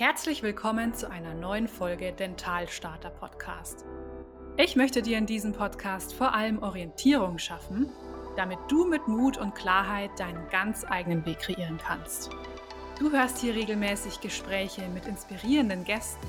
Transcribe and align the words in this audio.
Herzlich 0.00 0.42
willkommen 0.42 0.94
zu 0.94 1.10
einer 1.10 1.34
neuen 1.34 1.68
Folge 1.68 2.10
Dentalstarter 2.12 3.10
Podcast. 3.10 3.84
Ich 4.56 4.74
möchte 4.74 5.02
dir 5.02 5.18
in 5.18 5.26
diesem 5.26 5.52
Podcast 5.52 6.14
vor 6.14 6.34
allem 6.34 6.62
Orientierung 6.62 7.36
schaffen, 7.36 7.86
damit 8.34 8.58
du 8.68 8.86
mit 8.86 9.08
Mut 9.08 9.36
und 9.36 9.54
Klarheit 9.54 10.18
deinen 10.18 10.48
ganz 10.48 10.86
eigenen 10.88 11.26
Weg 11.26 11.40
kreieren 11.40 11.76
kannst. 11.76 12.30
Du 12.98 13.12
hörst 13.12 13.40
hier 13.40 13.54
regelmäßig 13.54 14.22
Gespräche 14.22 14.88
mit 14.88 15.06
inspirierenden 15.06 15.84
Gästen, 15.84 16.28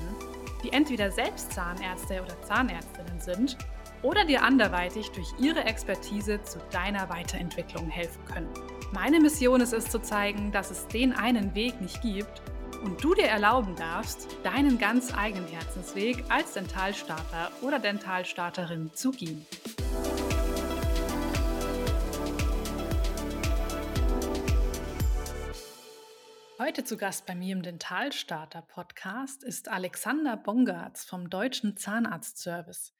die 0.62 0.70
entweder 0.70 1.10
selbst 1.10 1.54
Zahnärzte 1.54 2.20
oder 2.22 2.42
Zahnärztinnen 2.42 3.20
sind 3.20 3.56
oder 4.02 4.26
dir 4.26 4.42
anderweitig 4.42 5.12
durch 5.12 5.32
ihre 5.40 5.64
Expertise 5.64 6.42
zu 6.42 6.58
deiner 6.72 7.08
Weiterentwicklung 7.08 7.88
helfen 7.88 8.22
können. 8.26 8.50
Meine 8.92 9.18
Mission 9.18 9.62
ist 9.62 9.72
es 9.72 9.86
zu 9.86 9.98
zeigen, 10.02 10.52
dass 10.52 10.70
es 10.70 10.86
den 10.88 11.14
einen 11.14 11.54
Weg 11.54 11.80
nicht 11.80 12.02
gibt 12.02 12.42
und 12.82 13.02
du 13.02 13.14
dir 13.14 13.26
erlauben 13.26 13.76
darfst, 13.76 14.26
deinen 14.42 14.78
ganz 14.78 15.14
eigenen 15.14 15.46
Herzensweg 15.46 16.24
als 16.28 16.54
Dentalstarter 16.54 17.52
oder 17.62 17.78
Dentalstarterin 17.78 18.90
zu 18.92 19.12
gehen. 19.12 19.46
Heute 26.58 26.84
zu 26.84 26.96
Gast 26.96 27.26
bei 27.26 27.34
mir 27.34 27.54
im 27.54 27.62
Dentalstarter 27.62 28.62
Podcast 28.62 29.42
ist 29.42 29.68
Alexander 29.68 30.36
Bongartz 30.36 31.04
vom 31.04 31.28
Deutschen 31.28 31.76
Zahnarztservice. 31.76 32.94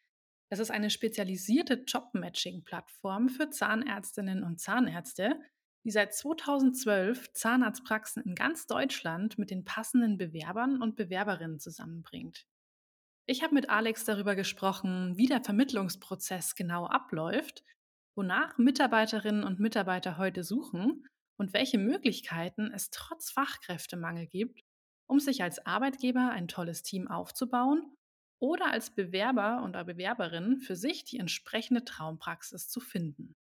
Das 0.49 0.59
ist 0.59 0.71
eine 0.71 0.91
spezialisierte 0.91 1.85
Jobmatching-Plattform 1.87 3.29
für 3.29 3.51
Zahnärztinnen 3.51 4.43
und 4.43 4.61
Zahnärzte, 4.61 5.41
die 5.85 5.91
seit 5.91 6.15
2012 6.15 7.33
Zahnarztpraxen 7.33 8.23
in 8.23 8.35
ganz 8.35 8.67
Deutschland 8.67 9.39
mit 9.39 9.51
den 9.51 9.65
passenden 9.65 10.17
Bewerbern 10.17 10.81
und 10.81 10.97
Bewerberinnen 10.97 11.59
zusammenbringt. 11.59 12.47
Ich 13.27 13.43
habe 13.43 13.55
mit 13.55 13.71
Alex 13.71 14.05
darüber 14.05 14.35
gesprochen, 14.35 15.17
wie 15.17 15.27
der 15.27 15.43
Vermittlungsprozess 15.43 16.55
genau 16.55 16.87
abläuft, 16.87 17.63
wonach 18.17 18.59
Mitarbeiterinnen 18.59 19.45
und 19.45 19.61
Mitarbeiter 19.61 20.19
heute 20.19 20.45
suchen 20.45 21.07
und 21.39 21.53
welche 21.53 21.79
Möglichkeiten 21.79 22.73
es 22.73 22.91
trotz 22.91 23.31
Fachkräftemangel 23.31 24.27
gibt, 24.27 24.61
um 25.07 25.21
sich 25.21 25.43
als 25.43 25.65
Arbeitgeber 25.65 26.31
ein 26.31 26.49
tolles 26.49 26.83
Team 26.83 27.09
aufzubauen 27.09 27.97
oder 28.41 28.71
als 28.71 28.95
Bewerber 28.95 29.63
oder 29.65 29.85
Bewerberin 29.85 30.59
für 30.59 30.77
sich 30.77 31.05
die 31.05 31.19
entsprechende 31.19 31.85
Traumpraxis 31.85 32.69
zu 32.69 32.81
finden. 32.81 33.37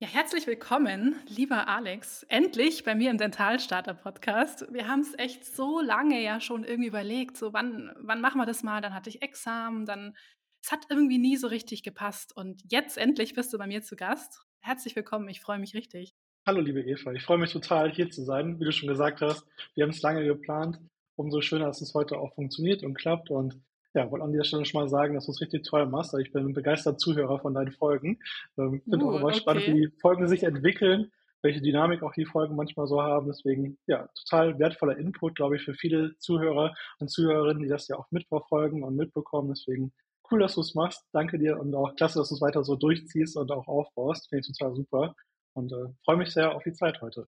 Ja, 0.00 0.06
herzlich 0.06 0.46
willkommen, 0.46 1.16
lieber 1.26 1.66
Alex, 1.66 2.22
endlich 2.28 2.84
bei 2.84 2.94
mir 2.94 3.10
im 3.10 3.18
Dentalstarter 3.18 3.94
Podcast. 3.94 4.64
Wir 4.72 4.86
haben 4.86 5.00
es 5.00 5.18
echt 5.18 5.44
so 5.44 5.80
lange 5.80 6.22
ja 6.22 6.40
schon 6.40 6.62
irgendwie 6.62 6.86
überlegt, 6.86 7.36
so 7.36 7.52
wann, 7.52 7.90
wann 7.98 8.20
machen 8.20 8.40
wir 8.40 8.46
das 8.46 8.62
mal? 8.62 8.80
Dann 8.80 8.94
hatte 8.94 9.10
ich 9.10 9.22
Examen, 9.22 9.86
dann 9.86 10.16
es 10.62 10.70
hat 10.70 10.86
irgendwie 10.88 11.18
nie 11.18 11.36
so 11.36 11.48
richtig 11.48 11.82
gepasst 11.82 12.32
und 12.36 12.62
jetzt 12.70 12.96
endlich 12.96 13.34
bist 13.34 13.52
du 13.52 13.58
bei 13.58 13.66
mir 13.66 13.82
zu 13.82 13.96
Gast. 13.96 14.44
Herzlich 14.60 14.94
willkommen, 14.94 15.28
ich 15.28 15.40
freue 15.40 15.58
mich 15.58 15.74
richtig. 15.74 16.14
Hallo 16.46 16.60
liebe 16.60 16.80
Eva, 16.80 17.12
ich 17.12 17.24
freue 17.24 17.38
mich 17.38 17.52
total 17.52 17.90
hier 17.90 18.08
zu 18.08 18.22
sein. 18.22 18.60
Wie 18.60 18.66
du 18.66 18.70
schon 18.70 18.88
gesagt 18.88 19.20
hast, 19.20 19.48
wir 19.74 19.82
haben 19.82 19.90
es 19.90 20.02
lange 20.02 20.24
geplant. 20.24 20.78
Umso 21.16 21.40
schöner, 21.40 21.66
dass 21.66 21.80
es 21.80 21.94
heute 21.94 22.18
auch 22.18 22.36
funktioniert 22.36 22.84
und 22.84 22.94
klappt 22.94 23.30
und 23.30 23.60
ja, 23.94 24.10
wollte 24.10 24.24
an 24.24 24.32
dieser 24.32 24.44
Stelle 24.44 24.64
schon 24.64 24.82
mal 24.82 24.88
sagen, 24.88 25.14
dass 25.14 25.26
du 25.26 25.32
es 25.32 25.40
richtig 25.40 25.64
toll 25.64 25.86
machst. 25.86 26.14
Ich 26.14 26.32
bin 26.32 26.46
ein 26.46 26.54
begeisterter 26.54 26.98
Zuhörer 26.98 27.40
von 27.40 27.54
deinen 27.54 27.72
Folgen. 27.72 28.18
Ähm, 28.58 28.82
Finde 28.82 29.04
uh, 29.04 29.10
auch 29.10 29.16
immer 29.16 29.28
okay. 29.28 29.38
spannend, 29.38 29.66
wie 29.66 29.72
die 29.72 29.90
Folgen 30.00 30.28
sich 30.28 30.42
entwickeln, 30.42 31.10
welche 31.42 31.62
Dynamik 31.62 32.02
auch 32.02 32.12
die 32.12 32.26
Folgen 32.26 32.56
manchmal 32.56 32.86
so 32.86 33.02
haben. 33.02 33.26
Deswegen, 33.28 33.78
ja, 33.86 34.08
total 34.24 34.58
wertvoller 34.58 34.98
Input, 34.98 35.36
glaube 35.36 35.56
ich, 35.56 35.62
für 35.62 35.74
viele 35.74 36.16
Zuhörer 36.18 36.74
und 36.98 37.08
Zuhörerinnen, 37.10 37.62
die 37.62 37.68
das 37.68 37.88
ja 37.88 37.96
auch 37.96 38.10
mitverfolgen 38.10 38.82
und 38.82 38.96
mitbekommen. 38.96 39.48
Deswegen 39.48 39.92
cool, 40.30 40.40
dass 40.40 40.54
du 40.54 40.60
es 40.60 40.74
machst. 40.74 41.04
Danke 41.12 41.38
dir 41.38 41.58
und 41.58 41.74
auch 41.74 41.94
klasse, 41.94 42.18
dass 42.18 42.28
du 42.28 42.34
es 42.34 42.40
weiter 42.40 42.64
so 42.64 42.76
durchziehst 42.76 43.36
und 43.36 43.50
auch 43.50 43.66
aufbaust. 43.68 44.28
Finde 44.28 44.46
ich 44.46 44.58
total 44.58 44.74
super 44.74 45.14
und 45.54 45.72
äh, 45.72 45.86
freue 46.04 46.16
mich 46.16 46.30
sehr 46.32 46.54
auf 46.54 46.62
die 46.62 46.72
Zeit 46.72 47.00
heute. 47.00 47.26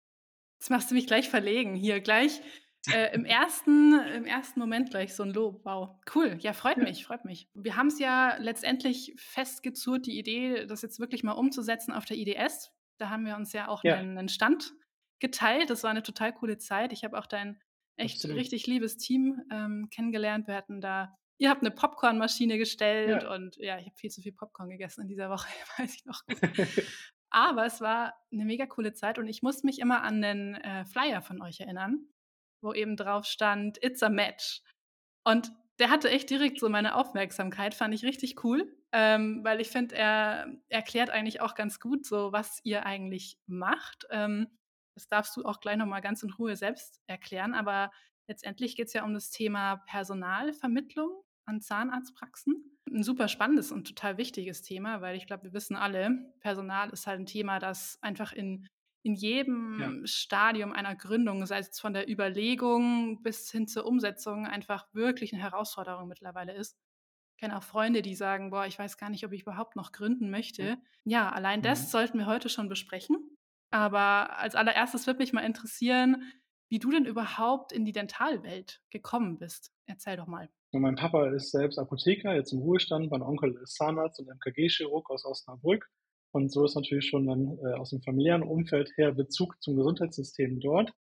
Jetzt 0.60 0.70
machst 0.70 0.90
du 0.90 0.96
mich 0.96 1.06
gleich 1.06 1.30
verlegen. 1.30 1.76
Hier 1.76 2.00
gleich 2.00 2.42
äh, 2.94 3.14
im, 3.14 3.26
ersten, 3.26 4.00
Im 4.16 4.26
ersten 4.26 4.60
Moment 4.60 4.90
gleich 4.90 5.16
so 5.16 5.24
ein 5.24 5.32
Lob. 5.32 5.62
Wow, 5.64 5.96
cool. 6.14 6.38
Ja, 6.40 6.54
freut 6.54 6.78
mich, 6.78 7.06
freut 7.06 7.26
mich. 7.26 7.50
Wir 7.54 7.76
haben 7.76 7.88
es 7.88 8.00
ja 8.00 8.38
letztendlich 8.38 9.14
festgezurrt, 9.18 10.06
die 10.06 10.18
Idee, 10.18 10.66
das 10.66 10.82
jetzt 10.82 11.00
wirklich 11.00 11.24
mal 11.24 11.34
umzusetzen 11.34 11.92
auf 11.94 12.06
der 12.06 12.18
IDS. 12.18 12.72
Da 12.98 13.10
haben 13.10 13.26
wir 13.26 13.36
uns 13.36 13.54
ja 13.54 13.68
auch 13.68 13.84
ja. 13.84 13.96
Einen, 13.96 14.18
einen, 14.18 14.30
Stand 14.30 14.74
geteilt. 15.20 15.70
Das 15.70 15.84
war 15.84 15.92
eine 15.92 16.04
total 16.04 16.34
coole 16.34 16.58
Zeit. 16.58 16.94
Ich 16.94 17.04
habe 17.04 17.18
auch 17.18 17.28
dein 17.28 17.60
echt 17.98 18.16
Absolut. 18.16 18.38
richtig 18.38 18.68
liebes 18.68 18.98
Team 18.98 19.42
ähm, 19.52 19.90
kennengelernt. 19.90 20.48
Wir 20.48 20.56
hatten 20.56 20.82
da 20.82 21.16
Ihr 21.38 21.50
habt 21.50 21.62
eine 21.62 21.72
Popcornmaschine 21.72 22.58
gestellt 22.58 23.24
ja. 23.24 23.36
und 23.36 23.58
ja, 23.58 23.78
ich 23.78 23.86
habe 23.88 23.96
viel 23.98 24.10
zu 24.10 24.22
viel 24.22 24.32
Popcorn 24.32 24.70
gegessen 24.70 25.02
in 25.02 25.10
dieser 25.10 25.30
Woche, 25.30 25.50
weiß 25.78 25.94
ich 25.94 26.06
noch. 26.06 26.22
Aber 27.30 27.66
es 27.66 27.82
war 27.82 28.14
eine 28.32 28.46
mega 28.46 28.66
coole 28.66 28.94
Zeit 28.94 29.20
und 29.20 29.28
ich 29.28 29.42
muss 29.42 29.64
mich 29.64 29.80
immer 29.80 30.04
an 30.04 30.22
den 30.22 30.56
äh, 30.56 30.86
Flyer 30.86 31.22
von 31.22 31.42
euch 31.42 31.60
erinnern 31.60 32.08
wo 32.66 32.74
eben 32.74 32.98
drauf 32.98 33.26
stand, 33.26 33.82
It's 33.82 34.04
a 34.04 34.10
Match. 34.10 34.62
Und 35.24 35.52
der 35.80 35.90
hatte 35.90 36.10
echt 36.10 36.30
direkt 36.30 36.60
so 36.60 36.70
meine 36.70 36.96
Aufmerksamkeit, 36.96 37.74
fand 37.74 37.94
ich 37.94 38.04
richtig 38.04 38.44
cool, 38.44 38.76
ähm, 38.92 39.44
weil 39.44 39.62
ich 39.62 39.70
finde, 39.70 39.96
er 39.96 40.48
erklärt 40.70 41.10
eigentlich 41.10 41.42
auch 41.42 41.56
ganz 41.56 41.80
gut 41.80 42.06
so, 42.06 42.32
was 42.32 42.60
ihr 42.64 42.86
eigentlich 42.86 43.38
macht. 43.46 44.08
Ähm, 44.10 44.48
das 44.96 45.10
darfst 45.10 45.36
du 45.36 45.44
auch 45.44 45.60
gleich 45.60 45.78
nochmal 45.78 46.02
ganz 46.02 46.24
in 46.24 46.32
Ruhe 46.32 46.56
selbst 46.56 47.02
erklären, 47.08 47.54
aber 47.54 47.92
letztendlich 48.28 48.76
geht 48.76 48.88
es 48.88 48.94
ja 48.94 49.04
um 49.04 49.14
das 49.14 49.30
Thema 49.30 49.78
Personalvermittlung 49.88 51.24
an 51.46 51.62
Zahnarztpraxen. 51.62 52.80
Ein 52.90 53.04
super 53.04 53.28
spannendes 53.28 53.72
und 53.72 53.88
total 53.88 54.18
wichtiges 54.18 54.62
Thema, 54.62 55.02
weil 55.02 55.18
ich 55.18 55.28
glaube, 55.28 55.44
wir 55.44 55.54
wissen 55.54 55.76
alle, 55.76 56.34
Personal 56.40 56.90
ist 56.92 57.08
halt 57.08 57.20
ein 57.20 57.26
Thema, 57.26 57.60
das 57.60 58.00
einfach 58.02 58.32
in 58.32 58.68
in 59.06 59.14
jedem 59.14 59.80
ja. 59.80 60.08
Stadium 60.08 60.74
einer 60.74 60.96
Gründung, 60.96 61.46
sei 61.46 61.60
es 61.60 61.80
von 61.80 61.94
der 61.94 62.10
Überlegung 62.10 63.22
bis 63.22 63.52
hin 63.52 63.68
zur 63.68 63.86
Umsetzung, 63.86 64.48
einfach 64.48 64.88
wirklich 64.94 65.32
eine 65.32 65.44
Herausforderung 65.44 66.08
mittlerweile 66.08 66.54
ist. 66.54 66.76
Ich 67.36 67.42
kenne 67.42 67.56
auch 67.56 67.64
Freunde, 67.64 68.02
die 68.02 68.16
sagen, 68.16 68.50
boah, 68.50 68.66
ich 68.66 68.80
weiß 68.80 68.98
gar 68.98 69.12
nicht, 69.12 69.24
ob 69.24 69.32
ich 69.32 69.44
überhaupt 69.44 69.76
noch 69.76 69.92
gründen 69.92 70.32
möchte. 70.32 70.78
Ja, 71.04 71.30
allein 71.30 71.62
das 71.62 71.84
mhm. 71.84 71.88
sollten 71.88 72.18
wir 72.18 72.26
heute 72.26 72.50
schon 72.50 72.68
besprechen. 72.68 73.38
Aber 73.70 74.38
als 74.40 74.56
allererstes 74.56 75.06
würde 75.06 75.20
mich 75.20 75.34
mal 75.34 75.42
interessieren, 75.42 76.24
wie 76.70 76.80
du 76.80 76.90
denn 76.90 77.06
überhaupt 77.06 77.72
in 77.72 77.86
die 77.86 77.92
Dentalwelt 77.92 78.82
gekommen 78.90 79.38
bist. 79.38 79.72
Erzähl 79.86 80.18
doch 80.18 80.28
mal. 80.28 80.50
Und 80.72 80.82
mein 80.82 80.96
Papa 80.96 81.30
ist 81.30 81.52
selbst 81.52 81.78
Apotheker, 81.78 82.34
jetzt 82.34 82.54
im 82.54 82.60
Ruhestand. 82.60 83.12
Mein 83.12 83.22
Onkel 83.22 83.56
ist 83.62 83.76
Zahnarzt 83.76 84.20
und 84.20 84.30
MKG-Chirurg 84.30 85.12
aus 85.12 85.26
Osnabrück. 85.26 85.92
Und 86.36 86.52
so 86.52 86.66
ist 86.66 86.76
natürlich 86.76 87.08
schon 87.08 87.28
dann 87.28 87.58
äh, 87.64 87.76
aus 87.76 87.92
dem 87.92 88.02
familiären 88.02 88.44
Umfeld 88.44 88.92
her 88.98 89.14
Bezug 89.14 89.56
zum 89.64 89.78
Gesundheitssystem 89.78 90.60
dort. 90.60 90.92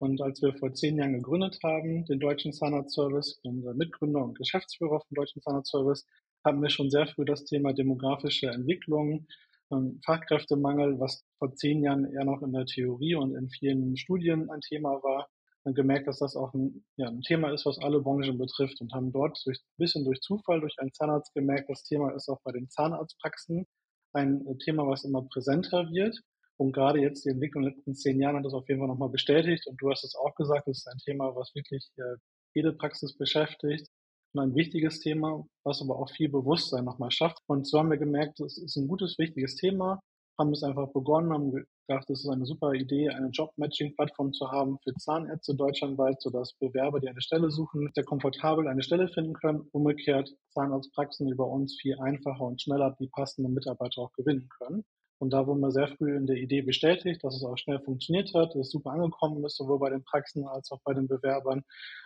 Und 0.00 0.20
als 0.20 0.42
wir 0.42 0.52
vor 0.52 0.74
zehn 0.74 0.96
Jahren 0.96 1.12
gegründet 1.12 1.60
haben, 1.62 2.04
den 2.06 2.18
Deutschen 2.18 2.52
Zahnarztservice, 2.52 3.40
bin 3.40 3.62
der 3.62 3.74
Mitgründer 3.74 4.24
und 4.24 4.36
Geschäftsführer 4.36 4.98
vom 4.98 5.14
Deutschen 5.14 5.42
Zahnarztservice, 5.42 6.08
haben 6.44 6.60
wir 6.60 6.70
schon 6.70 6.90
sehr 6.90 7.06
früh 7.06 7.24
das 7.24 7.44
Thema 7.44 7.72
demografische 7.72 8.48
Entwicklung, 8.48 9.28
ähm, 9.70 10.00
Fachkräftemangel, 10.04 10.98
was 10.98 11.24
vor 11.38 11.54
zehn 11.54 11.84
Jahren 11.84 12.12
eher 12.12 12.24
noch 12.24 12.42
in 12.42 12.52
der 12.52 12.66
Theorie 12.66 13.14
und 13.14 13.36
in 13.36 13.48
vielen 13.48 13.96
Studien 13.96 14.50
ein 14.50 14.60
Thema 14.60 15.00
war, 15.04 15.28
gemerkt, 15.66 16.08
dass 16.08 16.18
das 16.18 16.34
auch 16.34 16.52
ein, 16.52 16.84
ja, 16.96 17.06
ein 17.06 17.20
Thema 17.20 17.52
ist, 17.52 17.64
was 17.64 17.78
alle 17.78 18.00
Branchen 18.00 18.38
betrifft 18.38 18.80
und 18.80 18.92
haben 18.92 19.12
dort 19.12 19.40
durch, 19.46 19.58
ein 19.60 19.78
bisschen 19.78 20.04
durch 20.04 20.20
Zufall, 20.20 20.60
durch 20.60 20.74
einen 20.80 20.92
Zahnarzt 20.92 21.32
gemerkt, 21.32 21.70
das 21.70 21.84
Thema 21.84 22.12
ist 22.12 22.28
auch 22.28 22.40
bei 22.42 22.50
den 22.50 22.68
Zahnarztpraxen 22.68 23.68
ein 24.12 24.46
äh, 24.46 24.56
Thema, 24.58 24.86
was 24.86 25.04
immer 25.04 25.22
präsenter 25.22 25.90
wird. 25.90 26.18
Und 26.56 26.72
gerade 26.72 27.00
jetzt 27.00 27.24
die 27.24 27.30
Entwicklung 27.30 27.62
in 27.64 27.70
den 27.70 27.76
letzten 27.76 27.94
zehn 27.94 28.20
Jahren 28.20 28.36
hat 28.36 28.44
das 28.44 28.52
auf 28.52 28.68
jeden 28.68 28.80
Fall 28.80 28.88
nochmal 28.88 29.08
bestätigt. 29.08 29.66
Und 29.66 29.80
du 29.80 29.90
hast 29.90 30.04
es 30.04 30.14
auch 30.14 30.34
gesagt, 30.34 30.68
es 30.68 30.78
ist 30.78 30.88
ein 30.88 30.98
Thema, 30.98 31.34
was 31.34 31.54
wirklich 31.54 31.90
äh, 31.96 32.16
jede 32.54 32.72
Praxis 32.72 33.16
beschäftigt. 33.16 33.88
Und 34.32 34.42
ein 34.42 34.54
wichtiges 34.54 35.00
Thema, 35.00 35.44
was 35.64 35.80
aber 35.80 35.98
auch 35.98 36.10
viel 36.10 36.28
Bewusstsein 36.28 36.84
nochmal 36.84 37.10
schafft. 37.10 37.38
Und 37.46 37.66
so 37.66 37.78
haben 37.78 37.90
wir 37.90 37.98
gemerkt, 37.98 38.40
es 38.40 38.58
ist 38.58 38.76
ein 38.76 38.88
gutes, 38.88 39.18
wichtiges 39.18 39.56
Thema 39.56 40.00
haben 40.40 40.52
es 40.52 40.64
einfach 40.64 40.88
begonnen, 40.88 41.32
haben 41.32 41.52
gedacht, 41.52 42.08
es 42.10 42.24
ist 42.24 42.30
eine 42.30 42.46
super 42.46 42.72
Idee, 42.72 43.10
eine 43.10 43.28
Job-Matching-Plattform 43.28 44.32
zu 44.32 44.50
haben 44.50 44.78
für 44.82 44.94
Zahnärzte 44.94 45.54
deutschlandweit, 45.54 46.20
sodass 46.20 46.54
Bewerber, 46.54 46.98
die 46.98 47.08
eine 47.08 47.20
Stelle 47.20 47.50
suchen, 47.50 47.90
sehr 47.94 48.04
komfortabel 48.04 48.66
eine 48.66 48.82
Stelle 48.82 49.08
finden 49.08 49.34
können. 49.34 49.68
Umgekehrt 49.72 50.34
Zahnarztpraxen 50.54 51.28
über 51.28 51.46
uns 51.46 51.78
viel 51.80 51.98
einfacher 52.00 52.44
und 52.44 52.60
schneller 52.60 52.96
die 52.98 53.08
passenden 53.08 53.52
Mitarbeiter 53.52 54.02
auch 54.02 54.12
gewinnen 54.12 54.48
können. 54.58 54.84
Und 55.18 55.34
da 55.34 55.46
wurden 55.46 55.60
wir 55.60 55.70
sehr 55.70 55.88
früh 55.88 56.16
in 56.16 56.26
der 56.26 56.36
Idee 56.36 56.62
bestätigt, 56.62 57.22
dass 57.22 57.36
es 57.36 57.44
auch 57.44 57.58
schnell 57.58 57.80
funktioniert 57.80 58.32
hat, 58.34 58.54
dass 58.54 58.68
es 58.68 58.70
super 58.70 58.92
angekommen 58.92 59.44
ist, 59.44 59.58
sowohl 59.58 59.78
bei 59.78 59.90
den 59.90 60.02
Praxen 60.02 60.48
als 60.48 60.72
auch 60.72 60.80
bei 60.82 60.94
den 60.94 61.08
Bewerbern. 61.08 61.62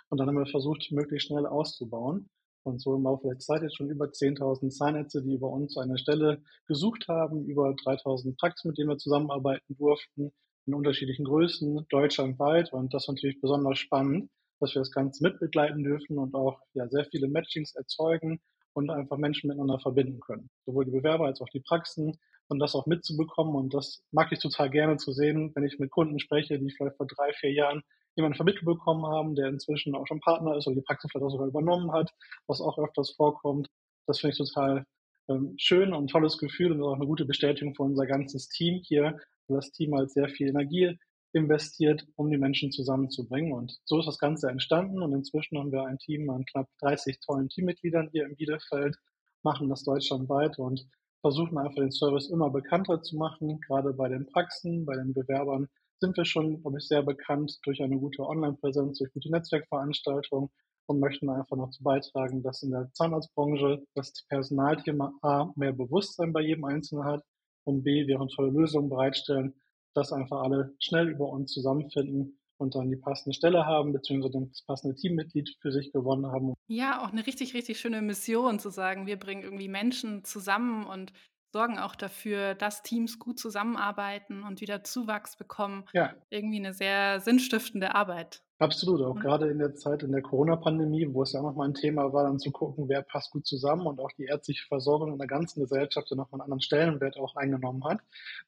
Und 0.09 0.19
dann 0.19 0.27
haben 0.27 0.37
wir 0.37 0.47
versucht, 0.47 0.91
möglichst 0.91 1.29
schnell 1.29 1.47
auszubauen. 1.47 2.29
Und 2.65 2.81
so 2.81 2.95
im 2.97 3.05
Laufe 3.05 3.29
der 3.29 3.39
Zeit 3.39 3.63
jetzt 3.63 3.77
schon 3.77 3.91
über 3.91 4.07
10.000 4.07 4.71
Zahnärzte, 4.71 5.23
die 5.23 5.35
über 5.35 5.51
uns 5.51 5.77
eine 5.77 5.99
Stelle 5.99 6.43
gesucht 6.67 7.09
haben, 7.09 7.45
über 7.45 7.69
3.000 7.71 8.37
Praxen, 8.39 8.69
mit 8.69 8.79
denen 8.79 8.89
wir 8.89 8.97
zusammenarbeiten 8.97 9.77
durften, 9.77 10.33
in 10.67 10.75
unterschiedlichen 10.75 11.27
Größen, 11.27 11.87
deutschlandweit. 11.91 12.73
Und 12.73 12.95
das 12.95 13.05
ist 13.05 13.09
natürlich 13.09 13.41
besonders 13.41 13.79
spannend, 13.79 14.31
dass 14.61 14.75
wir 14.75 14.81
das 14.81 14.91
Ganze 14.91 15.23
mitbegleiten 15.23 15.85
dürfen 15.85 16.19
und 16.19 16.35
auch 16.35 16.59
ja, 16.73 16.89
sehr 16.89 17.05
viele 17.05 17.29
Matchings 17.29 17.75
erzeugen 17.75 18.41
und 18.73 18.91
einfach 18.91 19.19
Menschen 19.19 19.49
miteinander 19.49 19.79
verbinden 19.79 20.21
können. 20.21 20.49
Sowohl 20.65 20.87
die 20.87 20.91
Bewerber 20.91 21.27
als 21.27 21.43
auch 21.43 21.51
die 21.51 21.61
Praxen 21.61 22.19
und 22.49 22.59
das 22.59 22.75
auch 22.75 22.87
mitzubekommen. 22.87 23.55
Und 23.55 23.75
das 23.75 24.03
mag 24.11 24.33
ich 24.33 24.39
total 24.39 24.71
gerne 24.71 24.97
zu 24.97 25.13
sehen, 25.13 25.53
wenn 25.55 25.65
ich 25.65 25.79
mit 25.79 25.91
Kunden 25.91 26.19
spreche, 26.19 26.59
die 26.59 26.71
vielleicht 26.71 26.97
vor 26.97 27.07
drei, 27.07 27.33
vier 27.33 27.53
Jahren 27.53 27.83
jemanden 28.17 28.37
vermittelt 28.37 28.65
bekommen 28.65 29.07
haben, 29.07 29.35
der 29.35 29.49
inzwischen 29.49 29.95
auch 29.95 30.07
schon 30.07 30.21
Partner 30.21 30.57
ist 30.57 30.67
oder 30.67 30.77
die 30.77 30.83
Praxis 30.83 31.11
vielleicht 31.11 31.25
auch 31.25 31.31
sogar 31.31 31.49
übernommen 31.49 31.93
hat, 31.93 32.11
was 32.47 32.61
auch 32.61 32.79
öfters 32.79 33.11
vorkommt. 33.11 33.69
Das 34.07 34.21
finde 34.21 34.33
ich 34.33 34.39
total 34.39 34.85
ähm, 35.29 35.55
schön 35.57 35.93
und 35.93 36.09
tolles 36.11 36.39
Gefühl 36.39 36.73
und 36.73 36.83
auch 36.83 36.95
eine 36.95 37.07
gute 37.07 37.25
Bestätigung 37.25 37.75
für 37.75 37.83
unser 37.83 38.07
ganzes 38.07 38.49
Team 38.49 38.83
hier, 38.85 39.19
weil 39.49 39.57
das 39.57 39.73
Team 39.73 39.95
halt 39.95 40.11
sehr 40.11 40.29
viel 40.29 40.49
Energie 40.49 40.97
investiert, 41.33 42.07
um 42.15 42.31
die 42.31 42.39
Menschen 42.39 42.71
zusammenzubringen. 42.71 43.53
Und 43.53 43.79
so 43.85 43.99
ist 43.99 44.07
das 44.07 44.19
Ganze 44.19 44.49
entstanden. 44.49 45.03
Und 45.03 45.13
inzwischen 45.13 45.59
haben 45.59 45.73
wir 45.73 45.85
ein 45.85 45.99
Team 45.99 46.31
an 46.31 46.45
knapp 46.45 46.69
30 46.81 47.19
tollen 47.21 47.49
Teammitgliedern 47.49 48.09
hier 48.13 48.27
in 48.27 48.37
Bielefeld, 48.37 48.97
machen 49.43 49.69
das 49.69 49.83
deutschlandweit 49.83 50.59
und 50.59 50.87
versuchen 51.25 51.57
einfach 51.57 51.77
den 51.77 51.91
Service 51.91 52.29
immer 52.29 52.51
bekannter 52.51 53.01
zu 53.01 53.17
machen. 53.17 53.59
Gerade 53.63 53.95
bei 53.95 54.11
den 54.11 54.27
Praxen, 54.27 54.85
bei 54.85 54.95
den 54.95 55.15
Bewerbern 55.15 55.69
sind 55.99 56.15
wir 56.19 56.27
schon, 56.27 56.61
glaube 56.61 56.77
ich, 56.77 56.87
sehr 56.87 57.03
bekannt 57.03 57.59
durch 57.65 57.81
eine 57.81 57.97
gute 57.97 58.23
Online-Präsenz, 58.23 58.99
durch 58.99 59.11
gute 59.15 59.31
Netzwerkveranstaltungen 59.31 60.51
und 60.85 61.01
möchten 61.01 61.31
einfach 61.31 61.57
noch 61.57 61.71
zu 61.71 61.83
beitragen, 61.83 62.43
dass 62.43 62.63
in 62.63 62.73
der 62.73 62.91
Zahnarztbranche 62.93 63.83
das 63.95 64.13
Personalthema 64.29 65.15
A 65.23 65.51
mehr 65.57 65.73
Bewusstsein 65.73 66.35
bei 66.35 66.43
jedem 66.43 66.67
Einzelnen 66.67 67.07
hat 67.07 67.25
und 67.65 67.85
B, 67.85 68.07
wir 68.07 68.19
tolle 68.37 68.51
Lösungen 68.51 68.91
bereitstellen, 68.91 69.55
dass 69.95 70.13
einfach 70.13 70.43
alle 70.43 70.75
schnell 70.79 71.09
über 71.09 71.31
uns 71.31 71.53
zusammenfinden 71.53 72.39
und 72.59 72.75
dann 72.75 72.91
die 72.91 72.97
passende 72.97 73.35
Stelle 73.35 73.67
haben, 73.67 73.93
beziehungsweise 73.93 74.47
das 74.49 74.63
passende 74.63 74.97
Teammitglied 74.97 75.57
für 75.61 75.73
sich 75.73 75.93
gewonnen 75.93 76.27
haben. 76.27 76.55
Ja, 76.67 77.03
auch 77.03 77.13
eine 77.13 77.27
richtig, 77.27 77.55
richtig 77.55 77.79
schöne 77.81 78.03
Mission 78.03 78.59
zu 78.59 78.71
sagen, 78.71 79.07
wir 79.07 79.19
bringen 79.19 79.43
irgendwie 79.43 79.69
Menschen 79.69 80.25
zusammen 80.25 80.87
und 80.87 81.13
sorgen 81.55 81.79
auch 81.79 81.95
dafür, 81.95 82.55
dass 82.55 82.83
Teams 82.83 83.21
gut 83.21 83.39
zusammenarbeiten 83.39 84.43
und 84.43 84.61
wieder 84.61 84.83
Zuwachs 84.83 85.37
bekommen. 85.37 85.85
Ja. 85.93 86.13
Irgendwie 86.29 86.59
eine 86.59 86.73
sehr 86.73 87.21
sinnstiftende 87.21 87.95
Arbeit. 87.95 88.43
Absolut, 88.59 89.03
auch 89.03 89.15
mhm. 89.15 89.21
gerade 89.21 89.49
in 89.49 89.59
der 89.59 89.75
Zeit 89.75 90.03
in 90.03 90.11
der 90.11 90.23
Corona-Pandemie, 90.23 91.09
wo 91.13 91.23
es 91.23 91.33
ja 91.33 91.43
nochmal 91.43 91.69
ein 91.69 91.75
Thema 91.75 92.13
war, 92.13 92.25
dann 92.25 92.39
zu 92.39 92.51
gucken, 92.51 92.89
wer 92.89 93.03
passt 93.03 93.31
gut 93.31 93.47
zusammen 93.47 93.87
und 93.87 94.01
auch 94.01 94.11
die 94.19 94.25
ärztliche 94.25 94.67
Versorgung 94.67 95.13
in 95.13 95.19
der 95.19 95.29
ganzen 95.29 95.61
Gesellschaft 95.61 96.11
ja 96.11 96.17
nochmal 96.17 96.41
einen 96.41 96.47
anderen 96.47 96.61
Stellenwert 96.61 97.17
auch 97.19 97.37
eingenommen 97.37 97.85
hat, 97.85 98.01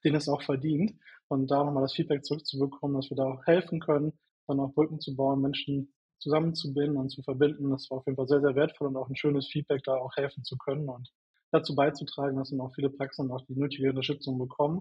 den 0.04 0.14
es 0.14 0.28
auch 0.28 0.42
verdient. 0.42 0.94
Und 1.28 1.50
da 1.50 1.64
nochmal 1.64 1.82
das 1.82 1.94
Feedback 1.94 2.25
zurückzubekommen, 2.25 2.96
dass 2.96 3.11
wir 3.11 3.17
da 3.17 3.25
auch 3.25 3.46
helfen 3.46 3.81
können, 3.81 4.12
dann 4.46 4.61
auch 4.61 4.73
Brücken 4.73 5.00
zu 5.00 5.17
bauen, 5.17 5.40
Menschen 5.40 5.93
zusammenzubinden 6.19 6.96
und 6.96 7.11
zu 7.11 7.23
verbinden. 7.23 7.70
Das 7.70 7.90
war 7.90 7.99
auf 7.99 8.06
jeden 8.06 8.17
Fall 8.17 8.28
sehr, 8.28 8.40
sehr 8.40 8.55
wertvoll 8.55 8.88
und 8.88 8.96
auch 8.96 9.08
ein 9.08 9.17
schönes 9.17 9.49
Feedback, 9.49 9.82
da 9.84 9.96
auch 9.96 10.17
helfen 10.17 10.44
zu 10.44 10.56
können 10.56 10.88
und 10.88 11.11
dazu 11.50 11.75
beizutragen, 11.75 12.37
dass 12.37 12.50
dann 12.50 12.61
auch 12.61 12.75
viele 12.75 12.90
Praxen 12.90 13.31
auch 13.31 13.44
die 13.46 13.58
nötige 13.58 13.90
Unterstützung 13.90 14.38
bekommen 14.38 14.81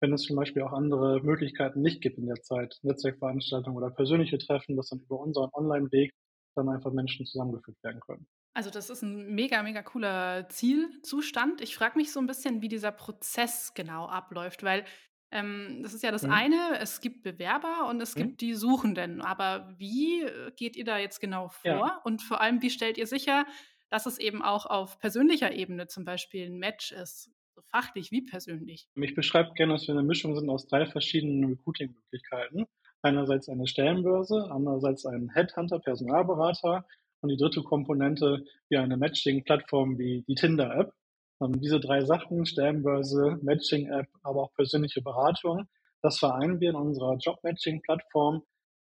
wenn 0.00 0.12
es 0.12 0.22
zum 0.22 0.36
Beispiel 0.36 0.62
auch 0.62 0.72
andere 0.72 1.20
Möglichkeiten 1.22 1.82
nicht 1.82 2.00
gibt 2.00 2.18
in 2.18 2.26
der 2.26 2.42
Zeit, 2.42 2.78
Netzwerkveranstaltungen 2.82 3.76
oder 3.76 3.90
persönliche 3.90 4.38
Treffen, 4.38 4.76
dass 4.76 4.88
dann 4.88 5.00
über 5.00 5.20
unseren 5.20 5.50
Online-Weg 5.52 6.12
dann 6.56 6.68
einfach 6.68 6.92
Menschen 6.92 7.26
zusammengeführt 7.26 7.76
werden 7.82 8.00
können. 8.00 8.26
Also 8.54 8.70
das 8.70 8.90
ist 8.90 9.02
ein 9.02 9.34
mega, 9.34 9.62
mega 9.62 9.82
cooler 9.82 10.48
Zielzustand. 10.48 11.60
Ich 11.60 11.76
frage 11.76 11.96
mich 11.96 12.12
so 12.12 12.18
ein 12.18 12.26
bisschen, 12.26 12.62
wie 12.62 12.68
dieser 12.68 12.90
Prozess 12.90 13.72
genau 13.74 14.06
abläuft, 14.06 14.64
weil 14.64 14.84
ähm, 15.32 15.80
das 15.82 15.94
ist 15.94 16.02
ja 16.02 16.10
das 16.10 16.22
mhm. 16.22 16.32
eine, 16.32 16.78
es 16.80 17.00
gibt 17.00 17.22
Bewerber 17.22 17.88
und 17.88 18.00
es 18.00 18.16
mhm. 18.16 18.20
gibt 18.20 18.40
die 18.40 18.54
Suchenden. 18.54 19.20
Aber 19.20 19.74
wie 19.78 20.22
äh, 20.22 20.50
geht 20.56 20.76
ihr 20.76 20.84
da 20.84 20.98
jetzt 20.98 21.20
genau 21.20 21.48
vor? 21.48 21.70
Ja. 21.70 22.00
Und 22.04 22.22
vor 22.22 22.40
allem, 22.40 22.62
wie 22.62 22.70
stellt 22.70 22.98
ihr 22.98 23.06
sicher, 23.06 23.46
dass 23.90 24.06
es 24.06 24.18
eben 24.18 24.42
auch 24.42 24.66
auf 24.66 24.98
persönlicher 24.98 25.52
Ebene 25.52 25.86
zum 25.86 26.04
Beispiel 26.04 26.46
ein 26.46 26.58
Match 26.58 26.92
ist? 26.92 27.30
so 27.54 27.62
fachlich 27.70 28.10
wie 28.10 28.22
persönlich. 28.22 28.88
Ich 28.94 29.14
beschreibe 29.14 29.52
gerne, 29.54 29.74
dass 29.74 29.86
wir 29.86 29.94
eine 29.94 30.02
Mischung 30.02 30.34
sind 30.34 30.48
aus 30.48 30.66
drei 30.66 30.86
verschiedenen 30.86 31.44
Recruiting-Möglichkeiten. 31.50 32.66
Einerseits 33.02 33.48
eine 33.48 33.66
Stellenbörse, 33.66 34.48
andererseits 34.50 35.06
ein 35.06 35.30
Headhunter, 35.30 35.78
Personalberater 35.78 36.86
und 37.20 37.30
die 37.30 37.36
dritte 37.36 37.62
Komponente 37.62 38.44
wie 38.68 38.76
eine 38.76 38.96
Matching-Plattform 38.96 39.98
wie 39.98 40.24
die 40.26 40.34
Tinder-App. 40.34 40.92
Und 41.40 41.60
diese 41.64 41.80
drei 41.80 42.04
Sachen, 42.04 42.46
Stellenbörse, 42.46 43.38
Matching-App, 43.42 44.06
aber 44.22 44.42
auch 44.42 44.54
persönliche 44.54 45.02
Beratung, 45.02 45.66
das 46.02 46.18
vereinen 46.18 46.60
wir 46.60 46.70
in 46.70 46.76
unserer 46.76 47.16
Job-Matching-Plattform 47.16 48.42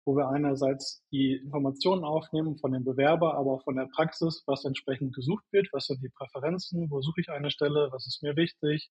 wo 0.06 0.16
wir 0.16 0.30
einerseits 0.30 1.02
die 1.12 1.34
Informationen 1.36 2.04
aufnehmen 2.04 2.58
von 2.58 2.72
dem 2.72 2.84
Bewerber, 2.84 3.36
aber 3.36 3.54
auch 3.54 3.64
von 3.64 3.76
der 3.76 3.88
Praxis, 3.94 4.44
was 4.48 4.66
entsprechend 4.66 5.16
gesucht 5.16 5.46
wird, 5.52 5.70
was 5.72 5.86
sind 5.86 6.02
die 6.04 6.10
Präferenzen, 6.10 6.90
wo 6.90 7.02
suche 7.02 7.22
ich 7.22 7.30
eine 7.30 7.52
Stelle, 7.52 7.90
was 7.92 8.08
ist 8.08 8.22
mir 8.22 8.36
wichtig, 8.36 8.90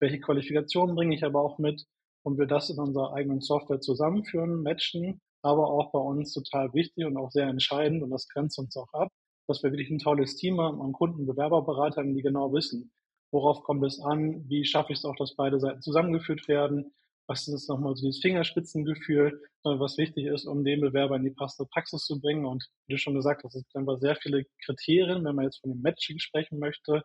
welche 0.00 0.20
Qualifikationen 0.20 0.96
bringe 0.96 1.14
ich 1.14 1.24
aber 1.24 1.42
auch 1.42 1.58
mit 1.58 1.84
und 2.22 2.38
wir 2.38 2.46
das 2.46 2.70
in 2.70 2.78
unserer 2.78 3.14
eigenen 3.14 3.40
Software 3.40 3.80
zusammenführen, 3.80 4.62
matchen, 4.62 5.20
aber 5.42 5.68
auch 5.68 5.92
bei 5.92 6.00
uns 6.00 6.32
total 6.32 6.72
wichtig 6.74 7.04
und 7.06 7.16
auch 7.16 7.30
sehr 7.30 7.46
entscheidend 7.46 8.02
und 8.02 8.10
das 8.10 8.28
grenzt 8.28 8.58
uns 8.58 8.76
auch 8.76 8.92
ab, 8.92 9.08
dass 9.46 9.62
wir 9.62 9.70
wirklich 9.70 9.90
ein 9.90 9.98
tolles 9.98 10.34
Team 10.34 10.60
haben 10.60 10.82
an 10.82 10.92
Kunden, 10.92 11.26
Bewerberberatern, 11.26 12.14
die 12.14 12.22
genau 12.22 12.52
wissen, 12.52 12.90
worauf 13.30 13.62
kommt 13.62 13.84
es 13.84 14.00
an, 14.00 14.48
wie 14.48 14.64
schaffe 14.64 14.92
ich 14.92 14.98
es 14.98 15.04
auch, 15.04 15.16
dass 15.16 15.36
beide 15.36 15.60
Seiten 15.60 15.82
zusammengeführt 15.82 16.48
werden, 16.48 16.92
was 17.28 17.46
ist 17.46 17.68
nochmal 17.68 17.94
so 17.94 18.06
dieses 18.06 18.22
Fingerspitzengefühl, 18.22 19.42
was 19.62 19.98
wichtig 19.98 20.26
ist, 20.26 20.46
um 20.46 20.64
den 20.64 20.80
Bewerber 20.80 21.16
in 21.16 21.24
die 21.24 21.30
passende 21.30 21.68
Praxis 21.70 22.04
zu 22.04 22.20
bringen. 22.20 22.46
Und 22.46 22.66
wie 22.86 22.94
du 22.94 22.98
schon 22.98 23.14
gesagt 23.14 23.44
hast, 23.44 23.54
es 23.54 23.64
gibt 23.64 23.76
einfach 23.76 23.98
sehr 23.98 24.16
viele 24.16 24.44
Kriterien, 24.64 25.24
wenn 25.24 25.34
man 25.34 25.44
jetzt 25.44 25.60
von 25.60 25.70
dem 25.70 25.82
Matching 25.82 26.18
sprechen 26.18 26.58
möchte, 26.58 27.02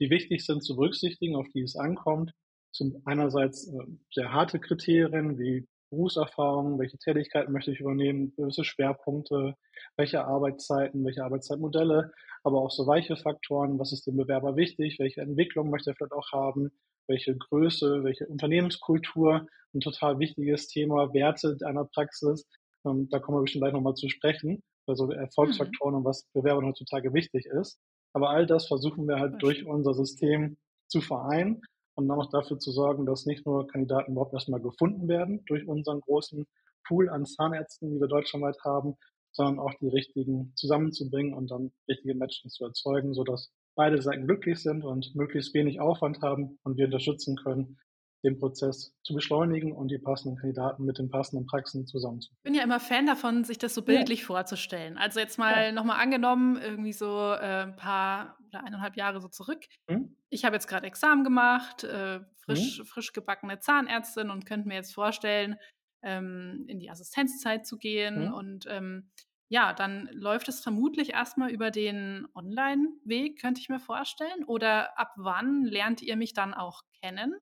die 0.00 0.10
wichtig 0.10 0.44
sind 0.44 0.64
zu 0.64 0.74
berücksichtigen, 0.74 1.36
auf 1.36 1.46
die 1.54 1.62
es 1.62 1.76
ankommt. 1.76 2.32
Sind 2.72 2.96
einerseits 3.04 3.68
äh, 3.68 3.78
sehr 4.12 4.32
harte 4.32 4.58
Kriterien 4.58 5.38
wie 5.38 5.68
Berufserfahrung, 5.90 6.78
welche 6.78 6.98
Tätigkeiten 6.98 7.52
möchte 7.52 7.72
ich 7.72 7.80
übernehmen, 7.80 8.32
gewisse 8.36 8.64
Schwerpunkte, 8.64 9.54
welche 9.96 10.24
Arbeitszeiten, 10.24 11.04
welche 11.04 11.24
Arbeitszeitmodelle, 11.24 12.12
aber 12.42 12.60
auch 12.60 12.70
so 12.70 12.86
weiche 12.86 13.16
Faktoren, 13.16 13.78
was 13.78 13.92
ist 13.92 14.06
dem 14.06 14.16
Bewerber 14.16 14.56
wichtig, 14.56 14.98
welche 14.98 15.20
Entwicklung 15.20 15.70
möchte 15.70 15.90
er 15.90 15.94
vielleicht 15.94 16.12
auch 16.12 16.32
haben, 16.32 16.70
welche 17.06 17.36
Größe, 17.36 18.04
welche 18.04 18.26
Unternehmenskultur, 18.26 19.46
ein 19.74 19.80
total 19.80 20.18
wichtiges 20.18 20.68
Thema, 20.68 21.12
Werte 21.12 21.56
einer 21.64 21.84
Praxis. 21.84 22.46
Ähm, 22.86 23.08
da 23.10 23.18
kommen 23.18 23.38
wir 23.38 23.42
bestimmt 23.42 23.62
gleich 23.62 23.74
nochmal 23.74 23.94
zu 23.94 24.08
sprechen, 24.08 24.62
also 24.86 25.10
Erfolgsfaktoren 25.10 25.94
mhm. 25.94 25.98
und 25.98 26.04
was 26.04 26.26
Bewerbern 26.32 26.66
heutzutage 26.66 27.12
wichtig 27.12 27.46
ist. 27.46 27.78
Aber 28.12 28.30
all 28.30 28.46
das 28.46 28.66
versuchen 28.66 29.06
wir 29.06 29.18
halt 29.18 29.42
durch 29.42 29.66
unser 29.66 29.94
System 29.94 30.56
zu 30.88 31.00
vereinen 31.00 31.62
und 31.94 32.08
dann 32.08 32.18
auch 32.18 32.30
dafür 32.30 32.58
zu 32.58 32.72
sorgen, 32.72 33.06
dass 33.06 33.26
nicht 33.26 33.46
nur 33.46 33.66
Kandidaten 33.68 34.12
überhaupt 34.12 34.32
erstmal 34.32 34.60
gefunden 34.60 35.08
werden 35.08 35.44
durch 35.46 35.66
unseren 35.68 36.00
großen 36.00 36.46
Pool 36.86 37.08
an 37.08 37.26
Zahnärzten, 37.26 37.90
die 37.90 38.00
wir 38.00 38.08
deutschlandweit 38.08 38.56
haben, 38.64 38.96
sondern 39.32 39.58
auch 39.58 39.74
die 39.80 39.88
richtigen 39.88 40.52
zusammenzubringen 40.56 41.34
und 41.34 41.50
dann 41.50 41.72
richtige 41.88 42.14
Matches 42.14 42.52
zu 42.52 42.64
erzeugen, 42.64 43.14
sodass 43.14 43.52
beide 43.74 44.00
Seiten 44.02 44.26
glücklich 44.26 44.58
sind 44.58 44.84
und 44.84 45.14
möglichst 45.14 45.54
wenig 45.54 45.80
Aufwand 45.80 46.20
haben 46.22 46.58
und 46.64 46.76
wir 46.76 46.86
unterstützen 46.86 47.36
können, 47.36 47.78
den 48.22 48.38
Prozess 48.38 48.94
zu 49.02 49.14
beschleunigen 49.14 49.72
und 49.72 49.88
die 49.88 49.98
passenden 49.98 50.38
Kandidaten 50.38 50.84
mit 50.84 50.98
den 50.98 51.08
passenden 51.08 51.46
Praxen 51.46 51.86
zusammenzubringen. 51.86 52.38
Ich 52.40 52.42
bin 52.42 52.54
ja 52.54 52.62
immer 52.62 52.80
Fan 52.80 53.06
davon, 53.06 53.44
sich 53.44 53.58
das 53.58 53.74
so 53.74 53.82
bildlich 53.82 54.20
ja. 54.20 54.26
vorzustellen. 54.26 54.98
Also 54.98 55.20
jetzt 55.20 55.38
mal 55.38 55.66
ja. 55.66 55.72
nochmal 55.72 56.00
angenommen, 56.00 56.60
irgendwie 56.60 56.92
so 56.92 57.32
äh, 57.32 57.62
ein 57.62 57.76
paar 57.76 58.36
oder 58.48 58.64
eineinhalb 58.64 58.96
Jahre 58.96 59.20
so 59.20 59.28
zurück. 59.28 59.64
Hm? 59.88 60.16
Ich 60.28 60.44
habe 60.44 60.56
jetzt 60.56 60.66
gerade 60.66 60.86
Examen 60.86 61.24
gemacht, 61.24 61.84
äh, 61.84 62.20
frisch, 62.44 62.78
hm? 62.78 62.84
frisch 62.84 63.12
gebackene 63.12 63.60
Zahnärztin 63.60 64.30
und 64.30 64.44
könnte 64.44 64.68
mir 64.68 64.74
jetzt 64.74 64.94
vorstellen, 64.94 65.56
ähm, 66.02 66.64
in 66.66 66.78
die 66.78 66.90
Assistenzzeit 66.90 67.66
zu 67.66 67.78
gehen 67.78 68.26
hm? 68.26 68.32
und 68.32 68.66
ähm, 68.68 69.10
ja, 69.52 69.72
dann 69.72 70.08
läuft 70.12 70.48
es 70.48 70.60
vermutlich 70.60 71.12
erstmal 71.12 71.50
über 71.50 71.72
den 71.72 72.28
Online-Weg, 72.36 73.40
könnte 73.40 73.60
ich 73.60 73.68
mir 73.68 73.80
vorstellen. 73.80 74.44
Oder 74.46 74.96
ab 74.96 75.12
wann 75.16 75.64
lernt 75.64 76.02
ihr 76.02 76.14
mich 76.14 76.34
dann 76.34 76.54
auch 76.54 76.82
kennen? 77.02 77.34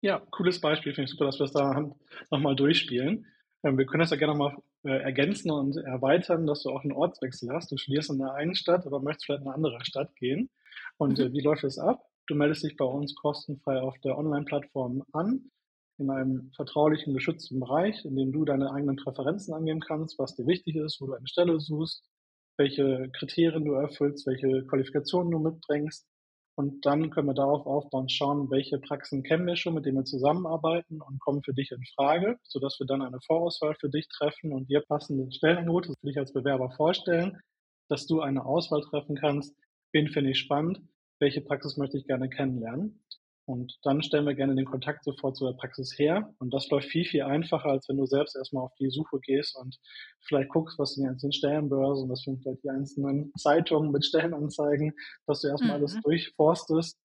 Ja, 0.00 0.20
cooles 0.30 0.60
Beispiel. 0.60 0.94
Finde 0.94 1.06
ich 1.06 1.10
super, 1.10 1.24
dass 1.24 1.40
wir 1.40 1.44
es 1.46 1.52
da 1.52 1.90
nochmal 2.30 2.54
durchspielen. 2.54 3.26
Ähm, 3.64 3.78
wir 3.78 3.86
können 3.86 4.00
das 4.00 4.10
ja 4.10 4.16
gerne 4.16 4.34
nochmal 4.34 4.56
äh, 4.84 5.02
ergänzen 5.02 5.50
und 5.50 5.76
erweitern, 5.76 6.46
dass 6.46 6.62
du 6.62 6.70
auch 6.70 6.84
einen 6.84 6.92
Ortswechsel 6.92 7.52
hast. 7.52 7.72
Du 7.72 7.76
studierst 7.76 8.10
in 8.10 8.18
der 8.18 8.34
einen 8.34 8.54
Stadt, 8.54 8.86
aber 8.86 9.00
möchtest 9.00 9.26
vielleicht 9.26 9.42
in 9.42 9.48
eine 9.48 9.56
andere 9.56 9.84
Stadt 9.84 10.14
gehen. 10.14 10.50
Und 10.98 11.18
mhm. 11.18 11.24
äh, 11.24 11.32
wie 11.32 11.40
läuft 11.40 11.64
es 11.64 11.78
ab? 11.78 12.04
Du 12.28 12.36
meldest 12.36 12.62
dich 12.62 12.76
bei 12.76 12.84
uns 12.84 13.16
kostenfrei 13.16 13.80
auf 13.80 13.98
der 14.04 14.16
Online-Plattform 14.16 15.02
an 15.12 15.50
in 15.98 16.10
einem 16.10 16.50
vertraulichen, 16.54 17.14
geschützten 17.14 17.60
Bereich, 17.60 18.04
in 18.04 18.16
dem 18.16 18.32
du 18.32 18.44
deine 18.44 18.70
eigenen 18.72 18.96
Präferenzen 18.96 19.54
angeben 19.54 19.80
kannst, 19.80 20.18
was 20.18 20.34
dir 20.34 20.46
wichtig 20.46 20.76
ist, 20.76 21.00
wo 21.00 21.06
du 21.06 21.14
eine 21.14 21.26
Stelle 21.26 21.58
suchst, 21.58 22.04
welche 22.58 23.10
Kriterien 23.12 23.64
du 23.64 23.72
erfüllst, 23.72 24.26
welche 24.26 24.64
Qualifikationen 24.66 25.30
du 25.30 25.38
mitbringst. 25.38 26.06
Und 26.58 26.86
dann 26.86 27.10
können 27.10 27.28
wir 27.28 27.34
darauf 27.34 27.66
aufbauen, 27.66 28.08
schauen, 28.08 28.50
welche 28.50 28.78
Praxen 28.78 29.22
kennen 29.22 29.46
wir 29.46 29.56
schon, 29.56 29.74
mit 29.74 29.84
denen 29.84 29.98
wir 29.98 30.04
zusammenarbeiten 30.04 31.02
und 31.02 31.20
kommen 31.20 31.42
für 31.42 31.52
dich 31.52 31.70
in 31.70 31.84
Frage, 31.94 32.38
sodass 32.44 32.80
wir 32.80 32.86
dann 32.86 33.02
eine 33.02 33.20
Vorauswahl 33.26 33.74
für 33.78 33.90
dich 33.90 34.08
treffen 34.08 34.52
und 34.52 34.70
dir 34.70 34.80
passende 34.80 35.30
Stellenangebote 35.30 35.92
für 36.00 36.06
dich 36.06 36.16
als 36.16 36.32
Bewerber 36.32 36.70
vorstellen, 36.70 37.38
dass 37.88 38.06
du 38.06 38.20
eine 38.20 38.46
Auswahl 38.46 38.80
treffen 38.80 39.16
kannst, 39.16 39.54
wen 39.92 40.08
finde 40.08 40.30
ich 40.30 40.38
spannend, 40.38 40.80
welche 41.20 41.42
Praxis 41.42 41.76
möchte 41.76 41.98
ich 41.98 42.06
gerne 42.06 42.30
kennenlernen. 42.30 43.02
Und 43.46 43.78
dann 43.84 44.02
stellen 44.02 44.26
wir 44.26 44.34
gerne 44.34 44.56
den 44.56 44.64
Kontakt 44.64 45.04
sofort 45.04 45.36
zu 45.36 45.46
der 45.46 45.56
Praxis 45.56 45.96
her. 45.96 46.34
Und 46.40 46.52
das 46.52 46.68
läuft 46.68 46.88
viel, 46.88 47.04
viel 47.04 47.22
einfacher, 47.22 47.70
als 47.70 47.88
wenn 47.88 47.96
du 47.96 48.04
selbst 48.04 48.34
erstmal 48.34 48.64
auf 48.64 48.74
die 48.80 48.90
Suche 48.90 49.20
gehst 49.20 49.56
und 49.56 49.78
vielleicht 50.26 50.48
guckst, 50.48 50.78
was 50.80 50.94
sind 50.94 51.04
die 51.04 51.08
einzelnen 51.08 51.32
Stellenbörsen, 51.32 52.10
was 52.10 52.22
sind 52.22 52.42
vielleicht 52.42 52.64
die 52.64 52.70
einzelnen 52.70 53.32
Zeitungen 53.38 53.92
mit 53.92 54.04
Stellenanzeigen, 54.04 54.92
dass 55.26 55.42
du 55.42 55.48
erstmal 55.48 55.78
mhm. 55.78 55.84
alles 55.84 56.00
durchforstest, 56.02 56.98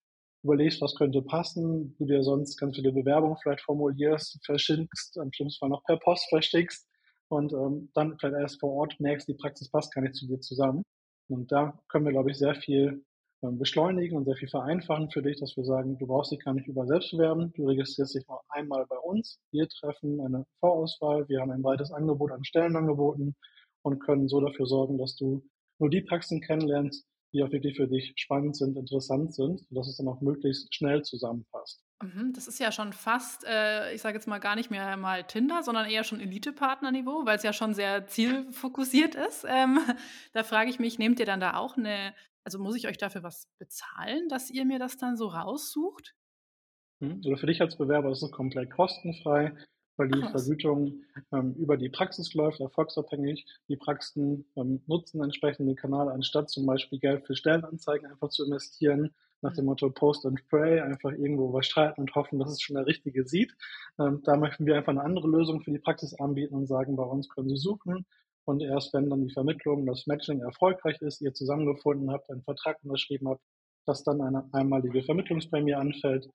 überlegst, 0.43 0.81
was 0.81 0.95
könnte 0.95 1.21
passen, 1.21 1.95
du 1.99 2.05
dir 2.05 2.23
sonst 2.23 2.57
ganz 2.57 2.75
viele 2.75 2.91
Bewerbungen 2.91 3.37
vielleicht 3.43 3.61
formulierst, 3.61 4.39
verschickst, 4.43 5.17
im 5.17 5.31
schlimmsten 5.31 5.59
Fall 5.59 5.69
noch 5.69 5.83
per 5.83 5.97
Post 5.97 6.27
verschickst 6.29 6.87
und 7.29 7.53
ähm, 7.53 7.91
dann 7.93 8.17
vielleicht 8.17 8.41
erst 8.41 8.59
vor 8.59 8.71
Ort 8.73 8.99
merkst, 8.99 9.27
die 9.27 9.35
Praxis 9.35 9.69
passt 9.69 9.93
gar 9.93 10.01
nicht 10.01 10.15
zu 10.15 10.25
dir 10.25 10.39
zusammen. 10.39 10.81
Und 11.29 11.51
da 11.51 11.79
können 11.87 12.05
wir, 12.05 12.11
glaube 12.11 12.31
ich, 12.31 12.37
sehr 12.37 12.55
viel 12.55 13.05
beschleunigen 13.41 14.17
und 14.17 14.25
sehr 14.25 14.35
viel 14.35 14.49
vereinfachen 14.49 15.09
für 15.09 15.23
dich, 15.23 15.39
dass 15.39 15.57
wir 15.57 15.63
sagen, 15.63 15.97
du 15.97 16.05
brauchst 16.05 16.31
dich 16.31 16.43
gar 16.43 16.53
nicht 16.53 16.67
über 16.67 16.85
selbst 16.85 17.11
bewerben, 17.11 17.51
du 17.53 17.67
registrierst 17.67 18.15
dich 18.15 18.27
nur 18.27 18.41
einmal 18.49 18.85
bei 18.87 18.97
uns, 18.97 19.39
wir 19.51 19.67
treffen 19.67 20.21
eine 20.21 20.45
Vorauswahl, 20.59 21.27
wir 21.27 21.41
haben 21.41 21.51
ein 21.51 21.63
breites 21.63 21.91
Angebot 21.91 22.31
an 22.31 22.43
Stellenangeboten 22.43 23.35
und 23.81 23.99
können 23.99 24.27
so 24.27 24.39
dafür 24.39 24.67
sorgen, 24.67 24.97
dass 24.97 25.15
du 25.15 25.43
nur 25.79 25.89
die 25.89 26.01
Praxen 26.01 26.41
kennenlernst, 26.41 27.05
die 27.33 27.43
auch 27.43 27.51
wirklich 27.51 27.77
für 27.77 27.87
dich 27.87 28.13
spannend 28.15 28.55
sind, 28.55 28.77
interessant 28.77 29.33
sind, 29.33 29.61
sodass 29.69 29.87
es 29.87 29.97
dann 29.97 30.07
auch 30.07 30.21
möglichst 30.21 30.73
schnell 30.75 31.01
zusammenpasst. 31.01 31.83
Mhm, 32.01 32.33
das 32.33 32.47
ist 32.47 32.59
ja 32.59 32.71
schon 32.71 32.93
fast, 32.93 33.45
äh, 33.45 33.93
ich 33.93 34.01
sage 34.01 34.15
jetzt 34.15 34.27
mal 34.27 34.39
gar 34.39 34.55
nicht 34.55 34.71
mehr 34.71 34.97
mal 34.97 35.23
Tinder, 35.23 35.61
sondern 35.61 35.87
eher 35.87 36.03
schon 36.03 36.19
Elite-Partner-Niveau, 36.19 37.25
weil 37.25 37.37
es 37.37 37.43
ja 37.43 37.53
schon 37.53 37.73
sehr 37.75 38.07
zielfokussiert 38.07 39.15
ist. 39.15 39.45
Ähm, 39.47 39.79
da 40.33 40.43
frage 40.43 40.69
ich 40.69 40.79
mich, 40.79 40.97
nehmt 40.97 41.19
ihr 41.19 41.25
dann 41.27 41.39
da 41.39 41.55
auch 41.55 41.77
eine 41.77 42.13
also 42.43 42.59
muss 42.59 42.75
ich 42.75 42.87
euch 42.87 42.97
dafür 42.97 43.23
was 43.23 43.47
bezahlen, 43.57 44.27
dass 44.29 44.49
ihr 44.49 44.65
mir 44.65 44.79
das 44.79 44.97
dann 44.97 45.17
so 45.17 45.27
raussucht? 45.27 46.15
Hm, 47.01 47.21
oder 47.25 47.37
für 47.37 47.47
dich 47.47 47.61
als 47.61 47.77
Bewerber 47.77 48.11
ist 48.11 48.23
es 48.23 48.31
komplett 48.31 48.71
kostenfrei, 48.71 49.55
weil 49.97 50.09
die 50.09 50.23
Ach, 50.23 50.31
Vergütung 50.31 51.03
ähm, 51.31 51.53
über 51.55 51.77
die 51.77 51.89
Praxis 51.89 52.33
läuft, 52.33 52.59
erfolgsabhängig. 52.59 53.45
Die 53.67 53.75
Praxen 53.75 54.45
ähm, 54.55 54.81
nutzen 54.87 55.23
entsprechend 55.23 55.67
den 55.67 55.75
Kanal, 55.75 56.09
anstatt 56.09 56.49
zum 56.49 56.65
Beispiel 56.65 56.99
Geld 56.99 57.25
für 57.25 57.35
Stellenanzeigen 57.35 58.09
einfach 58.09 58.29
zu 58.29 58.45
investieren, 58.45 59.13
nach 59.41 59.53
dem 59.53 59.65
mhm. 59.65 59.71
Motto 59.71 59.89
Post 59.89 60.25
and 60.25 60.41
Pray, 60.49 60.79
einfach 60.79 61.11
irgendwo 61.11 61.53
was 61.53 61.65
streiten 61.65 62.01
und 62.01 62.15
hoffen, 62.15 62.39
dass 62.39 62.51
es 62.51 62.61
schon 62.61 62.75
der 62.75 62.85
Richtige 62.85 63.27
sieht. 63.27 63.53
Ähm, 63.99 64.21
da 64.23 64.37
möchten 64.37 64.65
wir 64.65 64.75
einfach 64.75 64.91
eine 64.91 65.03
andere 65.03 65.27
Lösung 65.27 65.61
für 65.61 65.71
die 65.71 65.79
Praxis 65.79 66.13
anbieten 66.13 66.55
und 66.55 66.67
sagen, 66.67 66.95
bei 66.95 67.03
uns 67.03 67.29
können 67.29 67.49
Sie 67.49 67.57
suchen. 67.57 68.05
Und 68.45 68.61
erst 68.61 68.93
wenn 68.93 69.09
dann 69.09 69.27
die 69.27 69.33
Vermittlung, 69.33 69.85
das 69.85 70.07
Matching 70.07 70.41
erfolgreich 70.41 71.01
ist, 71.01 71.21
ihr 71.21 71.33
zusammengefunden 71.33 72.11
habt, 72.11 72.29
einen 72.29 72.43
Vertrag 72.43 72.77
unterschrieben 72.83 73.29
habt, 73.29 73.41
dass 73.85 74.03
dann 74.03 74.21
eine 74.21 74.49
einmalige 74.51 75.03
Vermittlungsprämie 75.03 75.75
anfällt, 75.75 76.29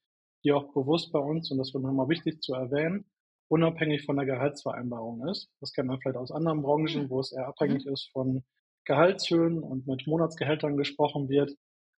die 0.45 0.53
auch 0.53 0.73
bewusst 0.73 1.13
bei 1.13 1.19
uns, 1.19 1.51
und 1.51 1.59
das 1.59 1.75
wird 1.75 1.83
nochmal 1.83 2.09
wichtig 2.09 2.41
zu 2.43 2.55
erwähnen, 2.55 3.05
unabhängig 3.49 4.05
von 4.05 4.17
der 4.17 4.27
Gehaltsvereinbarung 4.27 5.27
ist. 5.29 5.49
Das 5.61 5.73
kennt 5.73 5.89
man 5.89 6.01
vielleicht 6.01 6.17
aus 6.17 6.33
anderen 6.33 6.63
Branchen, 6.63 7.05
mhm. 7.05 7.11
wo 7.11 7.21
es 7.21 7.33
eher 7.33 7.47
abhängig 7.47 7.85
mhm. 7.87 7.93
ist 7.93 8.11
von 8.13 8.45
Gehaltshöhen 8.85 9.63
und 9.63 9.87
mit 9.87 10.07
Monatsgehältern 10.07 10.77
gesprochen 10.77 11.29
wird. 11.29 11.53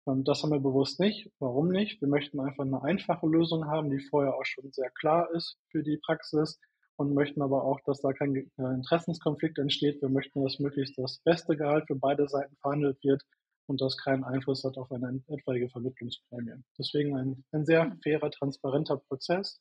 Und 0.09 0.27
das 0.27 0.43
haben 0.43 0.53
wir 0.53 0.61
bewusst 0.61 1.01
nicht. 1.01 1.31
Warum 1.39 1.69
nicht? 1.69 2.01
Wir 2.01 2.09
möchten 2.09 2.41
einfach 2.41 2.65
eine 2.65 2.83
einfache 2.83 3.27
Lösung 3.27 3.67
haben, 3.67 3.91
die 3.91 4.01
vorher 4.01 4.35
auch 4.35 4.45
schon 4.47 4.73
sehr 4.73 4.89
klar 4.91 5.29
ist 5.35 5.59
für 5.71 5.83
die 5.83 5.99
Praxis, 5.99 6.59
und 6.97 7.15
möchten 7.15 7.43
aber 7.43 7.63
auch, 7.63 7.79
dass 7.85 8.01
da 8.01 8.13
kein 8.13 8.35
äh, 8.35 8.51
Interessenskonflikt 8.57 9.59
entsteht. 9.59 10.01
Wir 10.01 10.09
möchten, 10.09 10.43
dass 10.43 10.59
möglichst 10.59 10.99
das 10.99 11.21
beste 11.25 11.57
Gehalt 11.57 11.87
für 11.87 11.95
beide 11.95 12.27
Seiten 12.27 12.57
verhandelt 12.57 12.99
wird 13.05 13.23
und 13.67 13.81
das 13.83 13.99
keinen 13.99 14.25
Einfluss 14.25 14.65
hat 14.65 14.79
auf 14.79 14.91
eine 14.91 15.23
etwaige 15.29 15.69
Vermittlungsprämie. 15.69 16.55
Deswegen 16.79 17.17
ein, 17.17 17.45
ein 17.53 17.67
sehr 17.67 17.97
fairer, 18.03 18.31
transparenter 18.31 18.97
Prozess 18.97 19.61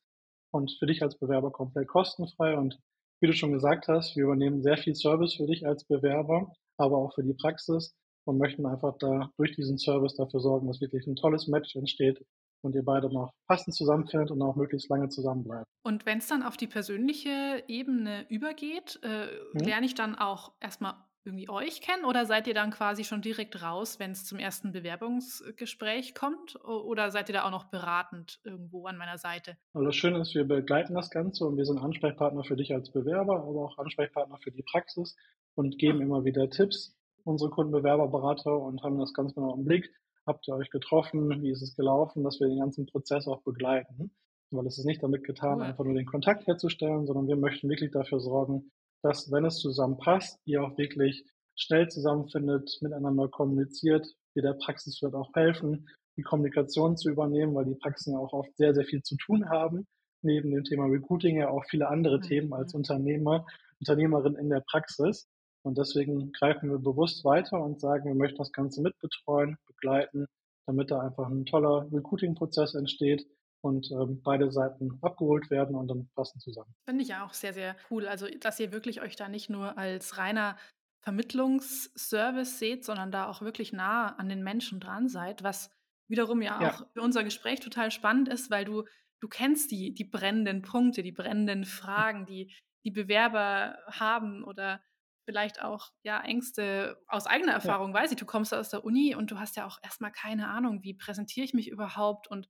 und 0.52 0.72
für 0.80 0.88
dich 0.88 1.04
als 1.04 1.20
Bewerber 1.20 1.52
komplett 1.52 1.90
kostenfrei. 1.90 2.58
Und 2.58 2.80
wie 3.20 3.28
du 3.28 3.34
schon 3.34 3.52
gesagt 3.52 3.88
hast, 3.88 4.16
wir 4.16 4.24
übernehmen 4.24 4.64
sehr 4.64 4.78
viel 4.78 4.96
Service 4.96 5.36
für 5.36 5.46
dich 5.46 5.68
als 5.68 5.84
Bewerber, 5.84 6.52
aber 6.78 6.98
auch 6.98 7.14
für 7.14 7.24
die 7.24 7.36
Praxis 7.36 7.94
und 8.28 8.38
möchten 8.38 8.66
einfach 8.66 8.98
da 8.98 9.32
durch 9.38 9.56
diesen 9.56 9.78
Service 9.78 10.16
dafür 10.16 10.40
sorgen, 10.40 10.68
dass 10.68 10.82
wirklich 10.82 11.08
ein 11.08 11.16
tolles 11.16 11.48
Match 11.48 11.76
entsteht 11.76 12.26
und 12.62 12.76
ihr 12.76 12.84
beide 12.84 13.12
noch 13.12 13.32
passend 13.48 13.76
zusammenfindet 13.76 14.32
und 14.32 14.42
auch 14.42 14.56
möglichst 14.56 14.90
lange 14.90 15.10
zusammenbleibt. 15.10 15.66
Und 15.84 16.06
wenn 16.06 16.18
es 16.18 16.28
dann 16.28 16.44
auf 16.44 16.58
die 16.58 16.68
persönliche 16.68 17.64
Ebene 17.68 18.26
übergeht, 18.30 19.00
äh, 19.04 19.28
hm? 19.28 19.66
lerne 19.66 19.86
ich 19.86 19.96
dann 19.96 20.16
auch 20.16 20.54
erstmal 20.60 20.96
irgendwie 21.24 21.50
euch 21.50 21.82
kennen 21.82 22.06
oder 22.06 22.26
seid 22.26 22.48
ihr 22.48 22.54
dann 22.54 22.72
quasi 22.72 23.04
schon 23.04 23.22
direkt 23.22 23.62
raus, 23.62 24.00
wenn 24.00 24.12
es 24.12 24.26
zum 24.26 24.40
ersten 24.40 24.72
Bewerbungsgespräch 24.72 26.16
kommt? 26.16 26.56
Oder 26.64 27.12
seid 27.12 27.30
ihr 27.30 27.34
da 27.34 27.44
auch 27.44 27.52
noch 27.52 27.66
beratend 27.66 28.40
irgendwo 28.44 28.86
an 28.88 28.98
meiner 28.98 29.18
Seite? 29.18 29.58
Also 29.74 29.86
das 29.86 29.96
Schöne 29.96 30.20
ist, 30.20 30.34
wir 30.36 30.46
begleiten 30.46 30.96
das 30.96 31.10
Ganze 31.10 31.46
und 31.46 31.58
wir 31.58 31.66
sind 31.66 31.80
Ansprechpartner 31.80 32.44
für 32.46 32.56
dich 32.56 32.74
als 32.74 32.92
Bewerber, 32.92 33.42
aber 33.42 33.66
auch 33.66 33.78
Ansprechpartner 33.78 34.38
für 34.42 34.52
die 34.52 34.64
Praxis 34.64 35.18
und 35.56 35.78
geben 35.78 36.00
hm. 36.00 36.08
immer 36.08 36.24
wieder 36.24 36.50
Tipps, 36.50 36.97
unsere 37.28 37.50
Kundenbewerberberater 37.50 38.58
und 38.58 38.82
haben 38.84 39.00
das 39.00 39.14
ganz 39.14 39.34
genau 39.36 39.56
im 39.56 39.66
Blick 39.66 39.92
habt 40.28 40.48
ihr 40.48 40.56
euch 40.56 40.70
getroffen, 40.70 41.42
wie 41.42 41.52
ist 41.52 41.62
es 41.62 41.76
gelaufen, 41.76 42.24
dass 42.24 42.40
wir 42.40 42.48
den 42.48 42.60
ganzen 42.60 42.86
Prozess 42.86 43.28
auch 43.28 43.42
begleiten. 43.42 44.12
Weil 44.52 44.68
es 44.68 44.78
ist 44.78 44.86
nicht 44.86 45.02
damit 45.02 45.24
getan, 45.24 45.60
cool. 45.60 45.66
einfach 45.66 45.84
nur 45.84 45.96
den 45.96 46.06
Kontakt 46.06 46.46
herzustellen, 46.48 47.06
sondern 47.06 47.28
wir 47.28 47.38
möchten 47.38 47.70
wirklich 47.70 47.92
dafür 47.92 48.20
sorgen, 48.20 48.72
dass, 49.02 49.32
wenn 49.32 49.46
es 49.46 49.58
zusammenpasst, 49.58 50.40
ihr 50.46 50.64
auch 50.64 50.78
wirklich 50.78 51.26
schnell 51.56 51.88
zusammenfindet, 51.88 52.78
miteinander 52.82 53.28
kommuniziert. 53.30 54.08
Wir 54.34 54.44
der 54.44 54.54
Praxis 54.54 55.02
wird 55.02 55.16
auch 55.16 55.34
helfen, 55.34 55.88
die 56.18 56.22
Kommunikation 56.22 56.98
zu 56.98 57.10
übernehmen, 57.10 57.56
weil 57.56 57.66
die 57.66 57.76
Praxen 57.76 58.14
ja 58.14 58.20
auch 58.20 58.34
oft 58.34 58.56
sehr, 58.58 58.74
sehr 58.74 58.86
viel 58.86 59.02
zu 59.02 59.16
tun 59.18 59.50
haben. 59.50 59.88
Neben 60.22 60.52
dem 60.52 60.64
Thema 60.64 60.86
Recruiting 60.86 61.38
ja 61.38 61.50
auch 61.50 61.66
viele 61.70 61.88
andere 61.90 62.18
mhm. 62.18 62.24
Themen 62.24 62.54
als 62.54 62.74
Unternehmer, 62.74 63.46
Unternehmerin 63.80 64.36
in 64.36 64.50
der 64.50 64.62
Praxis. 64.62 65.28
Und 65.68 65.78
deswegen 65.78 66.32
greifen 66.32 66.70
wir 66.70 66.80
bewusst 66.80 67.26
weiter 67.26 67.62
und 67.62 67.82
sagen, 67.82 68.06
wir 68.06 68.16
möchten 68.16 68.38
das 68.38 68.54
Ganze 68.54 68.82
mitbetreuen, 68.82 69.58
begleiten, 69.68 70.26
damit 70.66 70.92
da 70.92 71.02
einfach 71.02 71.28
ein 71.28 71.46
toller 71.46 71.88
Recruiting-Prozess 71.92 72.74
entsteht 72.74 73.28
und 73.62 73.92
ähm, 73.92 74.22
beide 74.24 74.50
Seiten 74.50 74.98
abgeholt 75.02 75.50
werden 75.50 75.76
und 75.76 75.90
dann 75.90 76.10
passen 76.16 76.40
zusammen. 76.40 76.74
Finde 76.86 77.04
ich 77.04 77.10
ja 77.10 77.26
auch 77.26 77.34
sehr, 77.34 77.54
sehr 77.54 77.76
cool. 77.92 78.08
Also, 78.08 78.28
dass 78.40 78.60
ihr 78.60 78.72
wirklich 78.72 79.02
euch 79.02 79.18
da 79.18 79.28
nicht 79.28 79.50
nur 79.50 79.78
als 79.78 80.18
reiner 80.18 80.58
Vermittlungsservice 81.02 82.60
seht, 82.60 82.86
sondern 82.86 83.12
da 83.12 83.28
auch 83.28 83.42
wirklich 83.42 83.74
nah 83.74 84.16
an 84.16 84.30
den 84.30 84.44
Menschen 84.44 84.80
dran 84.80 85.10
seid, 85.10 85.44
was 85.44 85.70
wiederum 86.08 86.42
ja, 86.42 86.62
ja. 86.62 86.70
auch 86.70 86.88
für 86.94 87.02
unser 87.02 87.24
Gespräch 87.24 87.60
total 87.60 87.92
spannend 87.92 88.30
ist, 88.30 88.50
weil 88.50 88.64
du, 88.64 88.86
du 89.20 89.28
kennst 89.28 89.72
die, 89.72 89.94
die 89.94 90.06
brennenden 90.06 90.62
Punkte, 90.62 91.04
die 91.04 91.12
brennenden 91.12 91.66
Fragen, 91.66 92.26
die 92.26 92.54
die 92.86 92.92
Bewerber 92.92 93.78
haben 93.88 94.46
oder 94.46 94.82
vielleicht 95.28 95.62
auch 95.62 95.92
ja 96.04 96.22
Ängste 96.22 97.04
aus 97.08 97.28
eigener 97.28 97.52
Erfahrung, 97.52 97.90
ja. 97.90 97.96
weiß 97.96 98.12
ich, 98.12 98.18
du 98.18 98.26
kommst 98.26 98.54
aus 98.54 98.70
der 98.70 98.86
Uni 98.86 99.14
und 99.14 99.30
du 99.30 99.38
hast 99.38 99.58
ja 99.58 99.68
auch 99.68 99.78
erstmal 99.84 100.12
keine 100.12 100.48
Ahnung, 100.48 100.84
wie 100.84 100.94
präsentiere 100.94 101.44
ich 101.44 101.54
mich 101.54 101.68
überhaupt 101.70 102.30
und 102.30 102.48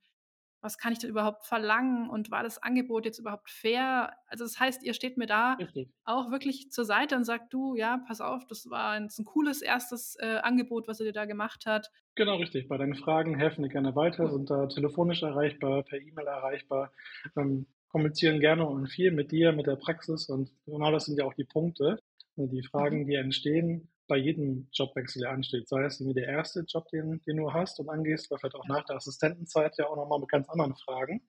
was 0.61 0.77
kann 0.77 0.91
ich 0.91 0.99
denn 0.99 1.09
überhaupt 1.09 1.45
verlangen 1.45 2.09
und 2.09 2.29
war 2.29 2.43
das 2.43 2.61
Angebot 2.61 3.05
jetzt 3.05 3.19
überhaupt 3.19 3.49
fair? 3.49 4.13
Also 4.27 4.43
das 4.43 4.59
heißt, 4.59 4.83
ihr 4.83 4.93
steht 4.93 5.17
mir 5.17 5.25
da 5.25 5.53
Richtig. 5.53 5.89
auch 6.03 6.31
wirklich 6.31 6.71
zur 6.71 6.85
Seite 6.85 7.15
und 7.15 7.25
sagt, 7.25 7.53
du, 7.53 7.75
ja, 7.75 7.99
pass 8.07 8.21
auf, 8.21 8.45
das 8.47 8.69
war 8.69 8.91
ein, 8.91 9.09
ein 9.17 9.25
cooles 9.25 9.61
erstes 9.61 10.17
äh, 10.19 10.37
Angebot, 10.37 10.87
was 10.87 10.99
er 10.99 11.07
dir 11.07 11.13
da 11.13 11.25
gemacht 11.25 11.65
hat. 11.65 11.91
Genau, 12.15 12.37
richtig. 12.37 12.67
Bei 12.67 12.77
deinen 12.77 12.95
Fragen 12.95 13.37
helfen 13.37 13.63
wir 13.63 13.69
gerne 13.69 13.95
weiter, 13.95 14.29
sind 14.29 14.49
da 14.49 14.67
telefonisch 14.67 15.23
erreichbar, 15.23 15.83
per 15.83 15.99
E-Mail 15.99 16.27
erreichbar, 16.27 16.91
ähm, 17.35 17.67
kommunizieren 17.89 18.39
gerne 18.39 18.67
und 18.67 18.87
viel 18.87 19.11
mit 19.11 19.31
dir, 19.31 19.51
mit 19.53 19.67
der 19.67 19.75
Praxis 19.75 20.27
und 20.27 20.51
genau 20.65 20.91
das 20.91 21.05
sind 21.05 21.17
ja 21.17 21.25
auch 21.25 21.33
die 21.33 21.45
Punkte, 21.45 21.99
die 22.37 22.63
Fragen, 22.63 23.03
mhm. 23.03 23.07
die 23.07 23.15
entstehen 23.15 23.89
bei 24.07 24.17
jedem 24.17 24.69
Jobwechsel, 24.71 25.21
der 25.21 25.31
ansteht, 25.31 25.67
sei 25.67 25.83
es 25.83 25.99
irgendwie 25.99 26.21
der 26.21 26.29
erste 26.29 26.61
Job, 26.61 26.87
den, 26.89 27.21
den 27.27 27.37
du 27.37 27.51
hast 27.51 27.79
und 27.79 27.89
angehst, 27.89 28.31
oder 28.31 28.39
vielleicht 28.39 28.55
auch 28.55 28.67
nach 28.67 28.85
der 28.85 28.95
Assistentenzeit 28.95 29.77
ja 29.77 29.87
auch 29.87 29.97
nochmal 29.97 30.19
mit 30.19 30.29
ganz 30.29 30.47
anderen 30.49 30.75
Fragen. 30.75 31.21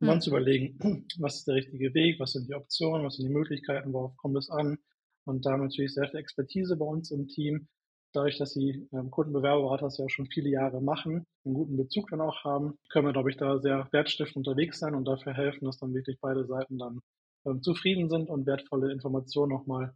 Und 0.00 0.08
dann 0.08 0.20
zu 0.20 0.30
überlegen, 0.30 0.78
was 1.18 1.36
ist 1.36 1.48
der 1.48 1.56
richtige 1.56 1.94
Weg, 1.94 2.18
was 2.18 2.32
sind 2.32 2.48
die 2.48 2.54
Optionen, 2.54 3.04
was 3.04 3.16
sind 3.16 3.28
die 3.28 3.34
Möglichkeiten, 3.34 3.92
worauf 3.92 4.16
kommt 4.16 4.36
es 4.36 4.50
an? 4.50 4.78
Und 5.24 5.46
da 5.46 5.56
natürlich 5.56 5.94
sehr 5.94 6.08
viel 6.08 6.18
Expertise 6.18 6.76
bei 6.76 6.84
uns 6.84 7.10
im 7.12 7.28
Team. 7.28 7.68
Dadurch, 8.12 8.36
dass 8.36 8.52
die 8.52 8.88
ähm, 8.92 9.10
Kundenbewerberberater 9.10 9.86
das 9.86 9.98
ja 9.98 10.04
auch 10.04 10.10
schon 10.10 10.26
viele 10.26 10.50
Jahre 10.50 10.82
machen, 10.82 11.24
einen 11.44 11.54
guten 11.54 11.76
Bezug 11.76 12.10
dann 12.10 12.20
auch 12.20 12.44
haben, 12.44 12.78
können 12.90 13.06
wir, 13.06 13.12
glaube 13.12 13.30
ich, 13.30 13.36
da 13.36 13.58
sehr 13.60 13.88
wertstiftend 13.92 14.46
unterwegs 14.46 14.80
sein 14.80 14.94
und 14.94 15.06
dafür 15.06 15.34
helfen, 15.34 15.64
dass 15.64 15.78
dann 15.78 15.94
wirklich 15.94 16.18
beide 16.20 16.44
Seiten 16.46 16.78
dann 16.78 17.00
ähm, 17.46 17.62
zufrieden 17.62 18.10
sind 18.10 18.28
und 18.28 18.46
wertvolle 18.46 18.92
Informationen 18.92 19.52
nochmal 19.52 19.94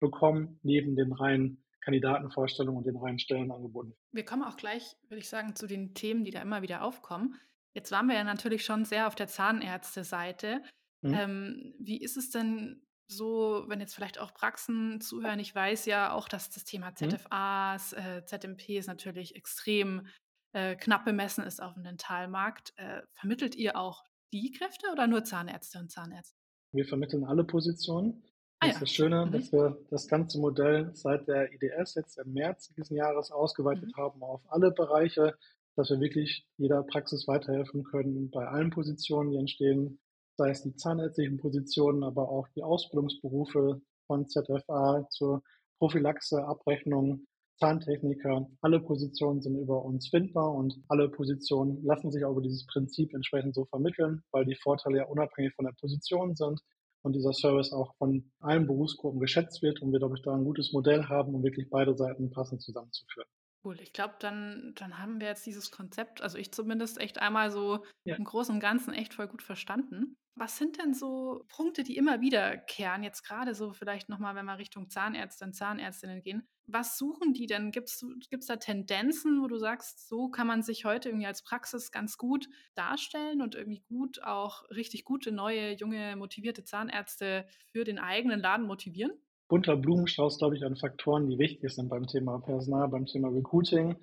bekommen, 0.00 0.58
neben 0.62 0.96
den 0.96 1.12
rein 1.12 1.58
Kandidatenvorstellungen 1.80 2.78
und 2.78 2.86
den 2.86 2.96
reinen 2.96 3.18
Stellenangeboten. 3.18 3.94
Wir 4.12 4.24
kommen 4.24 4.42
auch 4.42 4.56
gleich, 4.56 4.96
würde 5.08 5.20
ich 5.20 5.28
sagen, 5.28 5.54
zu 5.54 5.66
den 5.66 5.94
Themen, 5.94 6.24
die 6.24 6.32
da 6.32 6.42
immer 6.42 6.62
wieder 6.62 6.82
aufkommen. 6.82 7.36
Jetzt 7.74 7.92
waren 7.92 8.08
wir 8.08 8.16
ja 8.16 8.24
natürlich 8.24 8.64
schon 8.64 8.84
sehr 8.84 9.06
auf 9.06 9.14
der 9.14 9.28
Zahnärzte-Seite. 9.28 10.62
Mhm. 11.02 11.14
Ähm, 11.14 11.74
wie 11.78 12.00
ist 12.00 12.16
es 12.16 12.30
denn 12.30 12.82
so, 13.06 13.64
wenn 13.68 13.78
jetzt 13.80 13.94
vielleicht 13.94 14.18
auch 14.18 14.34
Praxen 14.34 15.00
zuhören? 15.00 15.38
Ich 15.38 15.54
weiß 15.54 15.86
ja 15.86 16.12
auch, 16.12 16.28
dass 16.28 16.50
das 16.50 16.64
Thema 16.64 16.94
ZFAs, 16.94 17.92
mhm. 17.92 17.98
äh, 17.98 18.24
ZMPs 18.24 18.88
natürlich 18.88 19.36
extrem 19.36 20.08
äh, 20.52 20.74
knapp 20.74 21.04
bemessen 21.04 21.44
ist 21.44 21.62
auf 21.62 21.74
dem 21.74 21.84
Dentalmarkt. 21.84 22.72
Äh, 22.76 23.02
vermittelt 23.12 23.54
ihr 23.54 23.76
auch 23.76 24.02
die 24.32 24.50
Kräfte 24.50 24.90
oder 24.90 25.06
nur 25.06 25.22
Zahnärzte 25.22 25.78
und 25.78 25.90
Zahnärzte? 25.90 26.36
Wir 26.72 26.84
vermitteln 26.84 27.24
alle 27.24 27.44
Positionen. 27.44 28.24
Ah, 28.58 28.68
das 28.68 28.76
ist 28.76 28.82
das 28.82 28.90
Schöne, 28.90 29.26
mhm. 29.26 29.32
dass 29.32 29.52
wir 29.52 29.78
das 29.90 30.08
ganze 30.08 30.38
Modell 30.38 30.90
seit 30.94 31.28
der 31.28 31.52
IDS 31.52 31.94
jetzt 31.94 32.18
im 32.18 32.32
März 32.32 32.72
diesen 32.74 32.96
Jahres 32.96 33.30
ausgeweitet 33.30 33.88
mhm. 33.96 34.00
haben 34.00 34.22
auf 34.22 34.40
alle 34.48 34.70
Bereiche, 34.70 35.36
dass 35.76 35.90
wir 35.90 36.00
wirklich 36.00 36.46
jeder 36.56 36.82
Praxis 36.82 37.28
weiterhelfen 37.28 37.84
können 37.84 38.30
bei 38.30 38.46
allen 38.46 38.70
Positionen, 38.70 39.30
die 39.30 39.36
entstehen, 39.36 39.98
sei 40.38 40.50
es 40.50 40.62
die 40.62 40.74
zahnärztlichen 40.74 41.36
Positionen, 41.36 42.02
aber 42.02 42.30
auch 42.30 42.48
die 42.56 42.62
Ausbildungsberufe 42.62 43.82
von 44.06 44.26
ZFA 44.26 45.06
zur 45.10 45.42
Prophylaxe, 45.78 46.42
Abrechnung, 46.44 47.26
Zahntechniker. 47.58 48.48
Alle 48.60 48.80
Positionen 48.80 49.42
sind 49.42 49.58
über 49.58 49.84
uns 49.84 50.08
findbar 50.08 50.52
und 50.54 50.78
alle 50.88 51.08
Positionen 51.10 51.82
lassen 51.84 52.10
sich 52.10 52.24
auch 52.24 52.32
über 52.32 52.42
dieses 52.42 52.66
Prinzip 52.66 53.12
entsprechend 53.14 53.54
so 53.54 53.66
vermitteln, 53.66 54.22
weil 54.30 54.44
die 54.46 54.56
Vorteile 54.56 54.98
ja 54.98 55.04
unabhängig 55.04 55.54
von 55.54 55.66
der 55.66 55.72
Position 55.72 56.34
sind 56.34 56.60
und 57.06 57.14
dieser 57.14 57.32
Service 57.32 57.72
auch 57.72 57.94
von 57.96 58.30
allen 58.40 58.66
Berufsgruppen 58.66 59.20
geschätzt 59.20 59.62
wird 59.62 59.80
und 59.80 59.92
wir, 59.92 60.00
glaube 60.00 60.16
ich, 60.16 60.22
da 60.22 60.34
ein 60.34 60.44
gutes 60.44 60.72
Modell 60.72 61.04
haben, 61.04 61.34
um 61.34 61.42
wirklich 61.42 61.70
beide 61.70 61.96
Seiten 61.96 62.30
passend 62.30 62.60
zusammenzuführen. 62.60 63.28
Cool. 63.64 63.80
Ich 63.80 63.92
glaube, 63.92 64.14
dann, 64.20 64.74
dann 64.76 64.98
haben 64.98 65.20
wir 65.20 65.28
jetzt 65.28 65.46
dieses 65.46 65.70
Konzept, 65.70 66.20
also 66.20 66.36
ich 66.36 66.52
zumindest 66.52 67.00
echt 67.00 67.18
einmal 67.20 67.50
so 67.50 67.84
ja. 68.04 68.16
im 68.16 68.24
Großen 68.24 68.54
und 68.54 68.60
Ganzen 68.60 68.92
echt 68.92 69.14
voll 69.14 69.28
gut 69.28 69.42
verstanden. 69.42 70.16
Was 70.34 70.58
sind 70.58 70.78
denn 70.78 70.94
so 70.94 71.44
Punkte, 71.48 71.82
die 71.82 71.96
immer 71.96 72.20
wiederkehren, 72.20 73.02
jetzt 73.02 73.22
gerade 73.22 73.54
so 73.54 73.72
vielleicht 73.72 74.08
nochmal, 74.08 74.34
wenn 74.34 74.44
wir 74.44 74.58
Richtung 74.58 74.90
Zahnärzte 74.90 75.46
und 75.46 75.54
Zahnärztinnen 75.54 76.22
gehen? 76.22 76.46
Was 76.68 76.98
suchen 76.98 77.32
die 77.32 77.46
denn? 77.46 77.70
Gibt 77.70 77.88
es 77.88 78.46
da 78.46 78.56
Tendenzen, 78.56 79.40
wo 79.40 79.46
du 79.46 79.56
sagst, 79.56 80.08
so 80.08 80.28
kann 80.28 80.48
man 80.48 80.62
sich 80.62 80.84
heute 80.84 81.10
irgendwie 81.10 81.26
als 81.26 81.44
Praxis 81.44 81.92
ganz 81.92 82.18
gut 82.18 82.48
darstellen 82.74 83.40
und 83.40 83.54
irgendwie 83.54 83.84
gut 83.88 84.22
auch 84.24 84.68
richtig 84.70 85.04
gute, 85.04 85.30
neue, 85.30 85.76
junge, 85.76 86.16
motivierte 86.16 86.64
Zahnärzte 86.64 87.46
für 87.70 87.84
den 87.84 87.98
eigenen 87.98 88.40
Laden 88.40 88.66
motivieren? 88.66 89.12
Bunter 89.48 89.76
Blumenstrauß, 89.76 90.38
glaube 90.38 90.56
ich, 90.56 90.64
an 90.64 90.74
Faktoren, 90.74 91.28
die 91.28 91.38
wichtig 91.38 91.70
sind 91.70 91.88
beim 91.88 92.08
Thema 92.08 92.40
Personal, 92.40 92.88
beim 92.88 93.06
Thema 93.06 93.28
Recruiting. 93.28 93.96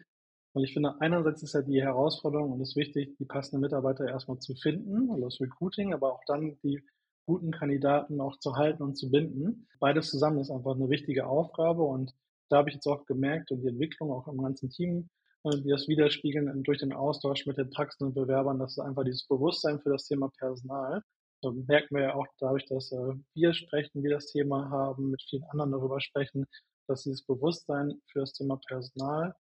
Und 0.53 0.63
ich 0.63 0.73
finde, 0.73 1.01
einerseits 1.01 1.43
ist 1.43 1.53
ja 1.53 1.61
die 1.61 1.81
Herausforderung 1.81 2.53
und 2.53 2.61
es 2.61 2.69
ist 2.69 2.75
wichtig, 2.77 3.17
die 3.17 3.25
passenden 3.25 3.61
Mitarbeiter 3.61 4.07
erstmal 4.07 4.39
zu 4.39 4.55
finden, 4.55 5.11
also 5.11 5.25
das 5.25 5.41
Recruiting, 5.41 5.93
aber 5.93 6.13
auch 6.13 6.23
dann 6.27 6.57
die 6.63 6.81
guten 7.25 7.51
Kandidaten 7.51 8.21
auch 8.21 8.37
zu 8.37 8.55
halten 8.55 8.83
und 8.83 8.95
zu 8.95 9.09
binden. 9.09 9.67
Beides 9.79 10.09
zusammen 10.09 10.39
ist 10.39 10.51
einfach 10.51 10.75
eine 10.75 10.89
wichtige 10.89 11.25
Aufgabe 11.25 11.83
und 11.83 12.13
da 12.49 12.57
habe 12.57 12.69
ich 12.69 12.75
jetzt 12.75 12.87
auch 12.87 13.05
gemerkt 13.05 13.51
und 13.51 13.61
die 13.61 13.67
Entwicklung 13.67 14.11
auch 14.11 14.27
im 14.27 14.41
ganzen 14.41 14.69
Team, 14.69 15.09
äh, 15.43 15.57
die 15.57 15.69
das 15.69 15.87
widerspiegeln 15.87 16.63
durch 16.63 16.79
den 16.79 16.93
Austausch 16.93 17.45
mit 17.45 17.57
den 17.57 17.69
Praxen 17.69 18.07
und 18.07 18.13
Bewerbern, 18.13 18.59
dass 18.59 18.79
einfach 18.79 19.03
dieses 19.03 19.27
Bewusstsein 19.27 19.79
für 19.79 19.89
das 19.89 20.05
Thema 20.07 20.29
Personal, 20.37 21.01
so 21.41 21.51
merken 21.51 21.95
wir 21.95 22.03
ja 22.03 22.15
auch 22.15 22.27
dadurch, 22.39 22.65
dass 22.65 22.91
äh, 22.91 23.13
wir 23.33 23.53
sprechen, 23.53 24.03
wir 24.03 24.11
das 24.11 24.27
Thema 24.27 24.69
haben, 24.69 25.09
mit 25.09 25.21
vielen 25.29 25.43
anderen 25.45 25.71
darüber 25.71 25.99
sprechen, 25.99 26.45
dass 26.87 27.03
dieses 27.03 27.25
Bewusstsein 27.25 28.01
für 28.11 28.19
das 28.19 28.33
Thema 28.33 28.59
Personal, 28.67 29.35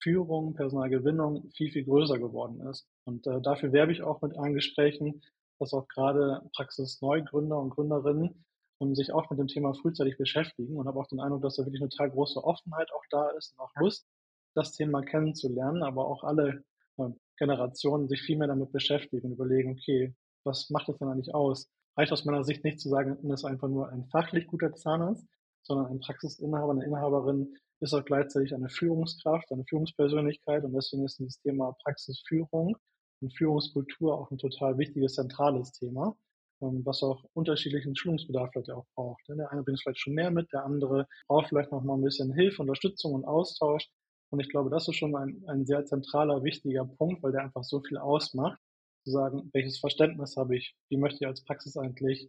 Führung, 0.00 0.54
Personalgewinnung 0.54 1.50
viel, 1.56 1.72
viel 1.72 1.84
größer 1.84 2.18
geworden 2.18 2.60
ist. 2.68 2.86
Und 3.04 3.26
äh, 3.26 3.40
dafür 3.42 3.72
werbe 3.72 3.92
ich 3.92 4.02
auch 4.02 4.22
mit 4.22 4.36
allen 4.38 4.54
Gesprächen, 4.54 5.20
dass 5.58 5.72
auch 5.72 5.88
gerade 5.88 6.42
Praxis-Neugründer 6.54 7.58
und 7.58 7.70
Gründerinnen 7.70 8.44
sich 8.94 9.12
auch 9.12 9.28
mit 9.30 9.38
dem 9.38 9.48
Thema 9.48 9.74
frühzeitig 9.74 10.16
beschäftigen 10.16 10.76
und 10.76 10.86
habe 10.86 10.98
auch 11.00 11.08
den 11.08 11.20
Eindruck, 11.20 11.42
dass 11.42 11.56
da 11.56 11.64
wirklich 11.64 11.80
eine 11.80 11.90
total 11.90 12.10
große 12.10 12.42
Offenheit 12.42 12.88
auch 12.92 13.04
da 13.10 13.28
ist 13.30 13.52
und 13.52 13.60
auch 13.60 13.72
Lust, 13.76 14.06
das 14.54 14.72
Thema 14.72 15.02
kennenzulernen, 15.02 15.82
aber 15.82 16.06
auch 16.06 16.24
alle 16.24 16.64
äh, 16.98 17.08
Generationen 17.36 18.08
sich 18.08 18.22
viel 18.22 18.38
mehr 18.38 18.48
damit 18.48 18.72
beschäftigen 18.72 19.26
und 19.26 19.32
überlegen, 19.32 19.72
okay, 19.72 20.14
was 20.44 20.70
macht 20.70 20.88
das 20.88 20.98
denn 20.98 21.08
eigentlich 21.08 21.34
aus? 21.34 21.68
Reicht 21.96 22.12
aus 22.12 22.24
meiner 22.24 22.44
Sicht 22.44 22.64
nicht 22.64 22.80
zu 22.80 22.88
sagen, 22.88 23.18
man 23.22 23.32
ist 23.32 23.44
einfach 23.44 23.68
nur 23.68 23.88
ein 23.90 24.06
fachlich 24.06 24.46
guter 24.46 24.72
Zahnarzt, 24.74 25.26
sondern 25.62 25.86
ein 25.86 26.00
Praxisinhaber, 26.00 26.72
eine 26.72 26.84
Inhaberin 26.84 27.54
ist 27.80 27.94
auch 27.94 28.04
gleichzeitig 28.04 28.54
eine 28.54 28.68
Führungskraft, 28.68 29.50
eine 29.52 29.64
Führungspersönlichkeit 29.64 30.64
und 30.64 30.72
deswegen 30.72 31.04
ist 31.04 31.18
dieses 31.18 31.40
Thema 31.40 31.76
Praxisführung 31.84 32.76
und 33.20 33.36
Führungskultur 33.36 34.18
auch 34.18 34.30
ein 34.30 34.38
total 34.38 34.78
wichtiges, 34.78 35.14
zentrales 35.14 35.72
Thema. 35.72 36.16
Ähm, 36.60 36.84
was 36.84 37.02
auch 37.02 37.24
unterschiedlichen 37.34 37.94
Schulungsbedarf 37.94 38.50
vielleicht 38.52 38.70
auch 38.70 38.86
braucht. 38.94 39.22
Der 39.28 39.52
eine 39.52 39.62
bringt 39.62 39.80
vielleicht 39.80 40.00
schon 40.00 40.14
mehr 40.14 40.30
mit, 40.30 40.52
der 40.52 40.64
andere 40.64 41.06
braucht 41.28 41.48
vielleicht 41.48 41.70
noch 41.70 41.82
mal 41.84 41.94
ein 41.94 42.02
bisschen 42.02 42.34
Hilfe, 42.34 42.62
Unterstützung 42.62 43.14
und 43.14 43.24
Austausch. 43.24 43.88
Und 44.30 44.40
ich 44.40 44.48
glaube, 44.48 44.70
das 44.70 44.88
ist 44.88 44.96
schon 44.96 45.14
ein, 45.14 45.42
ein 45.46 45.66
sehr 45.66 45.84
zentraler, 45.84 46.42
wichtiger 46.42 46.84
Punkt, 46.84 47.22
weil 47.22 47.32
der 47.32 47.42
einfach 47.42 47.64
so 47.64 47.80
viel 47.80 47.96
ausmacht, 47.96 48.60
zu 49.04 49.12
sagen, 49.12 49.50
welches 49.52 49.78
Verständnis 49.78 50.36
habe 50.36 50.56
ich, 50.56 50.74
wie 50.90 50.96
möchte 50.96 51.18
ich 51.20 51.26
als 51.26 51.44
Praxis 51.44 51.76
eigentlich 51.76 52.28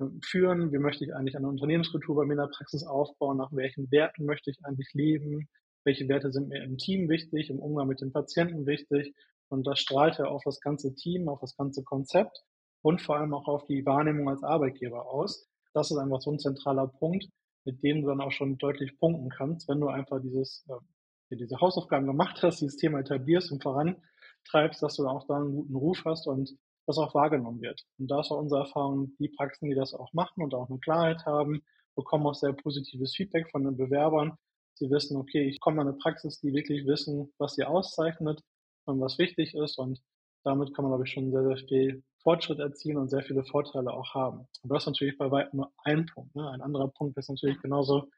ähm, 0.00 0.20
führen, 0.24 0.72
wie 0.72 0.78
möchte 0.78 1.04
ich 1.04 1.14
eigentlich 1.14 1.36
eine 1.36 1.48
Unternehmenskultur 1.48 2.16
bei 2.16 2.24
mir 2.24 2.32
in 2.32 2.38
der 2.38 2.46
Praxis 2.48 2.84
aufbauen, 2.84 3.36
nach 3.36 3.52
welchen 3.52 3.90
Werten 3.90 4.24
möchte 4.24 4.50
ich 4.50 4.58
eigentlich 4.64 4.88
leben, 4.94 5.48
welche 5.84 6.08
Werte 6.08 6.32
sind 6.32 6.48
mir 6.48 6.64
im 6.64 6.78
Team 6.78 7.08
wichtig, 7.10 7.50
im 7.50 7.58
Umgang 7.58 7.88
mit 7.88 8.00
den 8.00 8.12
Patienten 8.12 8.66
wichtig. 8.66 9.14
Und 9.48 9.66
das 9.66 9.78
strahlt 9.78 10.18
ja 10.18 10.24
auf 10.24 10.42
das 10.44 10.60
ganze 10.60 10.94
Team, 10.94 11.28
auf 11.28 11.40
das 11.40 11.56
ganze 11.56 11.84
Konzept 11.84 12.42
und 12.82 13.00
vor 13.00 13.16
allem 13.16 13.34
auch 13.34 13.48
auf 13.48 13.66
die 13.66 13.84
Wahrnehmung 13.84 14.28
als 14.28 14.42
Arbeitgeber 14.42 15.06
aus. 15.06 15.48
Das 15.74 15.90
ist 15.90 15.98
einfach 15.98 16.20
so 16.20 16.30
ein 16.30 16.38
zentraler 16.38 16.86
Punkt, 16.86 17.28
mit 17.64 17.82
dem 17.82 18.02
du 18.02 18.08
dann 18.08 18.20
auch 18.20 18.32
schon 18.32 18.58
deutlich 18.58 18.98
punkten 18.98 19.28
kannst, 19.28 19.68
wenn 19.68 19.80
du 19.80 19.88
einfach 19.88 20.20
dieses, 20.22 20.64
äh, 20.68 21.36
diese 21.36 21.60
Hausaufgaben 21.60 22.06
gemacht 22.06 22.42
hast, 22.42 22.60
dieses 22.60 22.76
Thema 22.76 23.00
etablierst 23.00 23.50
und 23.52 23.62
vorantreibst, 23.62 24.82
dass 24.82 24.96
du 24.96 25.06
auch 25.06 25.26
da 25.26 25.36
einen 25.36 25.54
guten 25.54 25.76
Ruf 25.76 26.02
hast 26.04 26.26
und 26.26 26.56
das 26.86 26.98
auch 26.98 27.14
wahrgenommen 27.14 27.60
wird. 27.60 27.84
Und 27.98 28.10
da 28.10 28.20
ist 28.20 28.30
auch 28.30 28.38
unsere 28.38 28.60
Erfahrung, 28.60 29.12
die 29.18 29.28
Praxen, 29.28 29.68
die 29.68 29.74
das 29.74 29.92
auch 29.92 30.12
machen 30.12 30.42
und 30.42 30.54
auch 30.54 30.70
eine 30.70 30.78
Klarheit 30.78 31.26
haben, 31.26 31.62
bekommen 31.96 32.26
auch 32.26 32.34
sehr 32.34 32.52
positives 32.52 33.14
Feedback 33.14 33.50
von 33.50 33.64
den 33.64 33.76
Bewerbern. 33.76 34.36
Sie 34.74 34.90
wissen, 34.90 35.16
okay, 35.16 35.48
ich 35.48 35.58
komme 35.58 35.80
an 35.80 35.88
eine 35.88 35.96
Praxis, 35.96 36.40
die 36.40 36.52
wirklich 36.52 36.86
wissen, 36.86 37.32
was 37.38 37.54
sie 37.54 37.64
auszeichnet 37.64 38.40
und 38.84 39.00
was 39.00 39.18
wichtig 39.18 39.54
ist 39.54 39.78
und 39.78 40.00
damit 40.46 40.74
kann 40.74 40.84
man, 40.84 40.92
glaube 40.92 41.04
ich, 41.04 41.12
schon 41.12 41.32
sehr, 41.32 41.42
sehr 41.42 41.56
viel 41.68 42.02
Fortschritt 42.22 42.60
erzielen 42.60 42.98
und 42.98 43.08
sehr 43.08 43.22
viele 43.22 43.44
Vorteile 43.44 43.92
auch 43.92 44.14
haben. 44.14 44.46
Aber 44.62 44.74
das 44.74 44.84
ist 44.84 44.86
natürlich 44.86 45.18
bei 45.18 45.30
weitem 45.30 45.58
nur 45.58 45.72
ein 45.84 46.06
Punkt. 46.06 46.34
Ne? 46.36 46.48
Ein 46.50 46.62
anderer 46.62 46.88
Punkt 46.88 47.16
ist 47.18 47.28
natürlich 47.28 47.60
genauso, 47.60 48.08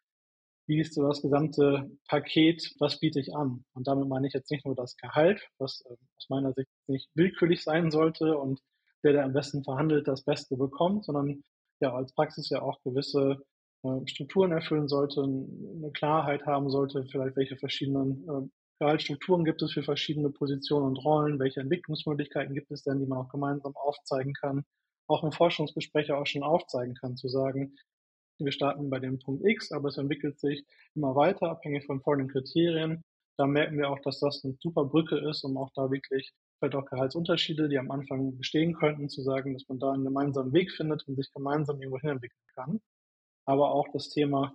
wie 0.66 0.80
ist 0.80 0.94
so 0.94 1.06
das 1.06 1.22
gesamte 1.22 1.90
Paket, 2.06 2.74
was 2.78 3.00
biete 3.00 3.18
ich 3.18 3.34
an? 3.34 3.64
Und 3.72 3.88
damit 3.88 4.06
meine 4.06 4.26
ich 4.26 4.34
jetzt 4.34 4.50
nicht 4.50 4.66
nur 4.66 4.74
das 4.74 4.96
Gehalt, 4.96 5.48
was 5.58 5.82
äh, 5.86 5.94
aus 6.16 6.28
meiner 6.28 6.52
Sicht 6.52 6.68
nicht 6.86 7.08
willkürlich 7.14 7.64
sein 7.64 7.90
sollte 7.90 8.36
und 8.36 8.60
der, 9.02 9.14
der 9.14 9.24
am 9.24 9.32
besten 9.32 9.64
verhandelt, 9.64 10.06
das 10.06 10.24
Beste 10.24 10.56
bekommt, 10.56 11.06
sondern 11.06 11.42
ja 11.80 11.94
als 11.94 12.12
Praxis 12.12 12.50
ja 12.50 12.60
auch 12.60 12.82
gewisse 12.82 13.38
äh, 13.82 14.06
Strukturen 14.06 14.52
erfüllen 14.52 14.88
sollte, 14.88 15.22
eine 15.22 15.90
Klarheit 15.92 16.44
haben 16.44 16.68
sollte, 16.68 17.04
vielleicht 17.04 17.36
welche 17.36 17.56
verschiedenen 17.56 18.28
äh, 18.28 18.48
Gehaltsstrukturen 18.80 19.44
gibt 19.44 19.60
es 19.62 19.72
für 19.72 19.82
verschiedene 19.82 20.30
Positionen 20.30 20.86
und 20.86 21.04
Rollen? 21.04 21.38
Welche 21.40 21.60
Entwicklungsmöglichkeiten 21.60 22.54
gibt 22.54 22.70
es 22.70 22.84
denn, 22.84 23.00
die 23.00 23.06
man 23.06 23.18
auch 23.18 23.28
gemeinsam 23.28 23.74
aufzeigen 23.76 24.34
kann? 24.34 24.64
Auch 25.08 25.24
im 25.24 25.32
Forschungsgespräch 25.32 26.12
auch 26.12 26.26
schon 26.26 26.42
aufzeigen 26.42 26.94
kann, 26.94 27.16
zu 27.16 27.28
sagen, 27.28 27.74
wir 28.38 28.52
starten 28.52 28.88
bei 28.88 29.00
dem 29.00 29.18
Punkt 29.18 29.44
X, 29.44 29.72
aber 29.72 29.88
es 29.88 29.98
entwickelt 29.98 30.38
sich 30.38 30.64
immer 30.94 31.16
weiter, 31.16 31.50
abhängig 31.50 31.86
von 31.86 32.00
folgenden 32.00 32.32
Kriterien. 32.32 33.02
Da 33.36 33.46
merken 33.46 33.78
wir 33.78 33.90
auch, 33.90 34.00
dass 34.00 34.20
das 34.20 34.44
eine 34.44 34.54
super 34.60 34.84
Brücke 34.84 35.18
ist, 35.28 35.42
um 35.44 35.56
auch 35.56 35.70
da 35.74 35.90
wirklich 35.90 36.32
vielleicht 36.58 36.76
auch 36.76 36.86
Gehaltsunterschiede, 36.86 37.68
die 37.68 37.78
am 37.78 37.90
Anfang 37.90 38.36
bestehen 38.36 38.74
könnten, 38.74 39.08
zu 39.08 39.22
sagen, 39.22 39.54
dass 39.54 39.68
man 39.68 39.78
da 39.78 39.92
einen 39.92 40.04
gemeinsamen 40.04 40.52
Weg 40.52 40.72
findet 40.72 41.06
und 41.08 41.16
sich 41.16 41.32
gemeinsam 41.32 41.80
irgendwo 41.80 41.98
hin 41.98 42.10
entwickeln 42.10 42.46
kann. 42.54 42.80
Aber 43.44 43.72
auch 43.72 43.88
das 43.92 44.08
Thema 44.08 44.54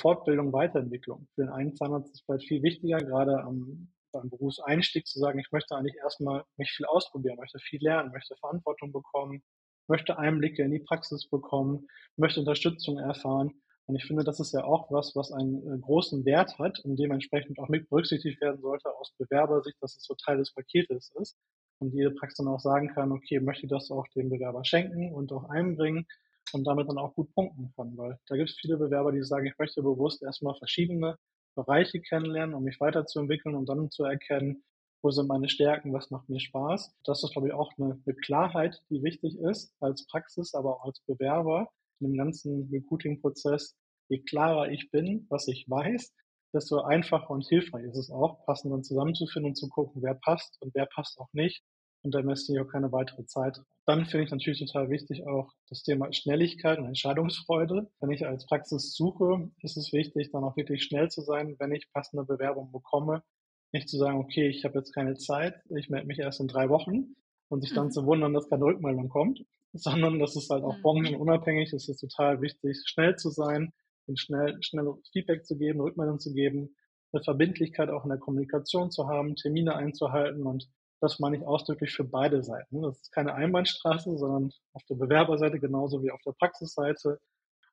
Fortbildung, 0.00 0.52
Weiterentwicklung. 0.52 1.26
Für 1.34 1.42
den 1.42 1.50
einen 1.50 1.74
Zahnarzt 1.74 2.08
ist 2.08 2.20
es 2.20 2.24
vielleicht 2.24 2.48
viel 2.48 2.62
wichtiger, 2.62 2.98
gerade 2.98 3.42
am, 3.42 3.88
beim 4.12 4.30
Berufseinstieg 4.30 5.06
zu 5.06 5.18
sagen, 5.18 5.38
ich 5.38 5.50
möchte 5.52 5.74
eigentlich 5.74 5.96
erstmal 5.96 6.44
mich 6.56 6.70
viel 6.70 6.86
ausprobieren, 6.86 7.38
möchte 7.38 7.58
viel 7.58 7.82
lernen, 7.82 8.12
möchte 8.12 8.36
Verantwortung 8.36 8.92
bekommen, 8.92 9.42
möchte 9.88 10.18
Einblicke 10.18 10.62
in 10.62 10.70
die 10.70 10.78
Praxis 10.78 11.28
bekommen, 11.28 11.86
möchte 12.16 12.40
Unterstützung 12.40 12.98
erfahren. 12.98 13.50
Und 13.86 13.96
ich 13.96 14.04
finde, 14.06 14.24
das 14.24 14.40
ist 14.40 14.52
ja 14.52 14.64
auch 14.64 14.90
was, 14.90 15.14
was 15.14 15.30
einen 15.30 15.56
äh, 15.70 15.78
großen 15.78 16.24
Wert 16.24 16.58
hat 16.58 16.80
und 16.80 16.96
dementsprechend 16.96 17.58
auch 17.58 17.68
mit 17.68 17.90
berücksichtigt 17.90 18.40
werden 18.40 18.60
sollte 18.60 18.88
aus 18.96 19.12
Bewerbersicht, 19.18 19.76
dass 19.82 19.96
es 19.96 20.04
so 20.04 20.14
Teil 20.14 20.38
des 20.38 20.54
Paketes 20.54 21.12
ist. 21.20 21.36
Und 21.80 21.92
jede 21.92 22.12
Praxis 22.12 22.38
dann 22.38 22.48
auch 22.48 22.60
sagen 22.60 22.88
kann, 22.94 23.12
okay, 23.12 23.40
möchte 23.40 23.66
ich 23.66 23.70
das 23.70 23.90
auch 23.90 24.06
dem 24.14 24.30
Bewerber 24.30 24.64
schenken 24.64 25.12
und 25.12 25.32
auch 25.32 25.50
einbringen 25.50 26.06
und 26.52 26.64
damit 26.64 26.88
dann 26.88 26.98
auch 26.98 27.14
gut 27.14 27.32
punkten 27.34 27.72
kann. 27.76 27.96
Weil 27.96 28.18
da 28.28 28.36
gibt 28.36 28.50
es 28.50 28.56
viele 28.56 28.76
Bewerber, 28.76 29.12
die 29.12 29.22
sagen, 29.22 29.46
ich 29.46 29.58
möchte 29.58 29.82
bewusst 29.82 30.22
erstmal 30.22 30.54
verschiedene 30.56 31.16
Bereiche 31.54 32.00
kennenlernen, 32.00 32.54
um 32.54 32.64
mich 32.64 32.80
weiterzuentwickeln 32.80 33.54
und 33.54 33.68
dann 33.68 33.90
zu 33.90 34.04
erkennen, 34.04 34.64
wo 35.02 35.10
sind 35.10 35.28
meine 35.28 35.48
Stärken, 35.48 35.92
was 35.92 36.10
macht 36.10 36.28
mir 36.28 36.40
Spaß. 36.40 36.96
Das 37.04 37.22
ist, 37.22 37.32
glaube 37.32 37.48
ich, 37.48 37.54
auch 37.54 37.72
eine, 37.76 38.00
eine 38.04 38.14
Klarheit, 38.16 38.82
die 38.90 39.02
wichtig 39.02 39.38
ist 39.38 39.74
als 39.80 40.06
Praxis, 40.06 40.54
aber 40.54 40.76
auch 40.76 40.84
als 40.84 41.00
Bewerber 41.06 41.70
in 42.00 42.08
dem 42.08 42.16
ganzen 42.16 42.68
Recruiting-Prozess. 42.72 43.76
Je 44.08 44.20
klarer 44.20 44.70
ich 44.70 44.90
bin, 44.90 45.26
was 45.28 45.46
ich 45.48 45.68
weiß, 45.68 46.12
desto 46.54 46.80
einfacher 46.82 47.30
und 47.30 47.46
hilfreich 47.46 47.84
ist 47.84 47.98
es 47.98 48.10
auch, 48.10 48.44
passend 48.46 48.72
dann 48.72 48.82
zusammenzufinden 48.82 49.50
und 49.50 49.56
zu 49.56 49.68
gucken, 49.68 50.02
wer 50.02 50.14
passt 50.14 50.56
und 50.62 50.74
wer 50.74 50.86
passt 50.86 51.18
auch 51.18 51.32
nicht. 51.32 51.62
Und 52.04 52.14
da 52.14 52.20
investiere 52.20 52.60
ich 52.60 52.66
auch 52.66 52.70
keine 52.70 52.92
weitere 52.92 53.24
Zeit. 53.24 53.62
Dann 53.86 54.04
finde 54.04 54.26
ich 54.26 54.30
natürlich 54.30 54.60
total 54.60 54.90
wichtig 54.90 55.26
auch 55.26 55.50
das 55.70 55.82
Thema 55.82 56.12
Schnelligkeit 56.12 56.78
und 56.78 56.84
Entscheidungsfreude. 56.84 57.90
Wenn 57.98 58.10
ich 58.10 58.26
als 58.26 58.44
Praxis 58.44 58.94
suche, 58.94 59.50
ist 59.62 59.78
es 59.78 59.90
wichtig, 59.92 60.30
dann 60.30 60.44
auch 60.44 60.56
wirklich 60.56 60.84
schnell 60.84 61.08
zu 61.08 61.22
sein, 61.22 61.56
wenn 61.58 61.72
ich 61.72 61.90
passende 61.92 62.24
Bewerbungen 62.24 62.72
bekomme. 62.72 63.22
Nicht 63.72 63.88
zu 63.88 63.96
sagen, 63.96 64.18
okay, 64.18 64.48
ich 64.48 64.66
habe 64.66 64.78
jetzt 64.78 64.92
keine 64.92 65.14
Zeit, 65.14 65.54
ich 65.74 65.88
melde 65.88 66.06
mich 66.06 66.18
erst 66.18 66.40
in 66.40 66.46
drei 66.46 66.68
Wochen 66.68 67.16
und 67.48 67.62
sich 67.62 67.72
dann 67.72 67.86
mhm. 67.86 67.92
zu 67.92 68.04
wundern, 68.04 68.34
dass 68.34 68.50
keine 68.50 68.66
Rückmeldung 68.66 69.08
kommt, 69.08 69.40
sondern 69.72 70.18
das 70.18 70.36
ist 70.36 70.50
halt 70.50 70.62
auch 70.62 70.76
mhm. 70.76 70.82
branchenunabhängig. 70.82 71.72
Es 71.72 71.88
ist 71.88 72.00
total 72.00 72.42
wichtig, 72.42 72.82
schnell 72.84 73.16
zu 73.16 73.30
sein, 73.30 73.72
schnell, 74.14 74.58
schnell 74.60 74.92
Feedback 75.10 75.46
zu 75.46 75.56
geben, 75.56 75.80
Rückmeldung 75.80 76.18
zu 76.18 76.34
geben, 76.34 76.76
eine 77.12 77.24
Verbindlichkeit 77.24 77.88
auch 77.88 78.04
in 78.04 78.10
der 78.10 78.18
Kommunikation 78.18 78.90
zu 78.90 79.08
haben, 79.08 79.36
Termine 79.36 79.74
einzuhalten 79.74 80.46
und 80.46 80.68
das 81.00 81.18
meine 81.18 81.36
ich 81.36 81.46
ausdrücklich 81.46 81.92
für 81.92 82.04
beide 82.04 82.42
Seiten. 82.42 82.82
Das 82.82 83.00
ist 83.00 83.12
keine 83.12 83.34
Einbahnstraße, 83.34 84.16
sondern 84.16 84.52
auf 84.72 84.82
der 84.84 84.94
Bewerberseite 84.96 85.60
genauso 85.60 86.02
wie 86.02 86.10
auf 86.10 86.20
der 86.24 86.32
Praxisseite. 86.32 87.20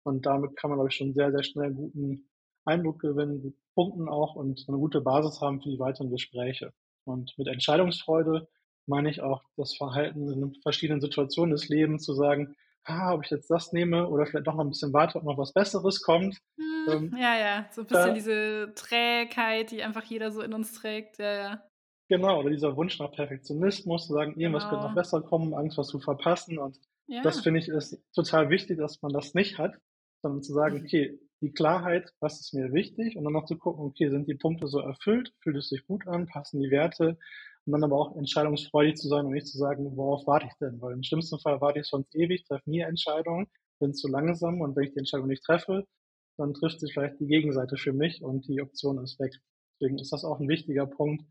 Und 0.04 0.26
damit 0.26 0.56
kann 0.56 0.70
man, 0.70 0.78
glaube 0.78 0.90
ich, 0.90 0.96
schon 0.96 1.14
sehr, 1.14 1.32
sehr 1.32 1.44
schnell 1.44 1.68
einen 1.68 1.76
guten 1.76 2.30
Eindruck 2.66 3.00
gewinnen, 3.00 3.56
punkten 3.76 4.10
auch 4.10 4.36
und 4.36 4.66
eine 4.68 4.78
gute 4.78 5.02
Basis 5.02 5.42
haben 5.42 5.62
für 5.62 5.70
die 5.70 5.80
weiteren 5.80 6.12
Gespräche. 6.12 6.74
Und 7.06 7.34
mit 7.38 7.48
Entscheidungsfreude 7.48 8.48
meine 8.88 9.10
ich 9.10 9.22
auch 9.22 9.44
das 9.58 9.76
Verhalten 9.76 10.32
in 10.32 10.56
verschiedenen 10.62 11.02
Situationen 11.02 11.52
des 11.52 11.70
Lebens 11.70 12.04
zu 12.04 12.14
sagen, 12.14 12.56
ah, 12.84 13.14
ob 13.14 13.24
ich 13.24 13.32
jetzt 13.32 13.50
das 13.50 13.74
nehme 13.74 14.08
oder 14.08 14.26
vielleicht 14.26 14.48
noch 14.48 14.58
ein 14.58 14.70
bisschen 14.70 14.94
warte, 14.94 15.18
ob 15.18 15.24
noch 15.24 15.38
was 15.38 15.54
Besseres 15.54 16.02
kommt. 16.02 16.38
Hm, 16.58 16.92
ähm, 16.92 17.18
ja, 17.18 17.38
ja, 17.38 17.66
so 17.72 17.82
ein 17.82 17.88
bisschen 17.88 18.08
da, 18.08 18.14
diese 18.14 18.74
Trägheit, 18.76 19.72
die 19.72 19.84
einfach 19.84 20.04
jeder 20.04 20.32
so 20.32 20.42
in 20.42 20.54
uns 20.54 20.74
trägt. 20.74 21.20
Ja, 21.20 21.34
ja. 21.34 21.64
Genau, 22.12 22.42
oder 22.42 22.50
dieser 22.50 22.76
Wunsch 22.76 23.00
nach 23.00 23.14
Perfektionismus, 23.14 24.08
zu 24.08 24.14
sagen, 24.14 24.38
irgendwas 24.38 24.64
genau. 24.64 24.72
könnte 24.74 24.88
noch 24.88 24.96
besser 24.96 25.22
kommen, 25.22 25.54
Angst, 25.54 25.78
was 25.78 25.88
zu 25.88 26.02
verpassen. 26.02 26.60
Und 26.60 26.78
ja. 27.08 27.22
das 27.22 27.40
finde 27.40 27.62
ich 27.62 27.70
ist 27.70 28.04
total 28.14 28.50
wichtig, 28.50 28.80
dass 28.80 29.02
man 29.02 29.14
das 29.14 29.34
nicht 29.34 29.58
hat, 29.58 29.78
sondern 30.22 30.44
zu 30.44 30.52
sagen, 30.52 30.80
mhm. 30.80 30.84
okay, 30.84 31.20
die 31.40 31.54
Klarheit, 31.54 32.12
was 32.20 32.42
ist 32.42 32.54
mir 32.54 32.74
wichtig, 32.74 33.16
und 33.16 33.24
dann 33.24 33.32
noch 33.32 33.46
zu 33.46 33.58
gucken, 33.58 33.86
okay, 33.86 34.10
sind 34.10 34.28
die 34.28 34.36
Punkte 34.36 34.68
so 34.68 34.80
erfüllt, 34.80 35.32
fühlt 35.40 35.56
es 35.56 35.70
sich 35.70 35.88
gut 35.88 36.06
an, 36.06 36.28
passen 36.28 36.60
die 36.60 36.70
Werte, 36.70 37.18
und 37.66 37.72
dann 37.72 37.86
aber 37.86 37.96
auch 37.96 38.18
entscheidungsfreudig 38.18 38.98
zu 38.98 39.08
sein 39.08 39.26
und 39.26 39.32
nicht 39.32 39.48
zu 39.48 39.58
sagen, 39.58 39.96
worauf 39.96 40.28
warte 40.28 40.48
ich 40.48 40.58
denn? 40.60 40.82
Weil 40.82 40.92
im 40.92 41.04
schlimmsten 41.04 41.40
Fall 41.40 41.62
warte 41.62 41.80
ich 41.80 41.86
sonst 41.86 42.14
ewig, 42.14 42.44
treffe 42.44 42.70
nie 42.70 42.82
Entscheidungen, 42.82 43.48
bin 43.80 43.94
zu 43.94 44.10
langsam 44.10 44.60
und 44.60 44.76
wenn 44.76 44.84
ich 44.84 44.92
die 44.92 45.00
Entscheidung 45.00 45.28
nicht 45.28 45.46
treffe, 45.46 45.88
dann 46.36 46.54
trifft 46.54 46.82
sich 46.82 46.92
vielleicht 46.92 47.22
die 47.22 47.28
Gegenseite 47.28 47.78
für 47.78 47.94
mich 47.94 48.22
und 48.22 48.50
die 48.50 48.62
Option 48.62 49.02
ist 49.02 49.18
weg. 49.18 49.34
Deswegen 49.80 49.98
ist 49.98 50.12
das 50.12 50.26
auch 50.26 50.42
ein 50.42 50.50
wichtiger 50.50 50.88
Punkt, 50.88 51.24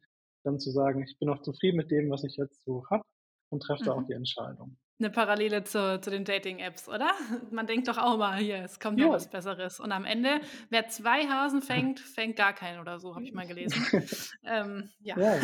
dann 0.44 0.58
zu 0.58 0.70
sagen, 0.70 1.02
ich 1.02 1.18
bin 1.18 1.28
auch 1.28 1.42
zufrieden 1.42 1.76
mit 1.76 1.90
dem, 1.90 2.10
was 2.10 2.24
ich 2.24 2.36
jetzt 2.36 2.64
so 2.64 2.84
habe 2.90 3.04
und 3.50 3.60
treffe 3.60 3.82
mhm. 3.82 3.86
da 3.86 3.92
auch 3.92 4.00
mhm. 4.00 4.06
die 4.06 4.12
Entscheidung. 4.14 4.76
Eine 4.98 5.10
Parallele 5.10 5.64
zu, 5.64 5.98
zu 6.00 6.10
den 6.10 6.24
Dating-Apps, 6.24 6.88
oder? 6.88 7.10
Man 7.50 7.66
denkt 7.66 7.88
doch 7.88 7.96
auch 7.96 8.18
mal, 8.18 8.36
hier, 8.36 8.62
es 8.62 8.78
kommt 8.78 9.00
ja. 9.00 9.06
noch 9.06 9.14
was 9.14 9.30
Besseres. 9.30 9.80
Und 9.80 9.92
am 9.92 10.04
Ende, 10.04 10.40
wer 10.68 10.88
zwei 10.88 11.26
Hasen 11.26 11.62
fängt, 11.62 12.00
fängt 12.00 12.36
gar 12.36 12.52
keinen 12.52 12.80
oder 12.80 12.98
so, 12.98 13.14
habe 13.14 13.24
ich 13.24 13.32
mal 13.32 13.46
gelesen. 13.46 13.82
ähm, 14.44 14.90
ja. 15.00 15.18
ja. 15.18 15.34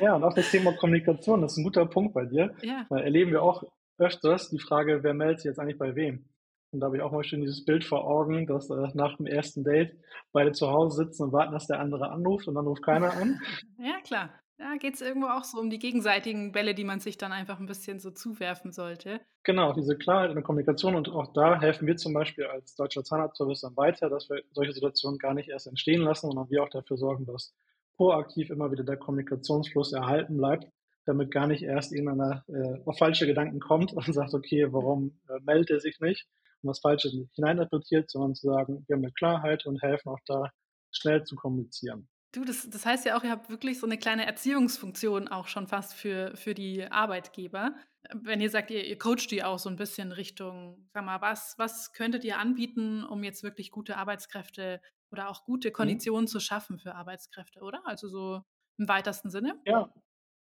ja. 0.00 0.14
und 0.16 0.24
auch 0.24 0.34
das 0.34 0.50
Thema 0.50 0.72
Kommunikation, 0.72 1.42
das 1.42 1.52
ist 1.52 1.58
ein 1.58 1.64
guter 1.64 1.86
Punkt 1.86 2.14
bei 2.14 2.26
dir. 2.26 2.54
Ja. 2.62 2.86
Da 2.90 2.98
erleben 2.98 3.30
wir 3.30 3.42
auch 3.42 3.64
öfters 3.96 4.50
die 4.50 4.58
Frage, 4.58 5.02
wer 5.02 5.14
meldet 5.14 5.40
sich 5.40 5.48
jetzt 5.48 5.58
eigentlich 5.58 5.78
bei 5.78 5.94
wem? 5.94 6.28
Und 6.74 6.80
da 6.80 6.86
habe 6.86 6.96
ich 6.96 7.02
auch 7.02 7.12
mal 7.12 7.22
schön 7.22 7.40
dieses 7.40 7.64
Bild 7.64 7.84
vor 7.84 8.04
Augen, 8.04 8.46
dass 8.46 8.68
äh, 8.68 8.88
nach 8.94 9.16
dem 9.16 9.26
ersten 9.26 9.62
Date 9.62 9.96
beide 10.32 10.50
zu 10.50 10.68
Hause 10.68 11.04
sitzen 11.04 11.22
und 11.22 11.32
warten, 11.32 11.52
dass 11.52 11.68
der 11.68 11.78
andere 11.78 12.10
anruft 12.10 12.48
und 12.48 12.56
dann 12.56 12.66
ruft 12.66 12.82
keiner 12.82 13.12
an. 13.12 13.40
Ja, 13.78 14.00
klar. 14.04 14.30
Da 14.56 14.76
geht 14.76 14.94
es 14.94 15.00
irgendwo 15.00 15.26
auch 15.26 15.42
so 15.42 15.58
um 15.58 15.68
die 15.68 15.78
gegenseitigen 15.78 16.52
Bälle, 16.52 16.74
die 16.74 16.84
man 16.84 17.00
sich 17.00 17.18
dann 17.18 17.32
einfach 17.32 17.58
ein 17.58 17.66
bisschen 17.66 17.98
so 17.98 18.10
zuwerfen 18.10 18.72
sollte. 18.72 19.20
Genau, 19.42 19.72
diese 19.72 19.96
Klarheit 19.96 20.30
in 20.30 20.36
der 20.36 20.44
Kommunikation 20.44 20.94
und 20.94 21.08
auch 21.08 21.32
da 21.32 21.60
helfen 21.60 21.86
wir 21.86 21.96
zum 21.96 22.12
Beispiel 22.12 22.44
als 22.46 22.76
Deutscher 22.76 23.02
Zahnarztservice 23.02 23.62
dann 23.62 23.76
weiter, 23.76 24.08
dass 24.08 24.28
wir 24.30 24.42
solche 24.52 24.72
Situationen 24.72 25.18
gar 25.18 25.34
nicht 25.34 25.48
erst 25.48 25.66
entstehen 25.66 26.02
lassen, 26.02 26.28
sondern 26.28 26.50
wir 26.50 26.62
auch 26.62 26.68
dafür 26.68 26.96
sorgen, 26.96 27.26
dass 27.26 27.52
proaktiv 27.96 28.50
immer 28.50 28.70
wieder 28.70 28.84
der 28.84 28.96
Kommunikationsfluss 28.96 29.92
erhalten 29.92 30.36
bleibt, 30.36 30.68
damit 31.04 31.32
gar 31.32 31.48
nicht 31.48 31.62
erst 31.62 31.92
irgendeiner 31.92 32.44
äh, 32.48 32.80
auf 32.84 32.96
falsche 32.96 33.26
Gedanken 33.26 33.60
kommt 33.60 33.92
und 33.92 34.04
sagt, 34.14 34.34
okay, 34.34 34.68
warum 34.70 35.18
äh, 35.28 35.40
meldet 35.44 35.70
er 35.70 35.80
sich 35.80 35.98
nicht 36.00 36.26
und 36.64 36.68
das 36.68 36.80
Falsche 36.80 37.10
hineininterpretiert, 37.34 38.10
sondern 38.10 38.34
zu 38.34 38.46
sagen, 38.46 38.84
wir 38.86 38.96
haben 38.96 39.04
eine 39.04 39.12
Klarheit 39.12 39.66
und 39.66 39.82
helfen 39.82 40.08
auch 40.08 40.20
da 40.26 40.50
schnell 40.90 41.24
zu 41.24 41.36
kommunizieren. 41.36 42.08
Du, 42.32 42.44
das, 42.44 42.68
das 42.68 42.84
heißt 42.84 43.04
ja 43.04 43.16
auch, 43.16 43.22
ihr 43.22 43.30
habt 43.30 43.48
wirklich 43.48 43.78
so 43.78 43.86
eine 43.86 43.96
kleine 43.96 44.26
Erziehungsfunktion 44.26 45.28
auch 45.28 45.46
schon 45.46 45.68
fast 45.68 45.94
für, 45.94 46.36
für 46.36 46.52
die 46.52 46.84
Arbeitgeber. 46.84 47.76
Wenn 48.12 48.40
ihr 48.40 48.50
sagt, 48.50 48.72
ihr, 48.72 48.84
ihr 48.84 48.98
coacht 48.98 49.30
die 49.30 49.44
auch 49.44 49.58
so 49.58 49.68
ein 49.68 49.76
bisschen 49.76 50.10
Richtung, 50.10 50.88
sag 50.92 51.04
mal, 51.04 51.20
was, 51.20 51.54
was 51.58 51.92
könntet 51.92 52.24
ihr 52.24 52.38
anbieten, 52.38 53.04
um 53.04 53.22
jetzt 53.22 53.44
wirklich 53.44 53.70
gute 53.70 53.96
Arbeitskräfte 53.96 54.80
oder 55.12 55.28
auch 55.30 55.44
gute 55.44 55.68
mhm. 55.68 55.74
Konditionen 55.74 56.24
mhm. 56.24 56.28
zu 56.28 56.40
schaffen 56.40 56.78
für 56.78 56.96
Arbeitskräfte, 56.96 57.60
oder? 57.60 57.82
Also 57.84 58.08
so 58.08 58.42
im 58.78 58.88
weitesten 58.88 59.30
Sinne? 59.30 59.60
Ja, 59.64 59.92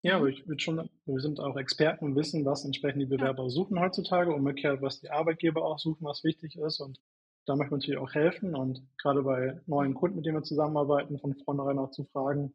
ja, 0.07 0.17
aber 0.17 0.29
ich 0.29 0.47
würde 0.47 0.61
schon, 0.61 0.89
wir 1.05 1.21
sind 1.21 1.41
auch 1.41 1.57
Experten 1.57 2.05
und 2.05 2.17
wissen, 2.17 2.45
was 2.45 2.65
entsprechend 2.65 3.03
die 3.03 3.07
Bewerber 3.07 3.45
ja. 3.45 3.49
suchen 3.51 3.81
heutzutage, 3.81 4.33
umgekehrt, 4.33 4.83
was 4.83 5.01
die 5.01 5.11
Arbeitgeber 5.11 5.65
auch 5.65 5.79
suchen, 5.79 6.05
was 6.05 6.25
wichtig 6.25 6.57
ist. 6.57 6.81
Und 6.81 7.01
da 7.47 7.57
möchten 7.57 7.73
wir 7.73 7.79
natürlich 7.79 8.01
auch 8.01 8.15
helfen 8.15 8.55
und 8.55 8.83
gerade 9.01 9.23
bei 9.23 9.61
neuen 9.67 9.95
Kunden, 9.95 10.17
mit 10.17 10.27
denen 10.27 10.39
wir 10.39 10.43
zusammenarbeiten, 10.43 11.19
von 11.19 11.35
vornherein 11.35 11.79
auch 11.79 11.91
zu 11.91 12.05
fragen, 12.05 12.53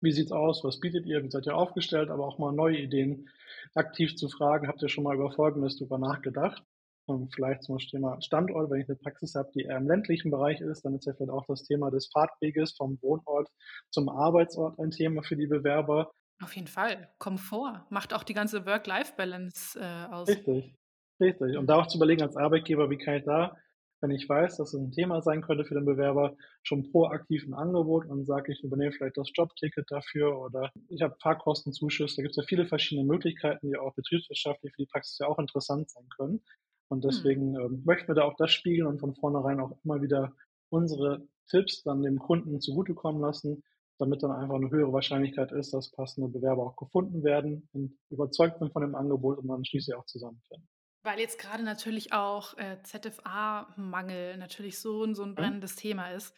wie 0.00 0.12
sieht's 0.12 0.32
aus, 0.32 0.62
was 0.64 0.80
bietet 0.80 1.06
ihr, 1.06 1.22
wie 1.24 1.30
seid 1.30 1.46
ihr 1.46 1.56
aufgestellt, 1.56 2.10
aber 2.10 2.26
auch 2.26 2.38
mal 2.38 2.52
neue 2.52 2.78
Ideen 2.78 3.28
aktiv 3.74 4.16
zu 4.16 4.28
fragen, 4.28 4.68
habt 4.68 4.82
ihr 4.82 4.88
schon 4.88 5.04
mal 5.04 5.16
über 5.16 5.32
Folgendes 5.32 5.76
drüber 5.76 5.98
nachgedacht? 5.98 6.62
Und 7.06 7.34
vielleicht 7.34 7.62
zum 7.62 7.78
Thema 7.78 8.20
Standort, 8.20 8.70
wenn 8.70 8.82
ich 8.82 8.88
eine 8.88 8.96
Praxis 8.96 9.34
habe, 9.34 9.50
die 9.54 9.62
eher 9.62 9.78
im 9.78 9.88
ländlichen 9.88 10.30
Bereich 10.30 10.60
ist, 10.60 10.84
dann 10.84 10.94
ist 10.94 11.06
ja 11.06 11.14
vielleicht 11.14 11.32
auch 11.32 11.46
das 11.46 11.64
Thema 11.64 11.90
des 11.90 12.08
Fahrtweges 12.08 12.72
vom 12.72 12.98
Wohnort 13.00 13.48
zum 13.90 14.10
Arbeitsort 14.10 14.78
ein 14.78 14.90
Thema 14.90 15.22
für 15.22 15.36
die 15.36 15.46
Bewerber. 15.46 16.12
Auf 16.42 16.54
jeden 16.54 16.68
Fall. 16.68 17.08
Komfort 17.18 17.86
macht 17.90 18.14
auch 18.14 18.22
die 18.22 18.34
ganze 18.34 18.64
Work-Life-Balance 18.64 19.78
äh, 19.80 20.12
aus. 20.12 20.28
Richtig, 20.28 20.74
richtig. 21.20 21.56
Und 21.56 21.66
da 21.66 21.76
auch 21.76 21.86
zu 21.86 21.98
überlegen 21.98 22.22
als 22.22 22.36
Arbeitgeber, 22.36 22.90
wie 22.90 22.98
kann 22.98 23.14
ich 23.14 23.24
da 23.24 23.56
wenn 24.00 24.10
ich 24.10 24.28
weiß, 24.28 24.56
dass 24.56 24.74
es 24.74 24.80
ein 24.80 24.92
Thema 24.92 25.22
sein 25.22 25.42
könnte 25.42 25.64
für 25.64 25.74
den 25.74 25.84
Bewerber, 25.84 26.36
schon 26.62 26.90
proaktiv 26.90 27.46
ein 27.46 27.54
Angebot 27.54 28.06
und 28.06 28.26
sage, 28.26 28.52
ich 28.52 28.62
übernehme 28.62 28.92
vielleicht 28.92 29.16
das 29.16 29.30
Jobticket 29.34 29.90
dafür 29.90 30.38
oder 30.40 30.70
ich 30.88 31.02
habe 31.02 31.16
Fahrkostenzuschuss. 31.20 32.16
Da 32.16 32.22
gibt 32.22 32.32
es 32.32 32.36
ja 32.36 32.44
viele 32.46 32.66
verschiedene 32.66 33.06
Möglichkeiten, 33.06 33.68
die 33.68 33.76
auch 33.76 33.94
betriebswirtschaftlich 33.94 34.72
für 34.74 34.82
die 34.82 34.90
Praxis 34.90 35.18
ja 35.18 35.26
auch 35.26 35.38
interessant 35.38 35.90
sein 35.90 36.08
können. 36.16 36.42
Und 36.88 37.02
hm. 37.04 37.10
deswegen 37.10 37.50
mhm. 37.52 37.60
ähm, 37.60 37.82
möchten 37.84 38.08
wir 38.08 38.14
da 38.14 38.22
auch 38.22 38.36
das 38.36 38.52
spiegeln 38.52 38.86
und 38.86 39.00
von 39.00 39.14
vornherein 39.14 39.60
auch 39.60 39.76
immer 39.84 40.00
wieder 40.00 40.32
unsere 40.70 41.26
Tipps 41.50 41.82
dann 41.82 42.02
dem 42.02 42.18
Kunden 42.18 42.60
zugutekommen 42.60 43.20
lassen, 43.22 43.64
damit 43.98 44.22
dann 44.22 44.30
einfach 44.32 44.54
eine 44.56 44.70
höhere 44.70 44.92
Wahrscheinlichkeit 44.92 45.52
ist, 45.52 45.72
dass 45.74 45.90
passende 45.90 46.28
Bewerber 46.28 46.62
auch 46.66 46.76
gefunden 46.76 47.22
werden 47.24 47.68
und 47.72 47.98
überzeugt 48.10 48.58
sind 48.58 48.72
von 48.72 48.82
dem 48.82 48.94
Angebot 48.94 49.38
und 49.38 49.48
dann 49.48 49.64
schließlich 49.64 49.96
auch 49.96 50.04
zusammenfinden. 50.06 50.68
Weil 51.04 51.20
jetzt 51.20 51.38
gerade 51.38 51.62
natürlich 51.62 52.12
auch 52.12 52.56
äh, 52.58 52.78
ZFA-Mangel 52.82 54.36
natürlich 54.36 54.78
so, 54.78 55.04
ein- 55.04 55.14
so 55.14 55.22
ein 55.22 55.30
Mhm. 55.30 55.34
brennendes 55.34 55.76
Thema 55.76 56.10
ist. 56.12 56.34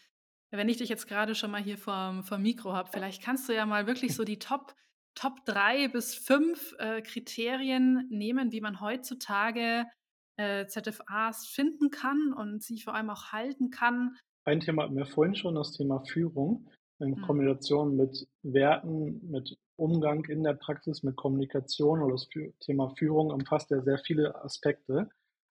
Wenn 0.52 0.68
ich 0.68 0.78
dich 0.78 0.88
jetzt 0.88 1.06
gerade 1.06 1.34
schon 1.34 1.50
mal 1.50 1.62
hier 1.62 1.78
vorm, 1.78 2.24
vorm 2.24 2.42
Mikro 2.42 2.72
habe, 2.72 2.90
vielleicht 2.92 3.22
kannst 3.22 3.48
du 3.48 3.54
ja 3.54 3.66
mal 3.66 3.86
wirklich 3.86 4.14
so 4.16 4.24
die 4.24 4.38
Top, 4.38 4.74
Top 5.14 5.44
3 5.44 5.88
bis 5.88 6.14
5 6.14 6.74
äh, 6.78 7.02
Kriterien 7.02 8.06
nehmen, 8.10 8.52
wie 8.52 8.60
man 8.60 8.80
heutzutage 8.80 9.84
äh, 10.36 10.66
ZFAs 10.66 11.46
finden 11.46 11.90
kann 11.90 12.32
und 12.32 12.62
sie 12.62 12.80
vor 12.80 12.94
allem 12.94 13.10
auch 13.10 13.32
halten 13.32 13.70
kann. 13.70 14.16
Ein 14.44 14.60
Thema 14.60 14.84
hatten 14.84 14.96
wir 14.96 15.06
vorhin 15.06 15.34
schon, 15.34 15.54
das 15.54 15.72
Thema 15.72 16.02
Führung 16.04 16.68
in 17.00 17.16
Mhm. 17.16 17.20
Kombination 17.20 17.96
mit 17.96 18.28
Werten, 18.42 19.20
mit 19.30 19.58
Umgang 19.76 20.24
in 20.26 20.42
der 20.44 20.54
Praxis 20.54 21.02
mit 21.02 21.16
Kommunikation 21.16 22.02
oder 22.02 22.12
das 22.14 22.28
Thema 22.60 22.90
Führung 22.96 23.30
umfasst 23.30 23.70
ja 23.70 23.80
sehr 23.82 23.98
viele 23.98 24.34
Aspekte. 24.44 25.08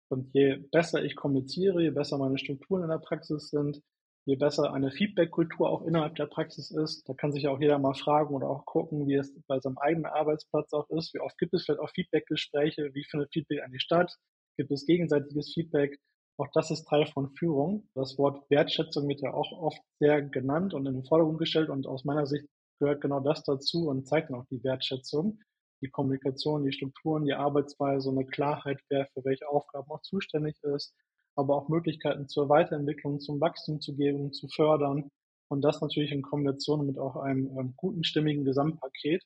Und 0.10 0.34
je 0.34 0.58
besser 0.72 1.04
ich 1.04 1.16
kommuniziere, 1.16 1.82
je 1.82 1.92
besser 1.92 2.18
meine 2.18 2.38
Strukturen 2.38 2.84
in 2.84 2.90
der 2.90 3.00
Praxis 3.00 3.50
sind, 3.50 3.82
je 4.26 4.36
besser 4.36 4.74
eine 4.74 4.92
Feedback-Kultur 4.92 5.70
auch 5.70 5.84
innerhalb 5.84 6.16
der 6.16 6.28
Praxis 6.28 6.72
ist, 6.72 7.08
da 7.08 7.14
kann 7.14 7.32
sich 7.32 7.48
auch 7.48 7.60
jeder 7.60 7.80
mal 7.80 7.94
fragen 7.96 8.34
oder 8.36 8.50
auch 8.50 8.66
gucken, 8.66 9.08
wie 9.08 9.16
es 9.16 9.34
bei 9.48 9.60
seinem 9.60 9.78
eigenen 9.80 10.06
Arbeitsplatz 10.06 10.74
auch 10.74 10.90
ist. 10.90 11.14
Wie 11.14 11.20
oft 11.20 11.38
gibt 11.38 11.54
es 11.54 11.66
vielleicht 11.66 11.80
auch 11.82 11.90
Feedback-Gespräche? 11.92 12.92
Wie 12.94 13.04
findet 13.04 13.32
Feedback 13.34 13.62
eigentlich 13.64 13.82
statt? 13.84 14.16
Gibt 14.58 14.72
es 14.72 14.86
gegenseitiges 14.86 15.54
Feedback? 15.54 16.00
Auch 16.40 16.48
das 16.54 16.72
ist 16.72 16.88
Teil 16.88 17.06
von 17.08 17.30
Führung. 17.36 17.88
Das 17.96 18.18
Wort 18.18 18.50
Wertschätzung 18.50 19.08
wird 19.08 19.22
ja 19.22 19.34
auch 19.34 19.52
oft 19.52 19.82
sehr 20.00 20.22
genannt 20.22 20.74
und 20.74 20.86
in 20.86 20.94
den 20.94 21.04
Vordergrund 21.04 21.40
gestellt 21.40 21.70
und 21.70 21.86
aus 21.86 22.06
meiner 22.06 22.26
Sicht 22.26 22.46
gehört 22.80 23.02
genau 23.02 23.20
das 23.20 23.44
dazu 23.44 23.90
und 23.90 24.08
zeigt 24.08 24.30
dann 24.30 24.40
auch 24.40 24.46
die 24.50 24.64
Wertschätzung, 24.64 25.40
die 25.82 25.90
Kommunikation, 25.90 26.64
die 26.64 26.72
Strukturen, 26.72 27.26
die 27.26 27.34
Arbeitsweise, 27.34 28.10
eine 28.10 28.26
Klarheit, 28.26 28.80
wer 28.90 29.08
für 29.14 29.24
welche 29.26 29.48
Aufgaben 29.50 29.90
auch 29.92 30.02
zuständig 30.02 30.56
ist, 30.64 30.94
aber 31.36 31.56
auch 31.56 31.68
Möglichkeiten 31.68 32.28
zur 32.28 32.48
Weiterentwicklung, 32.48 33.20
zum 33.20 33.42
Wachstum 33.42 33.82
zu 33.82 33.96
geben, 33.96 34.32
zu 34.32 34.48
fördern 34.48 35.10
und 35.50 35.62
das 35.62 35.82
natürlich 35.82 36.12
in 36.12 36.22
Kombination 36.22 36.86
mit 36.86 36.98
auch 36.98 37.18
einem 37.18 37.48
ähm, 37.58 37.74
guten, 37.76 38.04
stimmigen 38.04 38.46
Gesamtpaket, 38.46 39.24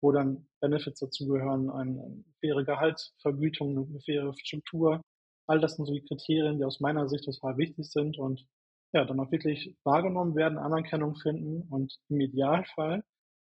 wo 0.00 0.10
dann 0.10 0.46
Benefits 0.60 0.98
dazugehören, 0.98 1.70
eine 1.70 2.24
faire 2.40 2.64
Gehaltsvergütung, 2.64 3.88
eine 3.88 4.00
faire 4.00 4.32
Struktur, 4.36 5.00
All 5.46 5.60
das 5.60 5.76
sind 5.76 5.86
so 5.86 5.92
die 5.92 6.04
Kriterien, 6.04 6.58
die 6.58 6.64
aus 6.64 6.80
meiner 6.80 7.08
Sicht 7.08 7.24
total 7.24 7.56
wichtig 7.56 7.90
sind 7.90 8.18
und 8.18 8.46
ja, 8.92 9.04
dann 9.04 9.20
auch 9.20 9.30
wirklich 9.30 9.76
wahrgenommen 9.84 10.34
werden, 10.34 10.58
Anerkennung 10.58 11.16
finden 11.16 11.62
und 11.70 11.98
im 12.08 12.20
Idealfall 12.20 13.02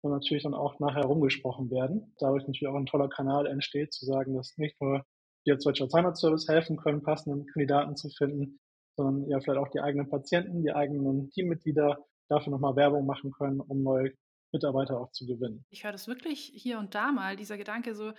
dann 0.03 0.11
natürlich 0.11 0.43
dann 0.43 0.53
auch 0.53 0.79
nachher 0.79 1.05
rumgesprochen 1.05 1.71
werden. 1.71 2.13
Dadurch 2.19 2.45
natürlich 2.45 2.67
auch 2.67 2.75
ein 2.75 2.85
toller 2.85 3.09
Kanal 3.09 3.47
entsteht, 3.47 3.93
zu 3.93 4.05
sagen, 4.05 4.35
dass 4.35 4.57
nicht 4.57 4.79
nur 4.81 5.05
wir 5.45 5.55
als 5.55 5.63
Deutscher 5.63 5.89
Zahnarztservice 5.89 6.47
helfen 6.47 6.77
können, 6.77 7.03
passenden 7.03 7.45
Kandidaten 7.47 7.95
zu 7.95 8.09
finden, 8.09 8.59
sondern 8.95 9.29
ja 9.29 9.39
vielleicht 9.39 9.59
auch 9.59 9.69
die 9.69 9.81
eigenen 9.81 10.09
Patienten, 10.09 10.63
die 10.63 10.73
eigenen 10.73 11.29
Teammitglieder 11.31 11.97
dafür 12.29 12.51
nochmal 12.51 12.75
Werbung 12.75 13.05
machen 13.05 13.31
können, 13.31 13.59
um 13.59 13.81
neue 13.81 14.13
Mitarbeiter 14.51 14.99
auch 14.99 15.11
zu 15.11 15.25
gewinnen. 15.25 15.65
Ich 15.69 15.83
höre 15.83 15.91
das 15.91 16.07
wirklich 16.07 16.51
hier 16.55 16.79
und 16.79 16.95
da 16.95 17.11
mal, 17.11 17.35
dieser 17.35 17.57
Gedanke 17.57 17.95
so, 17.95 18.13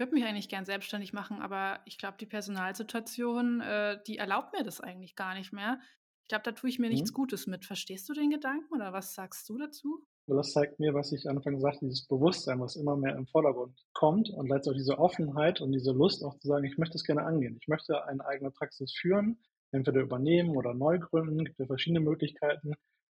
würde 0.00 0.14
mich 0.14 0.24
eigentlich 0.24 0.48
gern 0.48 0.64
selbstständig 0.64 1.12
machen, 1.12 1.40
aber 1.40 1.80
ich 1.84 1.98
glaube, 1.98 2.16
die 2.18 2.26
Personalsituation, 2.26 3.60
äh, 3.60 3.98
die 4.06 4.18
erlaubt 4.18 4.52
mir 4.52 4.64
das 4.64 4.80
eigentlich 4.80 5.14
gar 5.14 5.34
nicht 5.34 5.52
mehr. 5.52 5.78
Ich 6.22 6.28
glaube, 6.28 6.42
da 6.44 6.52
tue 6.52 6.70
ich 6.70 6.78
mir 6.78 6.86
mhm. 6.86 6.94
nichts 6.94 7.12
Gutes 7.12 7.46
mit. 7.46 7.64
Verstehst 7.64 8.08
du 8.08 8.14
den 8.14 8.30
Gedanken 8.30 8.74
oder 8.74 8.92
was 8.92 9.14
sagst 9.14 9.48
du 9.48 9.58
dazu? 9.58 10.04
Das 10.26 10.52
zeigt 10.52 10.78
mir, 10.78 10.94
was 10.94 11.12
ich 11.12 11.28
anfangs 11.28 11.60
sagte, 11.60 11.86
dieses 11.86 12.06
Bewusstsein, 12.06 12.60
was 12.60 12.76
immer 12.76 12.96
mehr 12.96 13.16
im 13.16 13.26
Vordergrund 13.26 13.76
kommt 13.94 14.30
und 14.30 14.48
letztendlich 14.48 14.84
diese 14.84 14.98
Offenheit 14.98 15.60
und 15.60 15.72
diese 15.72 15.92
Lust 15.92 16.24
auch 16.24 16.38
zu 16.38 16.46
sagen, 16.48 16.64
ich 16.64 16.78
möchte 16.78 16.96
es 16.96 17.04
gerne 17.04 17.24
angehen. 17.24 17.58
Ich 17.60 17.68
möchte 17.68 18.04
eine 18.06 18.24
eigene 18.24 18.50
Praxis 18.52 18.92
führen, 18.92 19.38
entweder 19.72 20.00
übernehmen 20.00 20.56
oder 20.56 20.72
neu 20.72 20.98
gründen. 20.98 21.40
Es 21.40 21.46
gibt 21.46 21.58
ja 21.58 21.66
verschiedene 21.66 22.00
Möglichkeiten. 22.00 22.74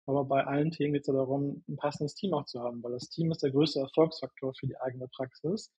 Aber 0.06 0.24
bei 0.24 0.44
allen 0.44 0.70
Themen 0.70 0.94
geht 0.94 1.02
es 1.02 1.06
ja 1.06 1.14
darum, 1.14 1.62
ein 1.68 1.76
passendes 1.76 2.14
Team 2.14 2.34
auch 2.34 2.46
zu 2.46 2.60
haben, 2.60 2.82
weil 2.82 2.92
das 2.92 3.08
Team 3.08 3.30
ist 3.30 3.42
der 3.42 3.52
größte 3.52 3.80
Erfolgsfaktor 3.80 4.52
für 4.58 4.66
die 4.66 4.80
eigene 4.80 5.06
Praxis. 5.08 5.70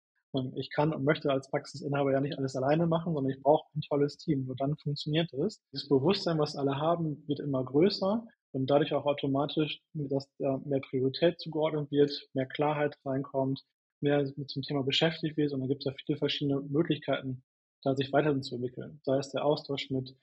Ich 0.55 0.71
kann 0.71 0.93
und 0.93 1.03
möchte 1.03 1.31
als 1.31 1.49
Praxisinhaber 1.49 2.11
ja 2.11 2.19
nicht 2.19 2.37
alles 2.37 2.55
alleine 2.55 2.87
machen, 2.87 3.13
sondern 3.13 3.31
ich 3.31 3.41
brauche 3.41 3.67
ein 3.75 3.81
tolles 3.81 4.17
Team. 4.17 4.45
Nur 4.45 4.55
dann 4.55 4.75
funktioniert 4.77 5.31
es. 5.33 5.61
Das 5.71 5.87
Bewusstsein, 5.87 6.39
was 6.39 6.55
alle 6.55 6.77
haben, 6.77 7.23
wird 7.27 7.39
immer 7.39 7.63
größer 7.63 8.25
und 8.53 8.67
dadurch 8.69 8.93
auch 8.93 9.05
automatisch, 9.05 9.81
dass 9.93 10.27
da 10.39 10.59
mehr 10.65 10.79
Priorität 10.79 11.39
zugeordnet 11.39 11.91
wird, 11.91 12.11
mehr 12.33 12.45
Klarheit 12.45 12.97
reinkommt, 13.05 13.63
mehr 13.99 14.23
mit 14.35 14.55
dem 14.55 14.61
Thema 14.61 14.83
beschäftigt 14.83 15.37
wird 15.37 15.53
und 15.53 15.61
da 15.61 15.67
gibt 15.67 15.81
es 15.81 15.85
ja 15.85 15.93
viele 16.05 16.17
verschiedene 16.17 16.61
Möglichkeiten, 16.61 17.43
da 17.83 17.95
sich 17.95 18.13
weiterzuentwickeln. 18.13 18.99
Sei 19.03 19.17
es 19.17 19.29
der 19.29 19.45
Austausch 19.45 19.89
mit, 19.89 20.15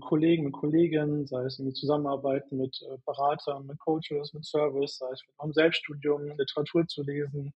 Kollegen, 0.00 0.44
mit 0.44 0.52
Kolleginnen, 0.52 1.26
sei 1.26 1.44
es 1.44 1.58
irgendwie 1.58 1.74
Zusammenarbeiten 1.74 2.56
mit 2.56 2.76
äh, 2.82 2.98
Beratern, 3.04 3.66
mit 3.66 3.78
Coaches, 3.78 4.32
mit 4.32 4.44
Service, 4.44 4.98
sei 4.98 5.10
es 5.12 5.22
mit 5.42 5.54
Selbststudium, 5.54 6.36
Literatur 6.36 6.86
zu 6.86 7.02
lesen, 7.02 7.52